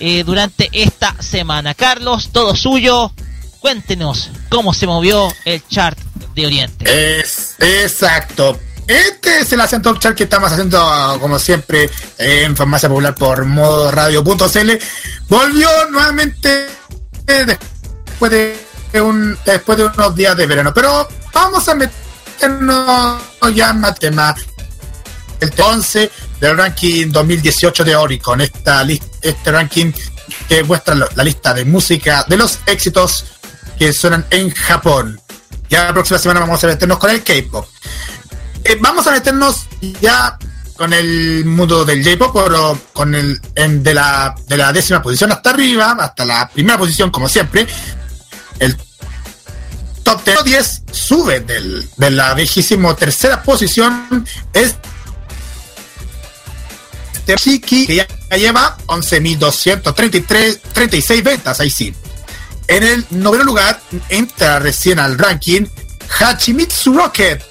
[0.00, 1.74] eh, durante esta semana.
[1.74, 3.12] Carlos, todo suyo.
[3.60, 5.98] Cuéntenos cómo se movió el chart
[6.34, 7.20] de Oriente.
[7.20, 8.58] Es, exacto.
[8.86, 10.78] Este es el Asian Top Chart que estamos haciendo,
[11.20, 14.70] como siempre, en Farmacia Popular por modoradio.cl.
[15.28, 16.66] Volvió nuevamente
[17.26, 20.72] eh, después de, un, después de unos días de verano.
[20.72, 23.20] Pero vamos a meternos
[23.54, 24.34] ya en tema.
[25.38, 26.10] El 11
[26.40, 28.40] del ranking 2018 de Oricon.
[28.40, 28.86] Esta
[29.20, 29.92] este ranking
[30.48, 33.24] que muestra la lista de música de los éxitos
[33.78, 35.20] que suenan en Japón.
[35.68, 37.66] Ya la próxima semana vamos a meternos con el K-pop.
[38.68, 39.66] Eh, vamos a meternos
[40.00, 40.36] ya
[40.76, 43.40] con el mundo del J-pop, con el
[43.82, 47.66] de, la, de la décima posición hasta arriba, hasta la primera posición, como siempre.
[48.58, 48.76] El
[50.02, 54.26] top 10, 10 sube del, de la viejísimo tercera posición.
[54.52, 54.74] Es
[57.14, 58.06] este Chiki, que ya
[58.36, 61.94] lleva 11.233 36 ventas, ahí sí.
[62.68, 65.66] En el noveno lugar entra recién al ranking
[66.18, 67.42] Hachimitsu Rocket,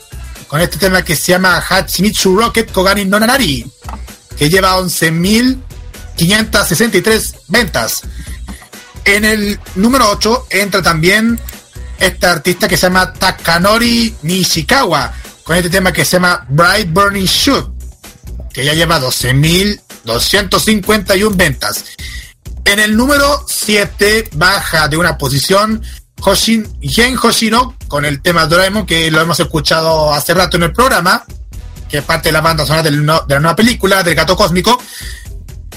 [0.56, 3.70] con este tema que se llama Hachimitsu Rocket Kogani no Nanari,
[4.38, 8.04] que lleva 11.563 ventas.
[9.04, 11.38] En el número 8 entra también
[12.00, 15.12] esta artista que se llama Takanori Nishikawa,
[15.44, 17.70] con este tema que se llama Bright Burning Shoot,
[18.54, 21.84] que ya lleva 12.251 ventas.
[22.64, 25.84] En el número 7 baja de una posición
[26.22, 30.74] Hoshin, Gen Hoshino con el tema Doraemon que lo hemos escuchado hace rato en el
[30.74, 31.24] programa,
[31.88, 34.78] que es parte de la banda sonora de la nueva película del gato cósmico.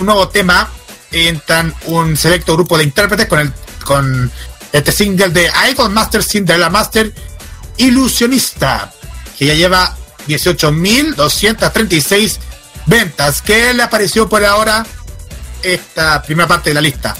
[0.00, 0.68] un nuevo tema,
[1.12, 3.52] entran un selecto grupo de intérpretes con el
[3.84, 4.28] con
[4.72, 7.14] este single de Idol Master Cinderella Master
[7.76, 8.92] Ilusionista,
[9.38, 9.96] que ya lleva
[10.26, 12.40] 18.236
[12.86, 13.42] ventas.
[13.42, 14.86] ¿Qué le apareció por ahora
[15.62, 17.14] esta primera parte de la lista?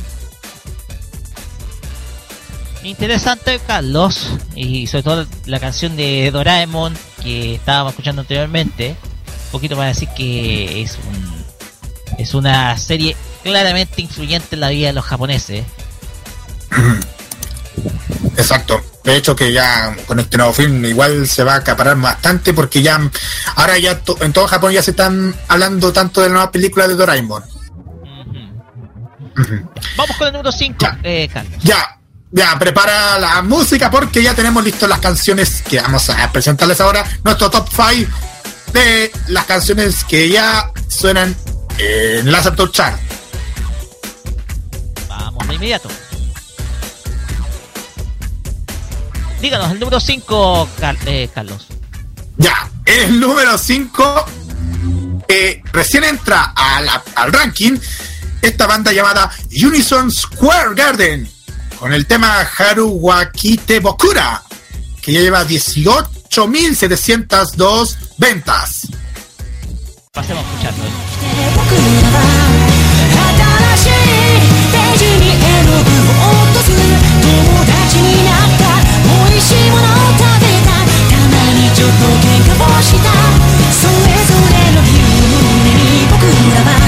[2.82, 8.90] Interesante, Carlos, y sobre todo la canción de Doraemon que estábamos escuchando anteriormente.
[9.46, 11.44] Un poquito para decir que es un,
[12.18, 15.64] es una serie claramente influyente en la vida de los japoneses.
[18.36, 18.82] Exacto.
[19.04, 22.80] De hecho que ya con este nuevo film igual se va a acaparar bastante porque
[22.82, 22.98] ya
[23.56, 26.88] ahora ya to- en todo Japón ya se están hablando tanto de la nueva película
[26.88, 27.42] de Doraemon.
[29.96, 31.28] Vamos con el número 5, eh.
[31.62, 31.98] Ya,
[32.30, 37.04] ya, prepara la música porque ya tenemos listas las canciones que vamos a presentarles ahora.
[37.24, 38.10] Nuestro top 5
[38.72, 41.34] de las canciones que ya suenan
[41.78, 42.98] en la Chart.
[45.08, 45.88] Vamos de inmediato.
[49.44, 50.68] Díganos, el número 5,
[51.34, 51.66] Carlos.
[52.38, 54.24] Ya, el número 5
[55.70, 57.76] recién entra a la- al ranking
[58.40, 59.30] esta banda llamada
[59.62, 61.30] Unison Square Garden
[61.78, 64.42] con el tema Haruwakite Bokura
[65.02, 68.88] que ya lleva 18.702 ventas.
[70.10, 70.84] Pasemos a escucharlo.
[81.84, 83.10] と喧嘩をした。
[83.72, 83.92] それ
[84.24, 86.83] ぞれの夢に僕らは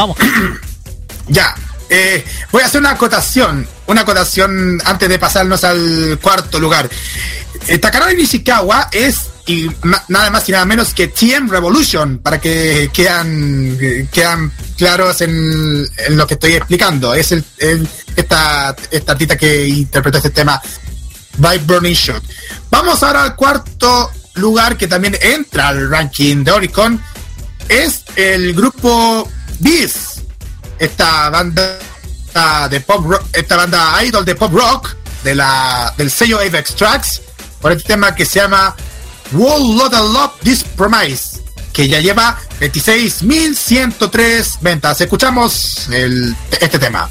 [0.00, 0.16] Vamos.
[1.28, 1.54] Ya,
[1.88, 6.90] eh, voy a hacer una acotación, una acotación antes de pasarnos al cuarto lugar.
[7.68, 12.40] Eh, Takanori Nishikawa es y na- nada más y nada menos que TM Revolution, para
[12.40, 13.78] que quedan,
[14.10, 15.86] quedan claros en,
[16.16, 17.14] lo que estoy explicando.
[17.14, 17.44] Es el-
[18.16, 20.60] esta, esta artista que interpretó este tema,
[21.38, 22.24] by Burning Shot.
[22.70, 27.00] Vamos ahora al cuarto lugar que también entra al ranking de Oricon.
[27.68, 30.20] Es el grupo Beast,
[30.78, 31.78] esta banda
[32.70, 37.20] de pop rock, esta banda idol de pop rock de la, del sello Avex Tracks,
[37.60, 38.74] por este tema que se llama
[39.32, 41.40] World Lot of Love This Promise,
[41.72, 45.00] que ya lleva 26.103 ventas.
[45.00, 47.08] Escuchamos el- este tema.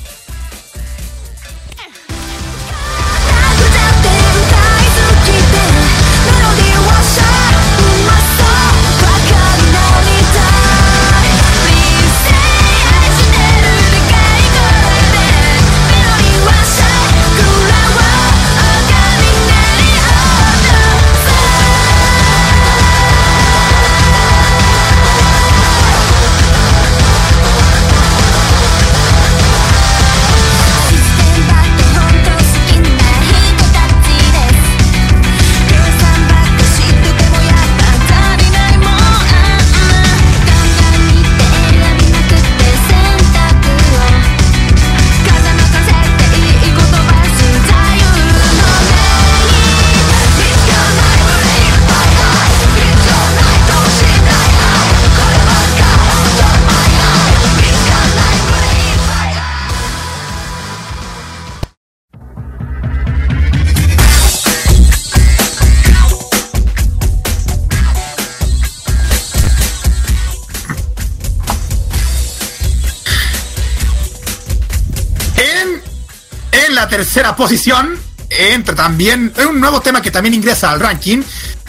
[76.90, 78.00] Tercera posición
[78.30, 81.22] entra también un nuevo tema que también ingresa al ranking,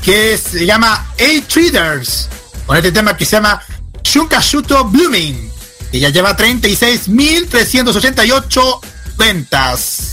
[0.02, 2.28] que se llama A-Traders,
[2.66, 3.62] con este tema que se llama
[4.02, 5.50] Shunkashuto Blooming,
[5.92, 8.80] que ya lleva 36.388
[9.16, 10.10] ventas.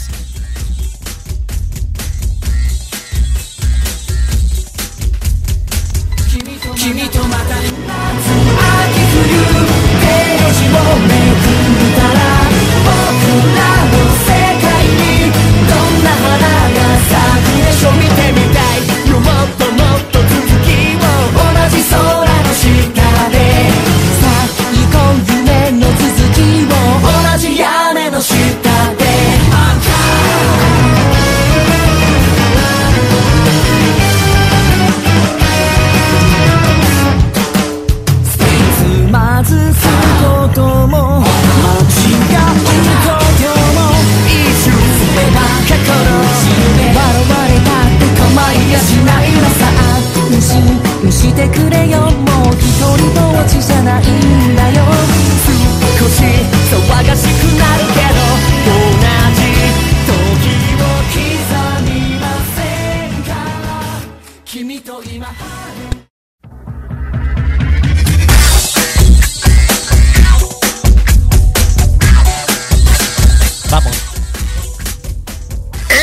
[6.77, 7.26] 君
[51.36, 54.84] てくれよもう一人ぼっちじゃないんだよ
[55.98, 58.18] 少し騒がしくなるけど
[58.66, 58.74] 同
[59.36, 59.40] じ
[60.06, 60.10] 時
[60.78, 61.16] を刻
[61.84, 62.24] みま
[62.56, 62.58] せ
[63.08, 63.30] んか
[64.44, 65.26] 君と今
[73.70, 73.96] Vamos.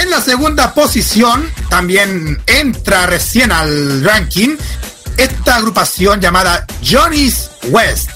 [0.02, 4.58] En la segunda posición también entra recién al ranking
[5.17, 8.11] esta agrupación llamada Johnny's West.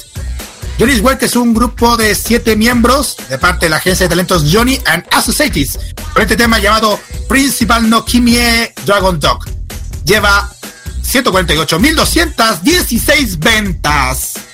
[0.78, 4.44] Johnny's West es un grupo de siete miembros de parte de la agencia de talentos
[4.52, 5.78] Johnny and Associates
[6.12, 9.46] con este tema llamado Principal no Kimie Dragon Dog.
[10.04, 10.52] Lleva
[11.02, 14.47] 148.216 ventas.「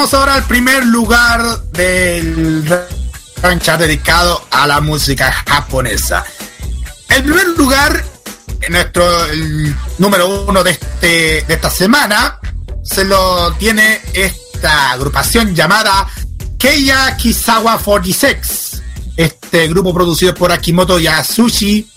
[0.00, 2.66] vamos ahora al primer lugar del
[3.42, 6.24] rancha dedicado a la música japonesa.
[7.10, 8.02] El primer lugar,
[8.70, 12.40] nuestro el número uno de, este, de esta semana,
[12.82, 16.08] se lo tiene esta agrupación llamada
[16.58, 18.82] Keiya Kisawa 46.
[19.18, 21.90] Este grupo producido por Akimoto Yasushi,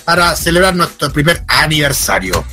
[0.05, 2.45] para celebrar nuestro primer aniversario.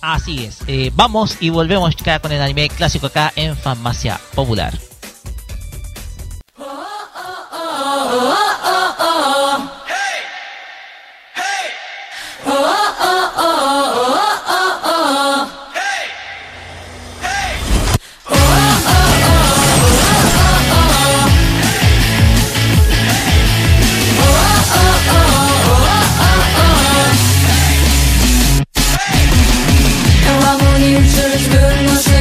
[0.00, 0.58] Así es.
[0.68, 4.72] Eh, vamos y volvemos con el anime clásico acá en Farmacia Popular.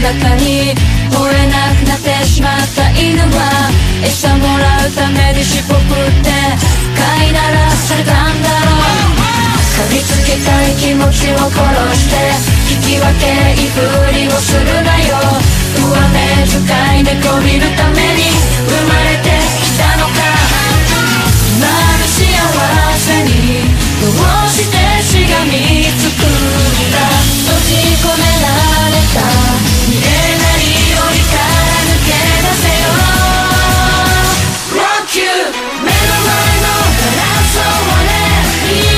[0.05, 0.75] 分の姿に
[1.09, 3.71] 惚れなくなってしまった犬は
[4.05, 6.29] 餌もらうために尻尾振って
[6.93, 8.85] 飼いならされたんだろう
[9.73, 11.57] 噛みつきたい気持ちを殺
[11.97, 12.21] して
[12.69, 13.81] 引き分けいふ
[14.13, 15.17] りをするなよ
[15.73, 16.61] 上目遣
[16.99, 18.29] い猫見るために
[18.61, 20.21] 生まれてきたのか。
[21.49, 22.21] 今の幸
[22.97, 26.31] せにどうしてしがみつくん
[26.91, 26.95] だ。
[27.45, 28.53] 閉じ込めら
[28.89, 29.01] れ
[29.39, 29.44] た。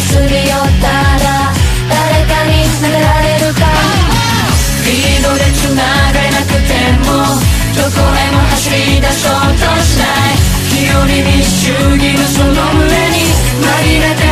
[0.00, 0.88] すり寄った
[1.20, 1.52] ら
[1.88, 3.60] 誰かに撫でられるか。
[4.86, 6.72] リードで繋がれなくて
[7.04, 7.28] も
[7.76, 10.40] どこへも走り出そうとしない。
[10.70, 12.50] 日和に主義のその
[12.80, 13.28] 上に
[13.60, 14.29] 紛れて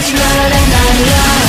[0.00, 1.39] Flashball and I love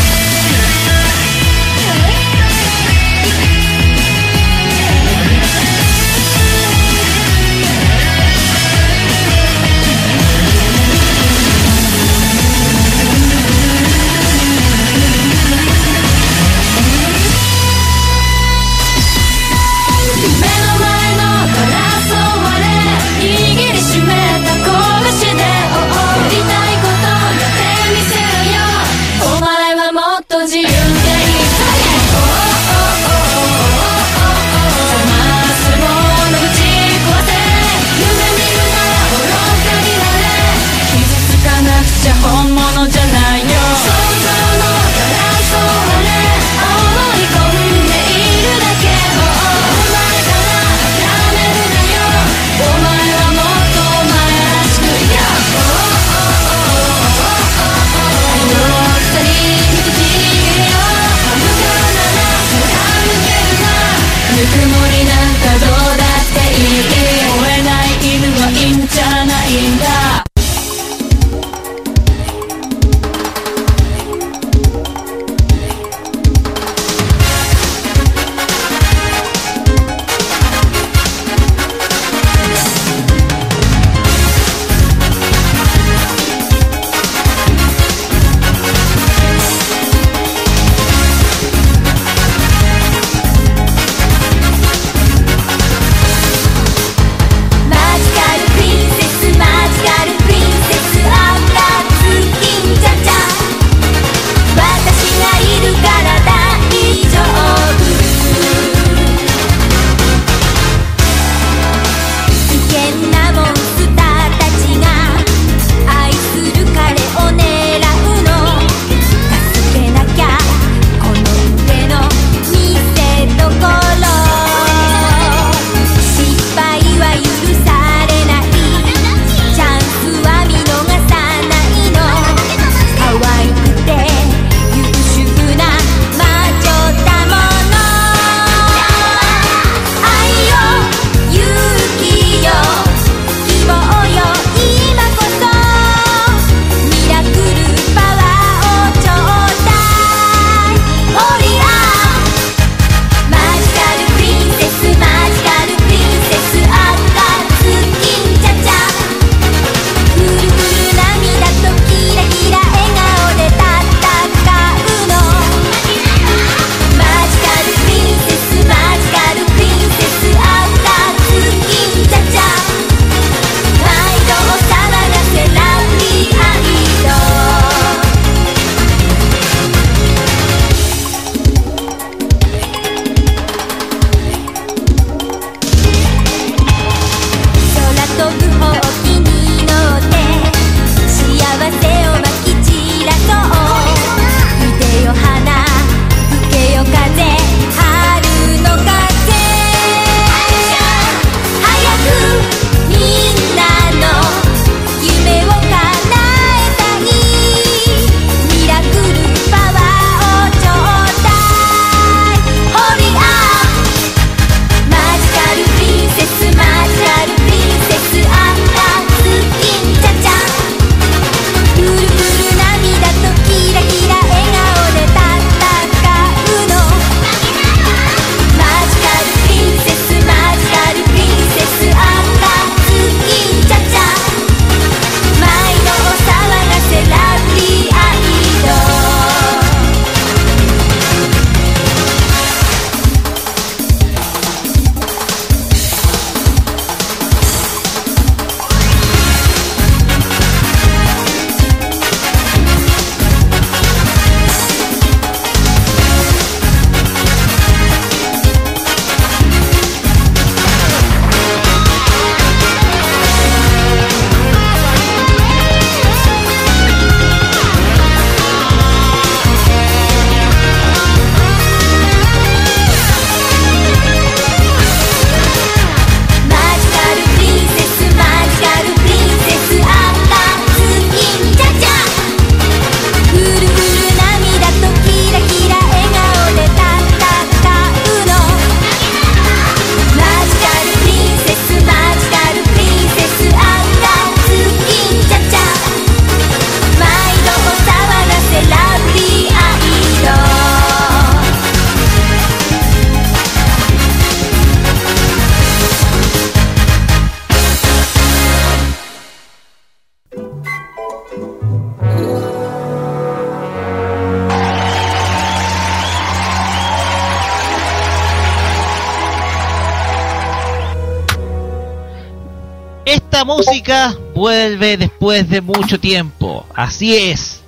[324.36, 326.66] vuelve después de mucho tiempo.
[326.76, 327.62] Así es.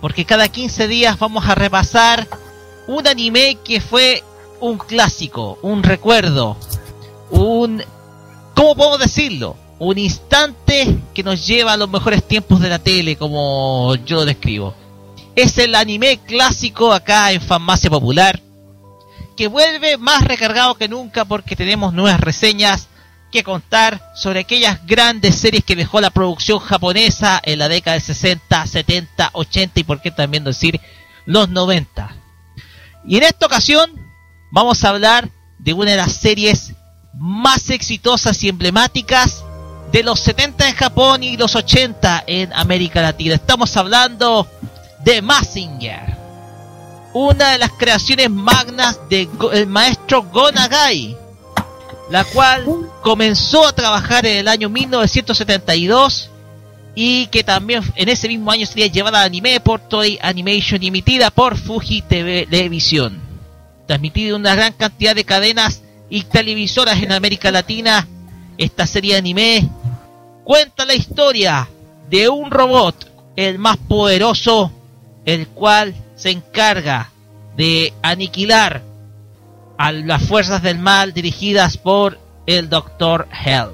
[0.00, 2.26] Porque cada 15 días vamos a repasar
[2.86, 4.22] un anime que fue
[4.60, 6.56] un clásico, un recuerdo,
[7.30, 7.82] un...
[8.54, 9.56] ¿Cómo podemos decirlo?
[9.78, 14.24] Un instante que nos lleva a los mejores tiempos de la tele, como yo lo
[14.24, 14.74] describo.
[15.34, 18.40] Es el anime clásico acá en Farmacia Popular,
[19.36, 22.89] que vuelve más recargado que nunca porque tenemos nuevas reseñas
[23.30, 28.00] que contar sobre aquellas grandes series que dejó la producción japonesa en la década de
[28.00, 30.80] 60, 70, 80 y por qué también decir
[31.26, 32.16] los 90.
[33.06, 33.90] Y en esta ocasión
[34.50, 36.74] vamos a hablar de una de las series
[37.14, 39.44] más exitosas y emblemáticas
[39.92, 43.34] de los 70 en Japón y los 80 en América Latina.
[43.34, 44.48] Estamos hablando
[45.04, 46.16] de Massinger,
[47.12, 51.16] una de las creaciones magnas del maestro Gonagai,
[52.10, 52.66] la cual
[53.02, 56.30] comenzó a trabajar en el año 1972
[56.94, 60.88] y que también en ese mismo año sería llevada a anime por Toei Animation y
[60.88, 63.20] emitida por Fuji Televisión.
[63.86, 68.06] Transmitida en una gran cantidad de cadenas y televisoras en América Latina,
[68.58, 69.68] esta serie de anime
[70.42, 71.68] cuenta la historia
[72.08, 74.72] de un robot, el más poderoso,
[75.24, 77.12] el cual se encarga
[77.56, 78.89] de aniquilar
[79.80, 83.26] a las fuerzas del mal dirigidas por el Dr.
[83.32, 83.70] Hell.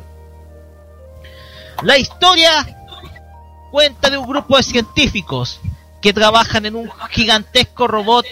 [1.82, 2.64] La historia
[3.72, 5.58] cuenta de un grupo de científicos
[6.00, 8.24] que trabajan en un gigantesco robot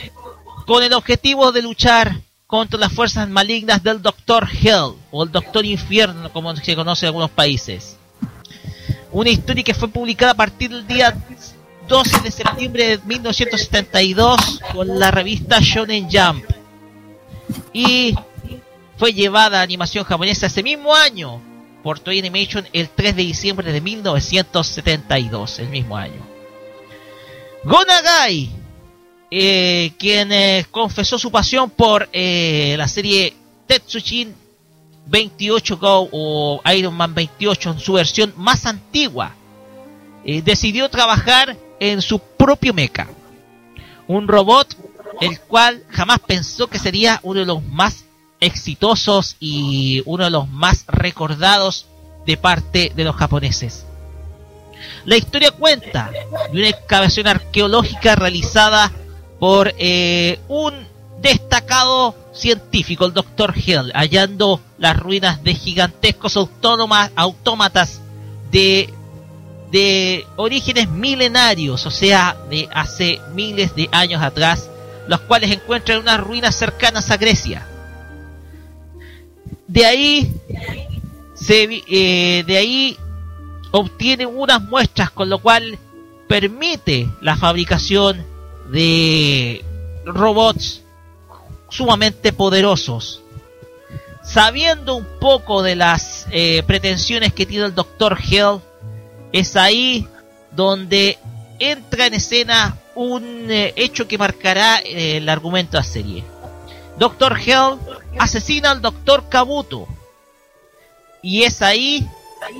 [0.68, 5.66] con el objetivo de luchar contra las fuerzas malignas del Doctor Hell o el Doctor
[5.66, 7.96] Infierno como se conoce en algunos países.
[9.10, 11.12] Una historia que fue publicada a partir del día
[11.88, 16.44] 12 de septiembre de 1972 con la revista Shonen Jump
[17.72, 18.14] y
[18.96, 21.40] fue llevada a animación japonesa ese mismo año
[21.82, 26.26] por Toei Animation el 3 de diciembre de 1972, el mismo año.
[27.64, 28.50] Gonagai,
[29.30, 33.34] eh, quien eh, confesó su pasión por eh, la serie
[33.66, 34.34] Tetsujin
[35.06, 39.34] 28 Go o Iron Man 28 en su versión más antigua,
[40.24, 43.08] decidió trabajar en su propio mecha.
[44.06, 44.74] Un robot
[45.20, 48.04] el cual jamás pensó que sería uno de los más
[48.40, 51.86] exitosos y uno de los más recordados
[52.26, 53.86] de parte de los japoneses.
[55.04, 56.10] La historia cuenta
[56.52, 58.90] de una excavación arqueológica realizada
[59.38, 60.74] por eh, un
[61.20, 63.54] destacado científico, el Dr.
[63.56, 68.00] Hill, hallando las ruinas de gigantescos autómatas
[68.50, 68.92] de,
[69.70, 74.68] de orígenes milenarios, o sea, de hace miles de años atrás,
[75.06, 77.66] los cuales encuentran unas ruinas cercanas a Grecia.
[79.66, 80.34] De ahí,
[81.34, 82.96] se, eh, de ahí
[83.72, 85.78] obtienen unas muestras, con lo cual
[86.28, 88.24] permite la fabricación
[88.70, 89.64] de
[90.04, 90.82] robots
[91.68, 93.20] sumamente poderosos.
[94.22, 98.16] Sabiendo un poco de las eh, pretensiones que tiene el Dr.
[98.18, 98.60] Hell,
[99.32, 100.08] es ahí
[100.52, 101.18] donde
[101.58, 106.24] entra en escena un eh, hecho que marcará eh, el argumento de la serie.
[106.98, 107.78] Doctor Hell
[108.18, 109.86] asesina al Doctor Kabuto.
[111.22, 112.06] Y es ahí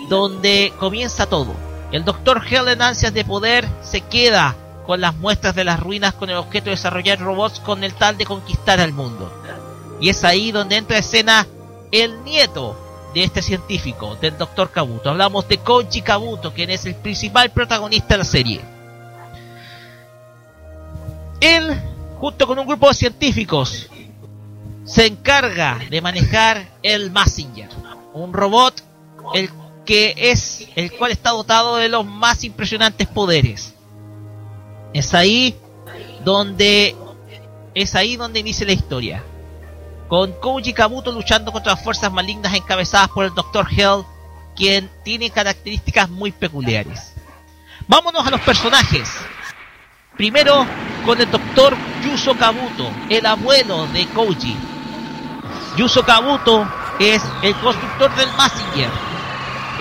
[0.09, 1.55] donde comienza todo.
[1.93, 4.57] El Doctor Hell en ansias de poder se queda
[4.87, 8.17] con las muestras de las ruinas con el objeto de desarrollar robots con el tal
[8.17, 9.33] de conquistar al mundo.
[10.01, 11.47] Y es ahí donde entra escena
[11.93, 12.77] el nieto
[13.15, 15.11] de este científico, del Doctor Kabuto.
[15.11, 18.74] Hablamos de Koji Kabuto, quien es el principal protagonista de la serie.
[21.45, 21.79] Él,
[22.19, 23.91] junto con un grupo de científicos,
[24.85, 27.69] se encarga de manejar el Messenger,
[28.15, 28.83] un robot
[29.35, 29.51] el
[29.85, 33.75] que es el cual está dotado de los más impresionantes poderes.
[34.95, 35.55] Es ahí
[36.25, 36.97] donde
[37.75, 39.23] es ahí donde inicia la historia.
[40.09, 43.67] Con Koji Kabuto luchando contra las fuerzas malignas encabezadas por el Dr.
[43.71, 44.05] Hell,
[44.57, 47.13] quien tiene características muy peculiares.
[47.87, 49.11] Vámonos a los personajes.
[50.17, 50.67] Primero
[51.05, 54.57] con el doctor Yuso Kabuto, el abuelo de Koji.
[55.77, 56.67] Yuso Kabuto
[56.99, 58.91] es el constructor del Massinger.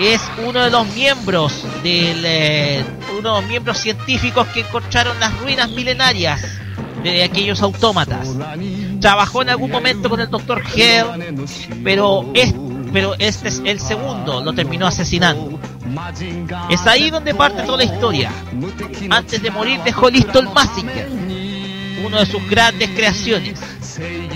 [0.00, 2.84] Es uno de los miembros del eh,
[3.16, 6.42] uno de los miembros científicos que encontraron las ruinas milenarias
[7.02, 8.28] de aquellos autómatas.
[9.00, 10.62] Trabajó en algún momento con el Dr.
[10.74, 11.06] Hell,
[11.84, 12.52] pero es
[12.94, 15.58] pero este es el segundo, lo terminó asesinando.
[16.70, 18.30] Es ahí donde parte toda la historia.
[19.10, 21.08] Antes de morir dejó listo el Massinger,
[22.06, 23.58] uno de sus grandes creaciones,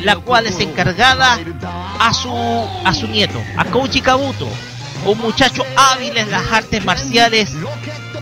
[0.02, 1.38] la cual es encargada
[2.00, 2.34] a su,
[2.84, 4.48] a su nieto, a Koji Kabuto,
[5.06, 7.52] un muchacho hábil en las artes marciales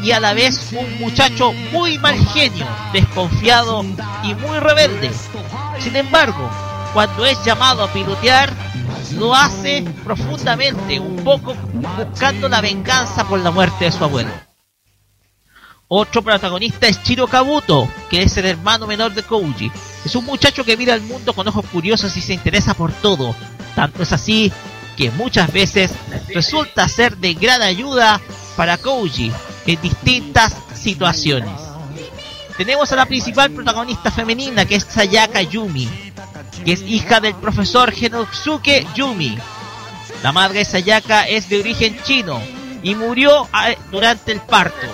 [0.03, 3.87] y a la vez un muchacho muy mal genio, desconfiado
[4.23, 5.11] y muy rebelde.
[5.81, 6.51] Sin embargo,
[6.93, 8.53] cuando es llamado a pilotear,
[9.13, 14.31] lo hace profundamente, un poco buscando la venganza por la muerte de su abuelo.
[15.89, 19.71] Otro protagonista es Chiro Kabuto, que es el hermano menor de Koji.
[20.05, 23.37] Es un muchacho que mira al mundo con ojos curiosos y se interesa por todo.
[23.77, 24.53] Tanto es así
[24.97, 25.93] que muchas veces
[26.35, 28.21] resulta ser de gran ayuda
[28.57, 29.31] para Koji
[29.67, 31.53] en distintas situaciones.
[32.57, 35.89] Tenemos a la principal protagonista femenina que es Sayaka Yumi,
[36.67, 39.39] que es hija del profesor Genosuke Yumi.
[40.25, 42.43] La madre de Sayaka es de origen chino
[42.83, 44.89] y murió ah, durante el parto,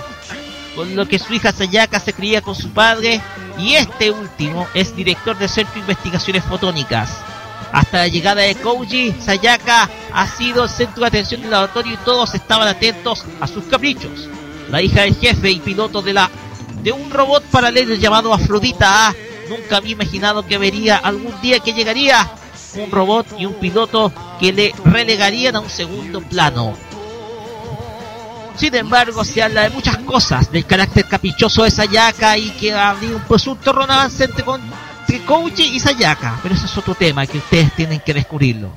[0.76, 3.22] con lo que su hija Sayaka se cría con su padre
[3.58, 7.08] y este último es director del Centro de Investigaciones Fotónicas.
[7.72, 12.04] Hasta la llegada de Koji, Sayaka ha sido el centro de atención del laboratorio y
[12.04, 14.28] todos estaban atentos a sus caprichos.
[14.68, 16.30] La hija del jefe y piloto de la
[16.82, 19.14] de un robot paralelo llamado Afrodita A,
[19.52, 22.30] nunca había imaginado que vería algún día que llegaría
[22.76, 26.74] un robot y un piloto que le relegarían a un segundo plano.
[28.56, 33.16] Sin embargo, se habla de muchas cosas, del carácter caprichoso de Sayaka y que habría
[33.16, 34.60] un presunto romance entre, con,
[35.08, 38.70] entre y Sayaka, pero ese es otro tema que ustedes tienen que descubrirlo.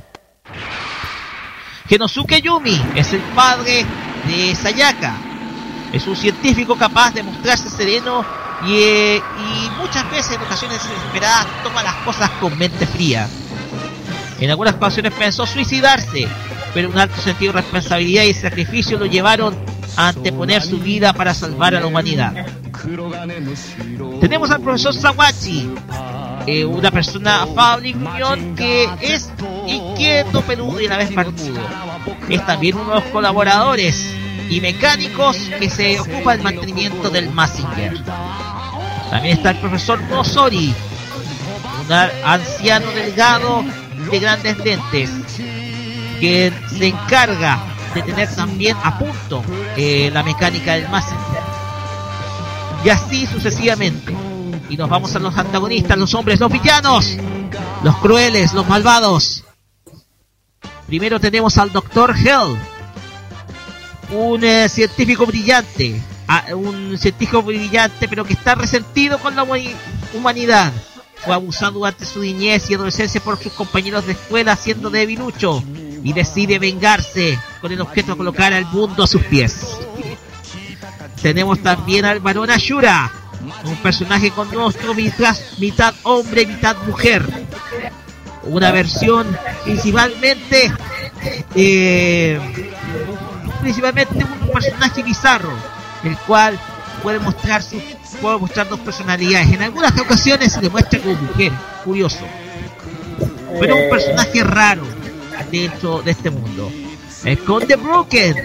[1.88, 3.86] Genosuke Yumi es el padre
[4.28, 5.16] de Sayaka.
[5.94, 8.26] Es un científico capaz de mostrarse sereno
[8.66, 13.28] y, eh, y muchas veces en ocasiones desesperadas toma las cosas con mente fría.
[14.40, 16.28] En algunas ocasiones pensó suicidarse,
[16.74, 19.56] pero un alto sentido de responsabilidad y sacrificio lo llevaron
[19.96, 22.46] a anteponer su vida para salvar a la humanidad.
[24.20, 25.70] Tenemos al profesor Sawachi,
[26.48, 29.32] eh, una persona afable y gruñón que es
[29.68, 31.62] inquieto, peludo y a la vez barbudo.
[32.30, 34.14] Es también uno de los colaboradores
[34.50, 38.04] y mecánicos que se ocupa del mantenimiento del Massinger.
[39.10, 40.74] También está el profesor Nosori,
[41.86, 43.64] un anciano delgado
[44.12, 45.10] de grandes lentes,
[46.20, 47.60] que se encarga
[47.94, 49.44] de tener también a punto
[49.78, 51.44] eh, la mecánica del Massinger.
[52.84, 54.16] Y así sucesivamente.
[54.70, 57.18] Y nos vamos a los antagonistas, los hombres, los villanos,
[57.84, 59.44] los crueles, los malvados.
[60.88, 62.58] Primero tenemos al Doctor Hell,
[64.12, 69.60] un eh, científico brillante, a- un científico brillante pero que está resentido con la huma-
[70.14, 70.72] humanidad.
[71.24, 75.64] Fue abusado durante su niñez y adolescencia por sus compañeros de escuela siendo debilucho
[76.04, 79.78] y decide vengarse con el objeto de colocar al mundo a sus pies.
[81.22, 83.12] Tenemos también al varón Ashura,
[83.64, 87.26] un personaje con rostro mitad, mitad hombre, mitad mujer.
[88.44, 90.72] Una versión principalmente
[91.56, 92.40] eh,
[93.66, 95.52] principalmente un personaje bizarro,
[96.04, 96.60] el cual
[97.02, 97.64] puede mostrar
[98.22, 99.54] puede mostrar dos personalidades.
[99.54, 101.52] En algunas ocasiones se le muestra como mujer,
[101.84, 102.26] curioso.
[103.60, 104.84] Pero un personaje raro
[105.52, 106.72] dentro de este mundo.
[107.24, 108.36] El Conde Broken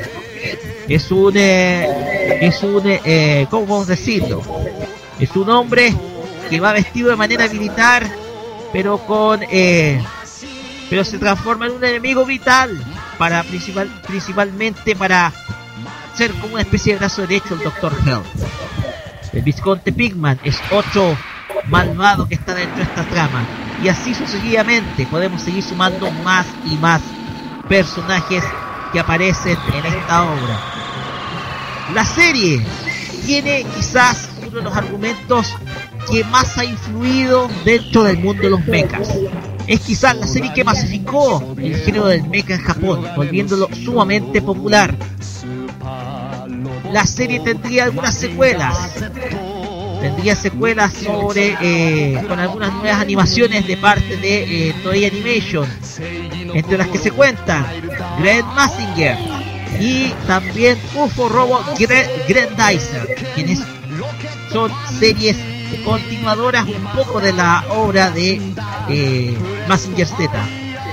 [0.89, 4.43] es un eh, es un eh, ¿cómo podemos decirlo?
[5.19, 5.95] Es un hombre
[6.49, 8.11] que va vestido de manera militar,
[8.73, 10.03] pero con eh,
[10.89, 12.83] pero se transforma en un enemigo vital
[13.21, 15.31] para principal, principalmente para
[16.15, 18.23] ser como una especie de brazo derecho el Doctor Hell.
[19.35, 21.19] El Visconte Pigman es otro
[21.67, 23.45] malvado que está dentro de esta trama.
[23.85, 27.03] Y así sucesivamente podemos seguir sumando más y más
[27.69, 28.43] personajes
[28.91, 30.59] que aparecen en esta obra.
[31.93, 32.65] La serie
[33.27, 35.55] tiene quizás uno de los argumentos
[36.11, 39.11] que más ha influido dentro del mundo de los mechas.
[39.71, 44.93] Es quizás la serie que masificó el género del mecha en Japón, volviéndolo sumamente popular.
[46.93, 48.95] La serie tendría algunas secuelas.
[50.01, 55.69] Tendría secuelas sobre eh, con algunas nuevas animaciones de parte de eh, Toei Animation,
[56.53, 57.65] entre las que se cuentan
[58.21, 59.17] Grant Massinger
[59.79, 63.61] y también UFO Robot Gre- Grandizer, quienes
[64.51, 65.37] son series
[65.79, 68.41] continuadoras un poco de la obra de
[68.89, 69.39] eh,
[69.69, 70.31] Massinger Z.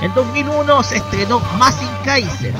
[0.01, 2.53] En 2001 se estrenó Massing Kaiser,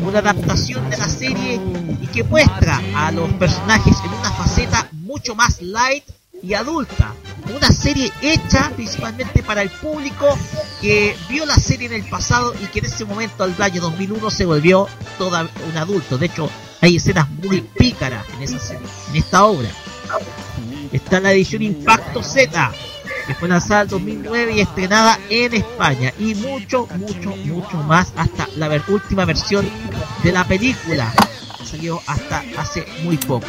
[0.00, 1.60] una adaptación de la serie
[2.00, 6.04] y que muestra a los personajes en una faceta mucho más light
[6.42, 7.12] y adulta.
[7.54, 10.26] Una serie hecha principalmente para el público
[10.80, 14.30] que vio la serie en el pasado y que en ese momento, al año 2001,
[14.30, 14.88] se volvió
[15.18, 16.16] toda un adulto.
[16.18, 16.50] De hecho,
[16.80, 19.70] hay escenas muy pícaras en, esa serie, en esta obra.
[20.92, 22.72] Está la edición Impacto Z,
[23.26, 26.12] que fue lanzada en 2009 y estrenada en España.
[26.18, 29.68] Y mucho, mucho, mucho más hasta la ver- última versión
[30.22, 31.12] de la película.
[31.64, 33.46] Salió hasta hace muy poco.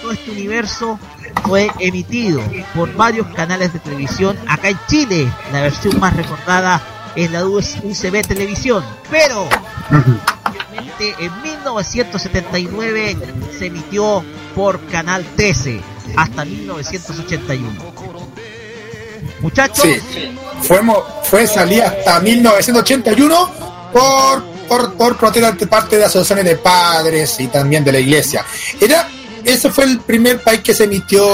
[0.00, 0.98] Todo este universo
[1.44, 2.42] fue emitido
[2.74, 4.36] por varios canales de televisión.
[4.46, 6.82] Acá en Chile, la versión más recordada
[7.16, 8.84] es la UCB Televisión.
[9.10, 9.48] Pero
[10.98, 13.16] En 1979
[13.58, 15.80] se emitió por Canal 13
[16.16, 17.70] hasta 1981.
[19.40, 20.80] Muchachos, Sí, fue,
[21.24, 23.50] fue salida hasta 1981
[23.92, 25.16] por, por, por
[25.68, 28.44] parte de asociaciones de padres y también de la iglesia.
[28.80, 29.08] Era,
[29.44, 31.26] ese fue el primer país que se emitió,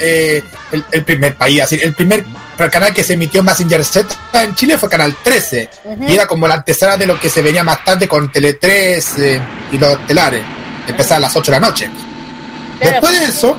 [0.00, 2.24] eh, el, el primer país, así, el primer
[2.70, 5.70] canal que se emitió Massinger Z en Chile fue Canal 13.
[5.84, 6.04] Ujú.
[6.08, 9.18] Y era como la antesala de lo que se venía más tarde con Tele 3
[9.18, 9.40] eh,
[9.72, 10.44] y los telares.
[10.86, 11.90] Empezaba a las 8 de la noche.
[12.80, 13.56] Después de eso,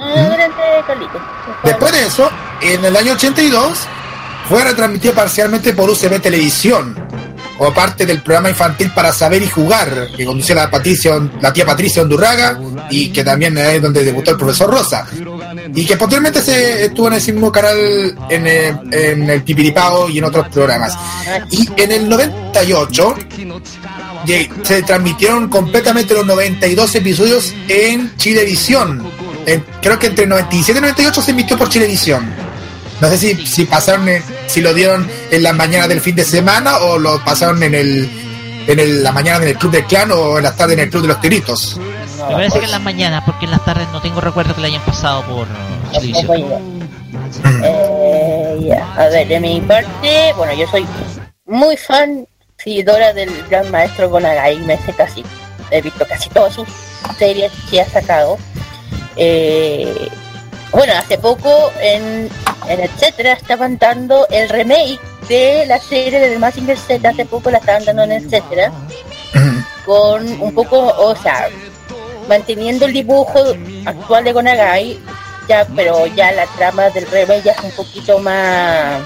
[0.00, 1.20] Ah, Carlitos.
[1.64, 2.30] Después de eso,
[2.60, 3.78] en el año 82,
[4.48, 6.94] fue retransmitido parcialmente por UCB Televisión,
[7.56, 11.66] como parte del programa infantil para saber y jugar, que conducía la, Patricia, la tía
[11.66, 12.58] Patricia Hondurraga,
[12.90, 15.06] y que también es donde debutó el profesor Rosa.
[15.74, 20.18] Y que posteriormente se estuvo en ese mismo canal en el, en el Pipiripao y
[20.18, 20.96] en otros programas.
[21.50, 23.14] Y en el 98
[24.26, 29.06] ye- se transmitieron completamente los 92 episodios en Chilevisión.
[29.80, 32.28] Creo que entre 97 y 98 se emitió por Chilevisión.
[33.00, 36.24] No sé si, si pasaron, en- si lo dieron en la mañana del fin de
[36.24, 38.10] semana o lo pasaron en el
[38.66, 40.90] en el- la mañana en el Club del Clan o en la tarde en el
[40.90, 41.80] Club de los Tiritos.
[42.26, 44.66] Me parece que en las mañanas, porque en las tardes no tengo recuerdo que la
[44.68, 45.46] hayan pasado por
[45.92, 46.88] televisión.
[47.62, 48.78] Eh.
[48.96, 50.86] A ver, de mi parte, bueno, yo soy
[51.46, 52.26] muy fan,
[52.56, 55.24] seguidora del gran maestro Gonagai, me sé casi,
[55.70, 56.68] he visto casi todas sus
[57.18, 58.38] series que ha sacado.
[59.16, 60.08] Eh,
[60.72, 62.28] bueno, hace poco en,
[62.68, 67.50] en Etcétera estaban dando el remake de la serie de The Mazinger Z, hace poco
[67.50, 68.72] la estaban dando en Etcétera,
[69.84, 71.48] con un poco, o sea,
[72.28, 73.40] manteniendo el dibujo
[73.86, 74.98] actual de Gonagai,
[75.48, 79.00] ya, pero ya la trama del remake ya es un poquito más...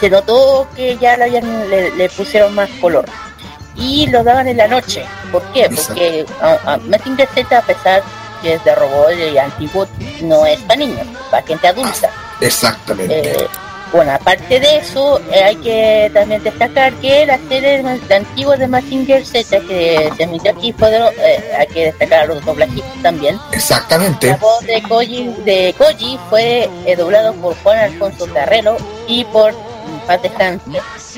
[0.00, 3.04] Se notó que ya le, habían- le, le pusieron más color.
[3.74, 5.04] Y lo daban en la noche.
[5.32, 5.68] ¿Por qué?
[5.70, 8.02] Porque a, a Z, a pesar
[8.42, 9.86] que es de robot y antiguo,
[10.22, 12.10] no es para niños, para gente adulta.
[12.40, 13.30] Exactamente.
[13.32, 13.48] Eh,
[13.92, 18.66] bueno, aparte de eso, eh, hay que también destacar que la serie la antigua de
[18.68, 22.44] Mazinger Z que se emitió aquí fue de, lo- eh, hay que destacar a los
[22.44, 23.36] doblajistas también.
[23.36, 24.34] La Exactamente.
[24.34, 29.54] voz de Koji, de Koji fue eh, doblado por Juan Alfonso Carrero y por
[30.06, 30.70] paz descanse,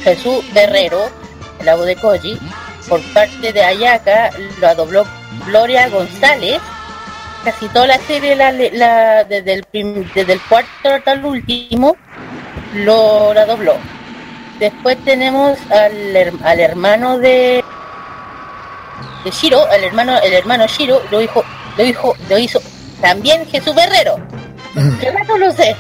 [0.03, 1.11] Jesús Guerrero,
[1.65, 2.39] la voz de Koji.
[2.89, 4.31] Por parte de Ayaka
[4.61, 5.05] la dobló
[5.47, 6.61] Gloria González.
[7.45, 11.97] Casi toda la serie, la, la- desde, el prim- desde el cuarto hasta el último,
[12.75, 13.75] lo la dobló.
[14.59, 17.65] Después tenemos al, al hermano de
[19.25, 21.45] de Shiro, el hermano, el hermano Shiro lo hizo,
[21.77, 22.61] lo hizo, lo hizo
[23.01, 24.17] también Jesús Guerrero.
[25.01, 25.75] ¿Qué más no lo sé?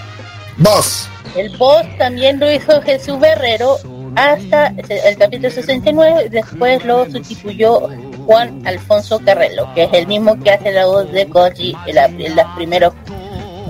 [0.58, 1.08] Vos.
[1.36, 3.76] El boss también lo hizo Jesús Guerrero
[4.16, 7.88] hasta el capítulo 69 y después lo sustituyó
[8.26, 12.06] Juan Alfonso Carrello, que es el mismo que hace la voz de Koji en, la-
[12.06, 12.92] en las primeros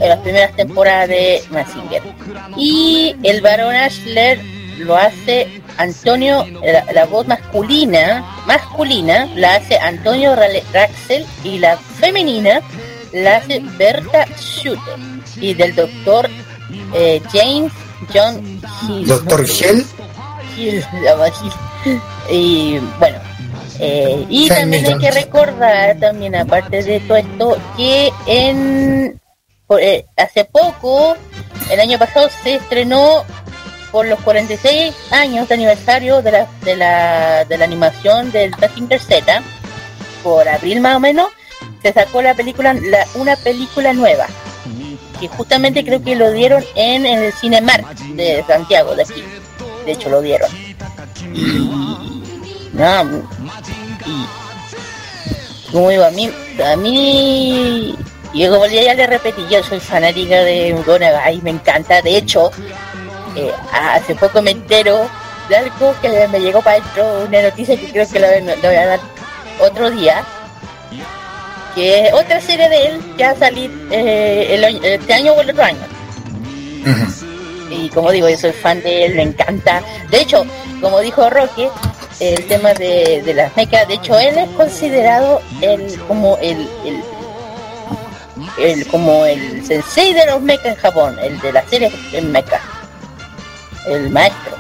[0.01, 2.03] en las primeras temporadas de Mazinger.
[2.57, 4.41] Y el varón Ashler
[4.79, 12.61] lo hace Antonio, la, la voz masculina, masculina la hace Antonio Raxel y la femenina
[13.13, 14.99] la hace Berta Schutter.
[15.37, 16.29] Y del doctor
[16.95, 17.73] eh, James
[18.13, 19.07] John Hill.
[19.07, 19.47] Doctor.
[19.47, 19.85] Hill,
[20.57, 20.85] Hill.
[22.31, 23.19] Y bueno,
[23.79, 29.20] eh, y también hay que recordar, también aparte de todo esto, que en
[29.79, 31.17] eh, hace poco,
[31.71, 33.25] el año pasado, se estrenó
[33.93, 39.01] por los 46 años de aniversario de la, de la, de la animación del Mazinger
[39.01, 39.43] Z,
[40.23, 41.29] por abril más o menos,
[41.83, 44.27] se sacó la película, la- una película nueva,
[45.19, 49.25] que justamente creo que lo dieron en, en el Cinemark de Santiago, de aquí.
[49.85, 50.51] De hecho, lo dieron.
[52.73, 53.23] No,
[55.73, 56.31] como a mí,
[56.65, 57.95] a mí,
[58.33, 62.01] y como ya, le repetí, yo soy fanática de Gonagai, me encanta.
[62.01, 62.51] De hecho,
[63.37, 65.09] eh, hace poco me entero
[65.49, 68.77] de algo que me llegó para dentro, una noticia que creo que lo, lo voy
[68.77, 69.01] a dar
[69.61, 70.25] otro día,
[71.75, 75.41] que es otra serie de él que va a salir eh, el este año o
[75.41, 75.87] el otro año.
[77.71, 79.81] Y como digo, yo soy fan de él, me encanta.
[80.11, 80.45] De hecho,
[80.81, 81.69] como dijo Roque,
[82.19, 87.03] el tema de, de las mechas, de hecho, él es considerado el como el, el,
[88.59, 92.61] el como el sensei de los mechas en Japón, el de la serie en mecha.
[93.87, 94.57] El maestro.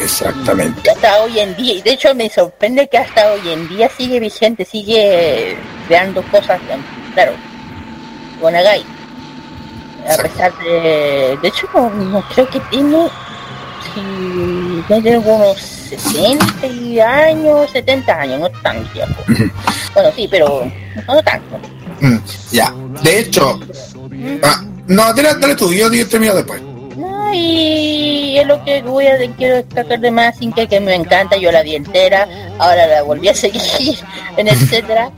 [0.00, 0.80] Exactamente.
[0.84, 3.90] Y hasta hoy en día, y de hecho me sorprende que hasta hoy en día
[3.96, 5.56] sigue vigente, sigue
[5.86, 6.60] creando cosas,
[7.14, 7.32] claro,
[8.40, 8.84] Gonagai.
[10.08, 13.08] A pesar de, de hecho no, no creo que tiene,
[13.94, 19.22] si tiene unos 60 años, 70 años, no tan tiempo.
[19.94, 20.70] bueno, sí, pero
[21.06, 21.60] no tanto.
[22.00, 22.16] Mm,
[22.52, 22.72] ya.
[23.02, 23.58] De hecho,
[24.42, 26.60] ah, no, dale, dale tú, yo, yo termino después.
[26.96, 30.94] No, y es lo que voy a quiero destacar de más sin que, que me
[30.94, 32.26] encanta, yo la vi entera,
[32.58, 33.98] ahora la volví a seguir
[34.36, 35.10] en etcétera.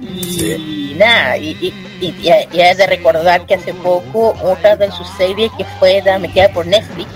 [0.00, 5.50] Y nada, y, y, y, hay- de recordar que hace poco otra de sus series
[5.56, 7.08] que fue metida por Netflix,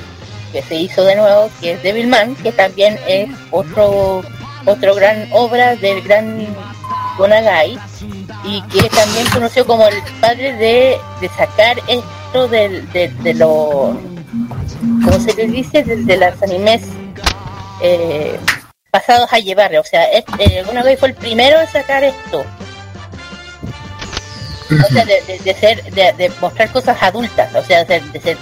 [0.52, 4.22] que se hizo de nuevo, que es Devilman, que también es otro
[4.66, 6.46] otro gran obra del gran
[7.18, 7.78] Gonagai
[8.44, 13.98] y que también conoció como el padre de, de sacar esto del, de, de lo
[15.04, 16.82] como se les dice de, de los animes
[17.82, 18.38] eh,
[18.90, 22.44] pasados a llevar o sea es- eh, Gonagai fue el primero en sacar esto
[24.70, 28.20] o sea de, de- de ser de, de mostrar cosas adultas o sea de, de
[28.20, 28.36] ser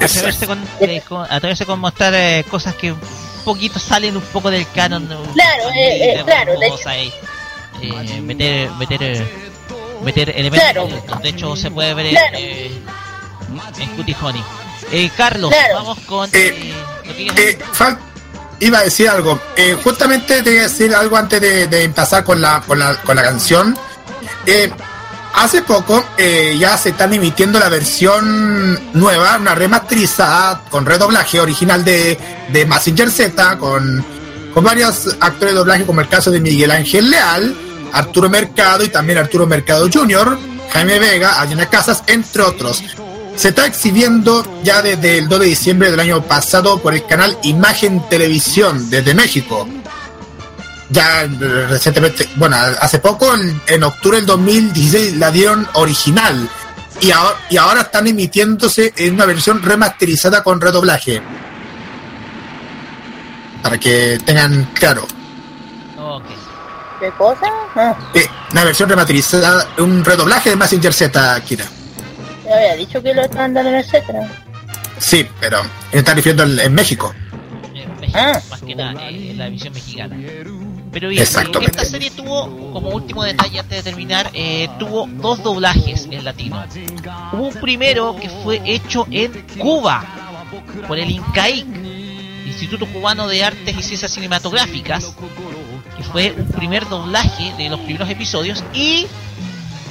[0.00, 2.98] Atreverse con, eh, con- atreverse con mostrar eh, cosas que un
[3.44, 5.06] poquito salen un poco del canon.
[5.06, 5.20] ¿no?
[5.34, 7.12] Claro, eh, eh, claro, de ahí.
[7.82, 9.26] Eh, meter, meter, eh,
[10.04, 10.60] meter elementos.
[11.04, 11.18] Claro.
[11.22, 12.36] De hecho, se puede ver Claro.
[12.38, 12.70] en, eh,
[13.78, 14.42] en Cutie Honey.
[14.92, 15.74] Eh, Carlos, Claro.
[15.76, 16.28] vamos con.
[16.32, 16.72] Eh,
[17.36, 17.58] eh,
[18.60, 19.40] iba a decir algo.
[19.56, 22.94] Eh, justamente te iba a decir algo antes de, de empezar con la, con la,
[23.02, 23.76] con la canción.
[24.46, 24.70] Eh,
[25.34, 31.84] hace poco eh, ya se están emitiendo la versión nueva, una remasterizada con redoblaje original
[31.84, 32.18] de,
[32.50, 34.04] de Massinger Z, con,
[34.52, 37.56] con varios actores de doblaje, como el caso de Miguel Ángel Leal,
[37.92, 40.38] Arturo Mercado y también Arturo Mercado Jr.,
[40.72, 42.82] Jaime Vega, Adriana Casas, entre otros.
[43.36, 47.36] Se está exhibiendo ya desde el 2 de diciembre del año pasado por el canal
[47.42, 49.68] Imagen Televisión desde México.
[50.90, 56.48] Ya recientemente, bueno, hace poco, en, en octubre del 2016, la dieron original.
[57.00, 61.22] Y ahora, y ahora están emitiéndose en una versión remasterizada con redoblaje.
[63.62, 65.06] Para que tengan claro.
[67.02, 67.46] ¿Qué cosa?
[67.74, 71.64] Ah, Eh, una versión remasterizada, un redoblaje de Massinger Z, Kira.
[72.46, 74.30] ya había dicho que lo estaban dando en etcétera.
[74.98, 77.12] Sí, pero está refiriendo en, en México.
[77.74, 78.40] en México, Ah.
[78.48, 80.16] más que nada, eh, en la división mexicana.
[80.92, 86.06] Pero bien, esta serie tuvo, como último detalle antes de terminar, eh, tuvo dos doblajes
[86.08, 86.62] en latino.
[87.32, 90.04] Hubo un primero que fue hecho en Cuba,
[90.86, 91.66] por el INCAIC,
[92.46, 95.14] Instituto Cubano de Artes y Ciencias Cinematográficas,
[96.02, 99.06] que fue un primer doblaje de los primeros episodios, y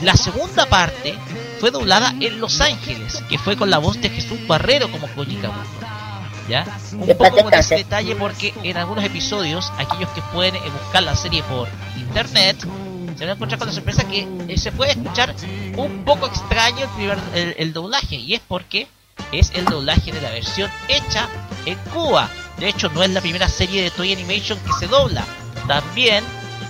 [0.02, 1.16] la segunda parte
[1.60, 5.36] fue doblada en Los Ángeles, que fue con la voz de Jesús Barrero como Koji
[5.36, 5.70] Kabuto.
[6.50, 6.66] ¿Ya?
[6.94, 11.04] Un Que poco con ese detalle porque en algunos episodios, aquellos que pueden eh, buscar
[11.04, 12.58] la serie por internet,
[13.16, 15.36] se van a encontrar con la sorpresa que eh, se puede escuchar
[15.78, 18.88] un poco extraño el, primer, el, el doblaje, y es porque
[19.32, 21.30] es el doblaje de la versión hecha
[21.66, 22.30] en Cuba.
[22.58, 25.24] De hecho, no es la primera serie de Toy Animation que se dobla.
[25.72, 26.22] También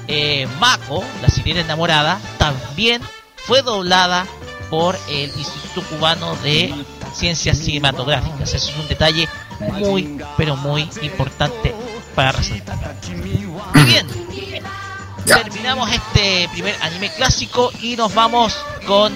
[0.07, 3.01] eh, Mako, la sirena enamorada, también
[3.35, 4.27] fue doblada
[4.69, 6.71] por el Instituto Cubano de
[7.11, 8.53] Ciencias Cinematográficas.
[8.53, 9.27] Eso es un detalle
[9.59, 11.73] muy, pero muy importante
[12.13, 12.77] para resaltar.
[13.73, 14.05] Muy bien,
[15.25, 18.55] terminamos este primer anime clásico y nos vamos
[18.85, 19.11] con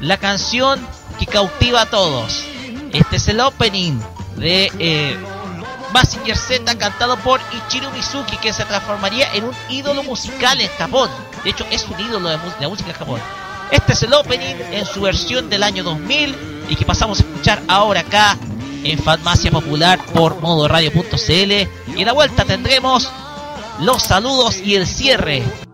[0.00, 0.84] la canción
[1.20, 2.44] que cautiva a todos.
[2.92, 4.00] Este es el opening
[4.38, 5.16] de eh,
[5.92, 11.10] Mazinger Z cantado por Ichiro Mizuki que se transformaría en un ídolo musical en Japón.
[11.44, 13.20] De hecho, es un ídolo de la música en Japón.
[13.70, 16.36] Este es el opening en su versión del año 2000
[16.68, 18.36] y que pasamos a escuchar ahora acá
[18.82, 21.52] en Farmacia Popular por modoradio.cl.
[21.96, 23.10] Y en la vuelta tendremos
[23.80, 25.69] los saludos y el cierre.「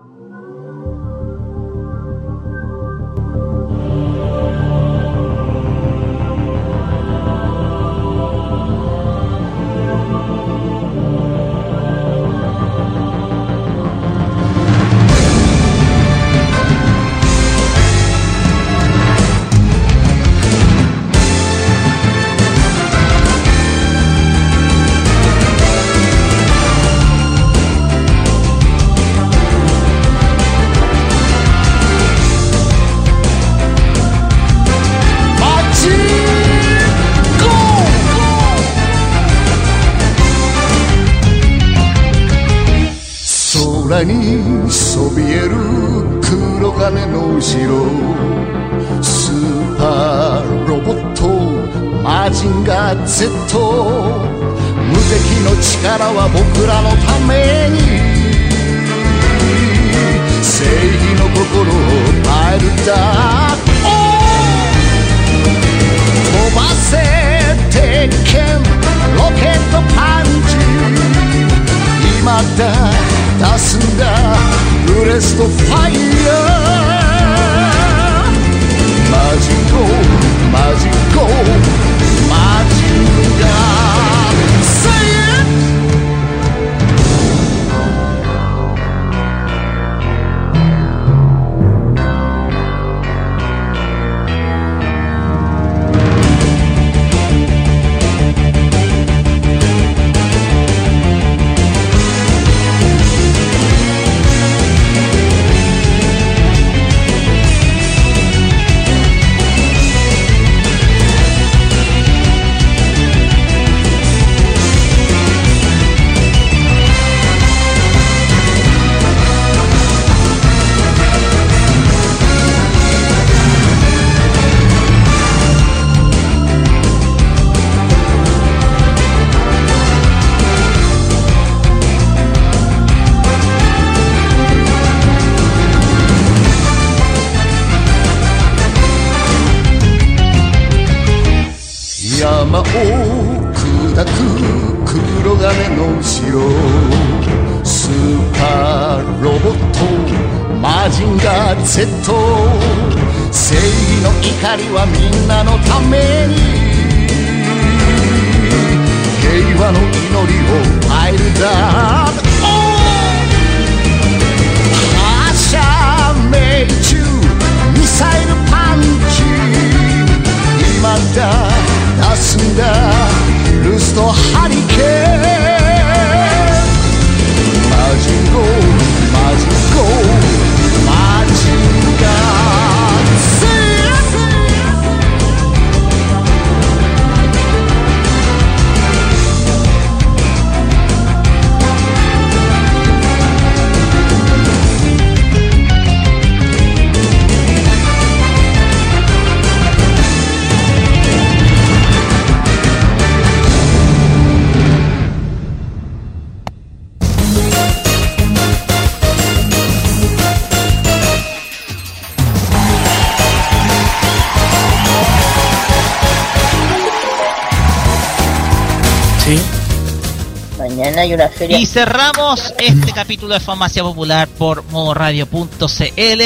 [221.49, 226.23] Y cerramos este capítulo de Farmacia Popular por modoradio.cl.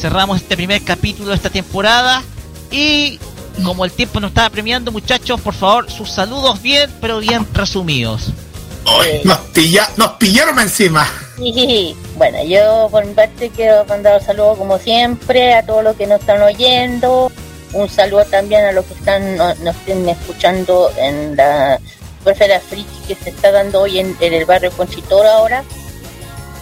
[0.00, 2.22] Cerramos este primer capítulo de esta temporada.
[2.70, 3.18] Y
[3.64, 8.26] como el tiempo nos estaba premiando, muchachos, por favor, sus saludos bien, pero bien resumidos.
[8.84, 11.06] Ay, nos, pilla, nos pillaron encima.
[12.16, 16.06] Bueno, yo por mi parte quiero mandar un saludo como siempre a todos los que
[16.06, 17.30] nos están oyendo.
[17.72, 21.78] Un saludo también a los que están no- nos estén escuchando en la
[22.36, 25.64] Feria Friki que se está dando hoy en, en el barrio Conchitoro ahora.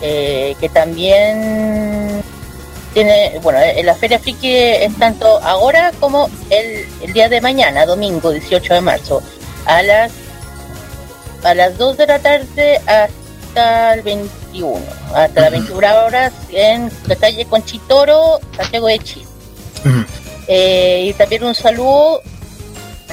[0.02, 2.22] Eh, que también
[2.92, 7.86] tiene, bueno, en la Feria Friki es tanto ahora como el, el día de mañana,
[7.86, 9.22] domingo 18 de marzo,
[9.64, 10.12] a las
[11.42, 14.80] a las 2 de la tarde hasta el 21,
[15.14, 19.26] hasta las 21 horas en la calle Conchitoro, Santiago de Chile.
[20.48, 22.22] Eh, y también un saludo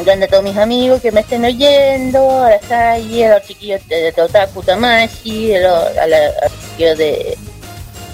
[0.02, 3.88] grande a todos mis amigos que me estén oyendo, a la Salle, a los chiquillos
[3.88, 7.38] de, de Otaku Tamashi, a, los- a, la, a los chiquillos de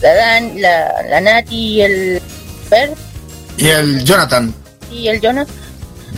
[0.01, 2.22] la, Dan, la, la Nati y el
[2.69, 2.91] Fer
[3.58, 4.53] Y el Jonathan.
[4.91, 5.45] y el Jonah.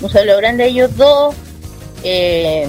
[0.01, 1.35] Un saludo grande a ellos dos.
[2.03, 2.67] Eh,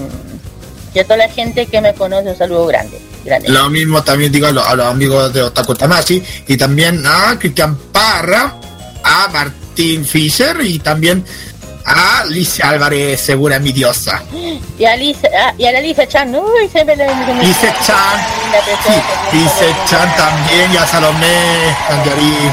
[0.93, 2.99] y a toda la gente que me conoce, un saludo grande.
[3.25, 3.49] grande.
[3.49, 7.35] Lo mismo también digo a los, a los amigos de Otaku Tamashi y también a
[7.39, 8.55] Cristian Parra,
[9.03, 11.25] a Martín Fischer y también
[11.85, 14.23] a Alicia Álvarez, segura mi diosa.
[14.77, 17.41] Y a, Lisa, ah, y a la Lisa Chan, uy, se me la Chan,
[19.31, 22.51] Lice Chan también y a Salomé, Angari,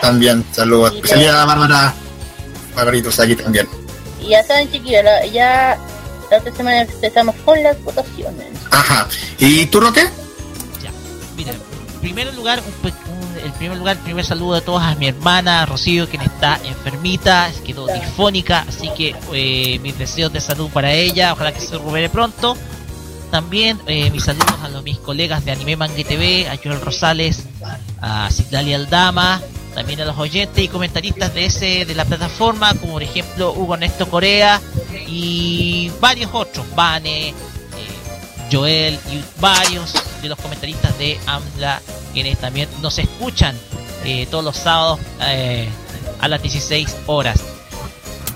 [0.00, 0.94] también, saludos.
[0.94, 1.94] Especialidad a Bárbara,
[2.74, 3.68] Barbaritos aquí también.
[4.20, 5.78] Y ya saben, chiquillos, ya
[6.30, 8.48] la otra semana empezamos con las votaciones.
[8.70, 9.06] Ajá.
[9.38, 10.08] ¿Y tú, Roque?
[11.36, 15.06] Mira, en primer lugar, un el primer lugar, el primer saludo a todas a mi
[15.06, 20.92] hermana Rocío, quien está enfermita, quedó disfónica, así que eh, mis deseos de salud para
[20.92, 22.56] ella, ojalá que se recupere pronto.
[23.30, 27.44] también eh, mis saludos a los, mis colegas de Anime Manga TV, a Joel Rosales,
[28.00, 29.40] a Citlali Aldama,
[29.74, 33.74] también a los oyentes y comentaristas de ese de la plataforma, como por ejemplo Hugo
[33.74, 34.60] Ernesto Corea
[35.06, 37.34] y varios otros, Vane, eh,
[38.50, 43.58] Joel y varios de los comentaristas de AMLA, quienes también nos escuchan
[44.04, 45.68] eh, todos los sábados eh,
[46.20, 47.40] a las 16 horas.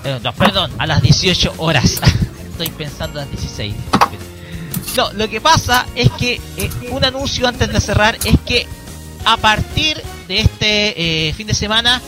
[0.03, 2.01] Eh, perdón, a las 18 horas.
[2.51, 3.73] Estoy pensando en las 16.
[4.95, 6.41] No, lo que pasa es que
[6.91, 8.65] un anuncio antes de cerrar es que
[9.25, 12.01] a partir de este fin de semana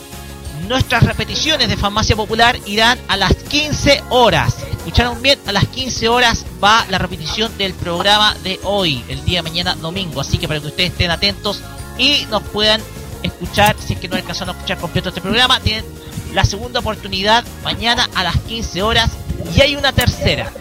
[0.68, 4.56] nuestras repeticiones de Farmacia Popular irán a las 15 horas.
[4.90, 9.38] Escucharon bien, a las 15 horas va la repetición del programa de hoy, el día
[9.38, 10.20] de mañana domingo.
[10.20, 11.62] Así que para que ustedes estén atentos
[12.00, 12.82] y nos puedan
[13.22, 15.86] escuchar, si es que no alcanzaron a escuchar completo este programa, tienen
[16.34, 19.12] la segunda oportunidad mañana a las 15 horas
[19.56, 20.52] y hay una tercera.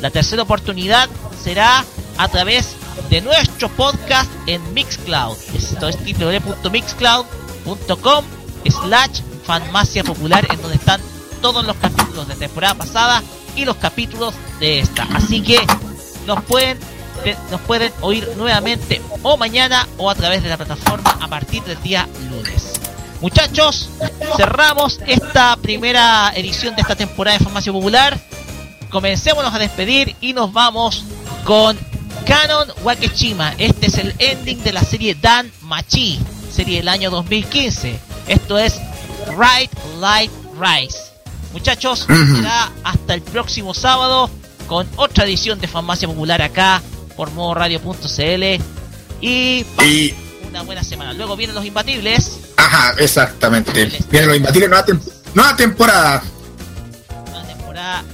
[0.00, 1.08] La tercera oportunidad
[1.42, 1.84] será
[2.16, 2.76] a través
[3.10, 5.36] de nuestro podcast en Mixcloud.
[5.56, 8.24] Esto es www.mixcloud.com
[8.70, 11.00] slash farmacia popular en donde están
[11.40, 13.22] todos los capítulos de temporada pasada
[13.56, 15.06] y los capítulos de esta.
[15.14, 15.58] Así que
[16.26, 16.78] nos pueden
[17.50, 21.80] nos pueden oír nuevamente o mañana o a través de la plataforma a partir del
[21.82, 22.80] día lunes.
[23.20, 23.90] Muchachos,
[24.36, 28.18] cerramos esta primera edición de esta temporada de Farmacia Popular.
[28.90, 31.04] Comencémonos a despedir y nos vamos
[31.44, 31.76] con
[32.24, 33.54] Canon Wakeshima.
[33.58, 36.20] Este es el ending de la serie Dan Machi,
[36.52, 37.98] serie del año 2015.
[38.28, 38.80] Esto es
[39.36, 41.17] Right Light Rise.
[41.52, 44.30] Muchachos, será hasta el próximo sábado
[44.66, 46.82] con otra edición de Farmacia Popular acá
[47.16, 48.62] por modoradio.cl
[49.20, 50.14] y, Y,
[50.48, 51.12] una buena semana.
[51.14, 52.38] Luego vienen los imbatibles.
[52.56, 53.86] ajá, exactamente.
[54.10, 55.00] Viene los imbatibles, nueva, tem-
[55.34, 56.22] nueva temporada.
[57.30, 58.04] Una temporada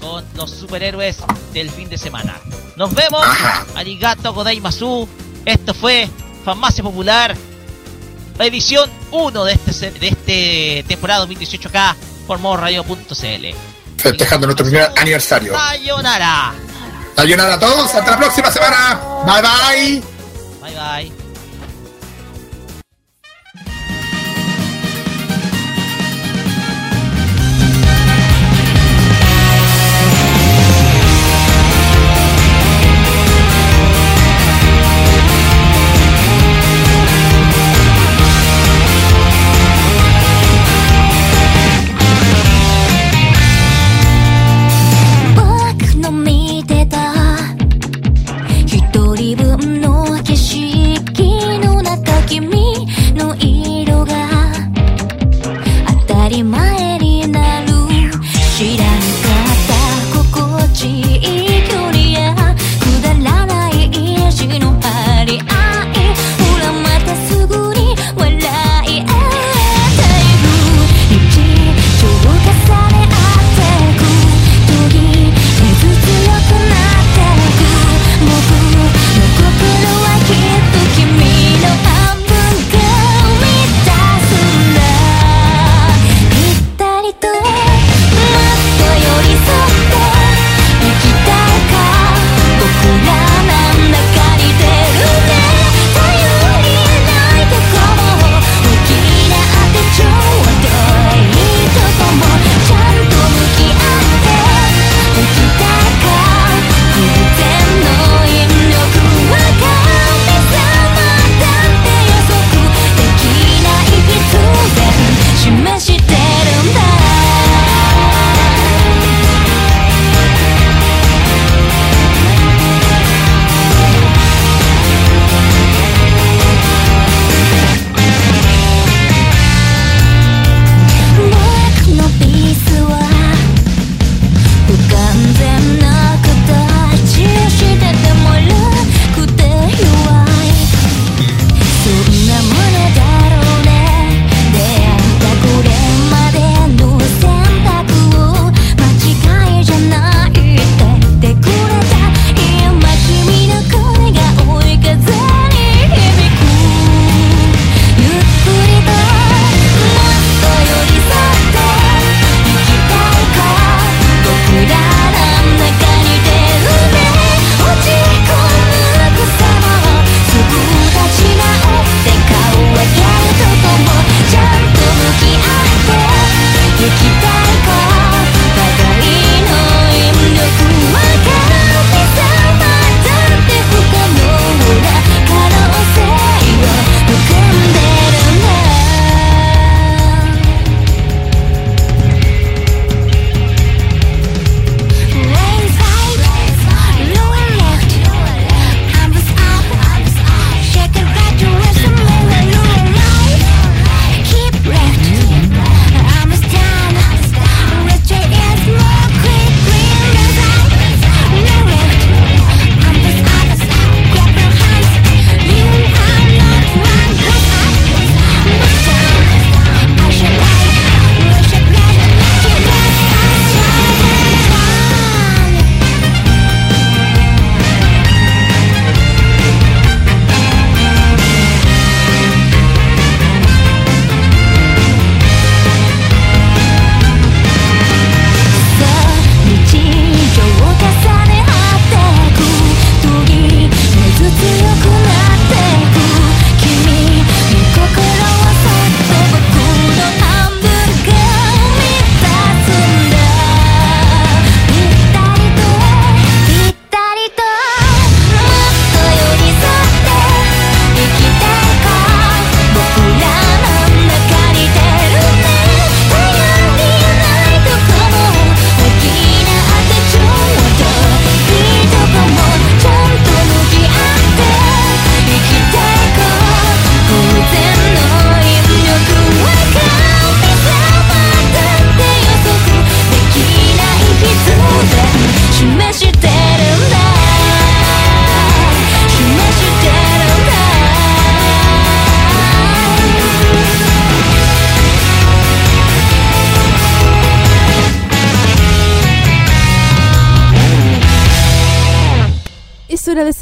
[0.00, 1.18] con los superhéroes
[1.52, 2.36] del fin de semana.
[2.76, 3.24] Nos vemos.
[3.76, 5.08] Arigato Godaimasu.
[5.44, 6.08] Esto fue
[6.44, 7.36] Farmacia Popular.
[8.38, 11.94] Edición 1 de este de este temporada 2018 acá
[12.30, 13.46] por modoradio.cl.
[13.96, 15.52] Festejando nuestro primer aniversario.
[15.52, 16.54] Sayonara.
[17.16, 19.00] Sayonara a todos, hasta la próxima semana.
[19.26, 20.02] Bye bye.
[20.60, 20.74] Bye
[21.10, 21.19] bye.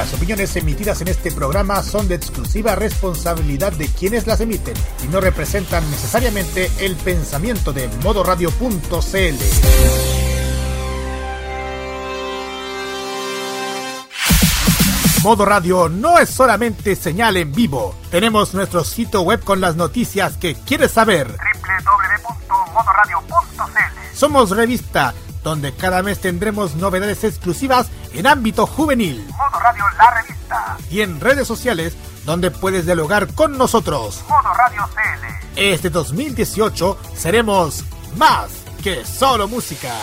[0.00, 4.72] Las opiniones emitidas en este programa son de exclusiva responsabilidad de quienes las emiten
[5.04, 9.34] y no representan necesariamente el pensamiento de modoradio.cl.
[15.22, 17.94] Modo Radio no es solamente señal en vivo.
[18.10, 21.26] Tenemos nuestro sitio web con las noticias que quieres saber.
[21.26, 25.12] www.modoradio.cl Somos revista,
[25.44, 29.29] donde cada mes tendremos novedades exclusivas en ámbito juvenil.
[30.90, 31.94] Y en redes sociales,
[32.24, 34.22] donde puedes dialogar con nosotros.
[34.28, 35.62] Modo Radio CL.
[35.72, 37.84] Este 2018 seremos
[38.16, 38.50] más
[38.82, 39.94] que solo música.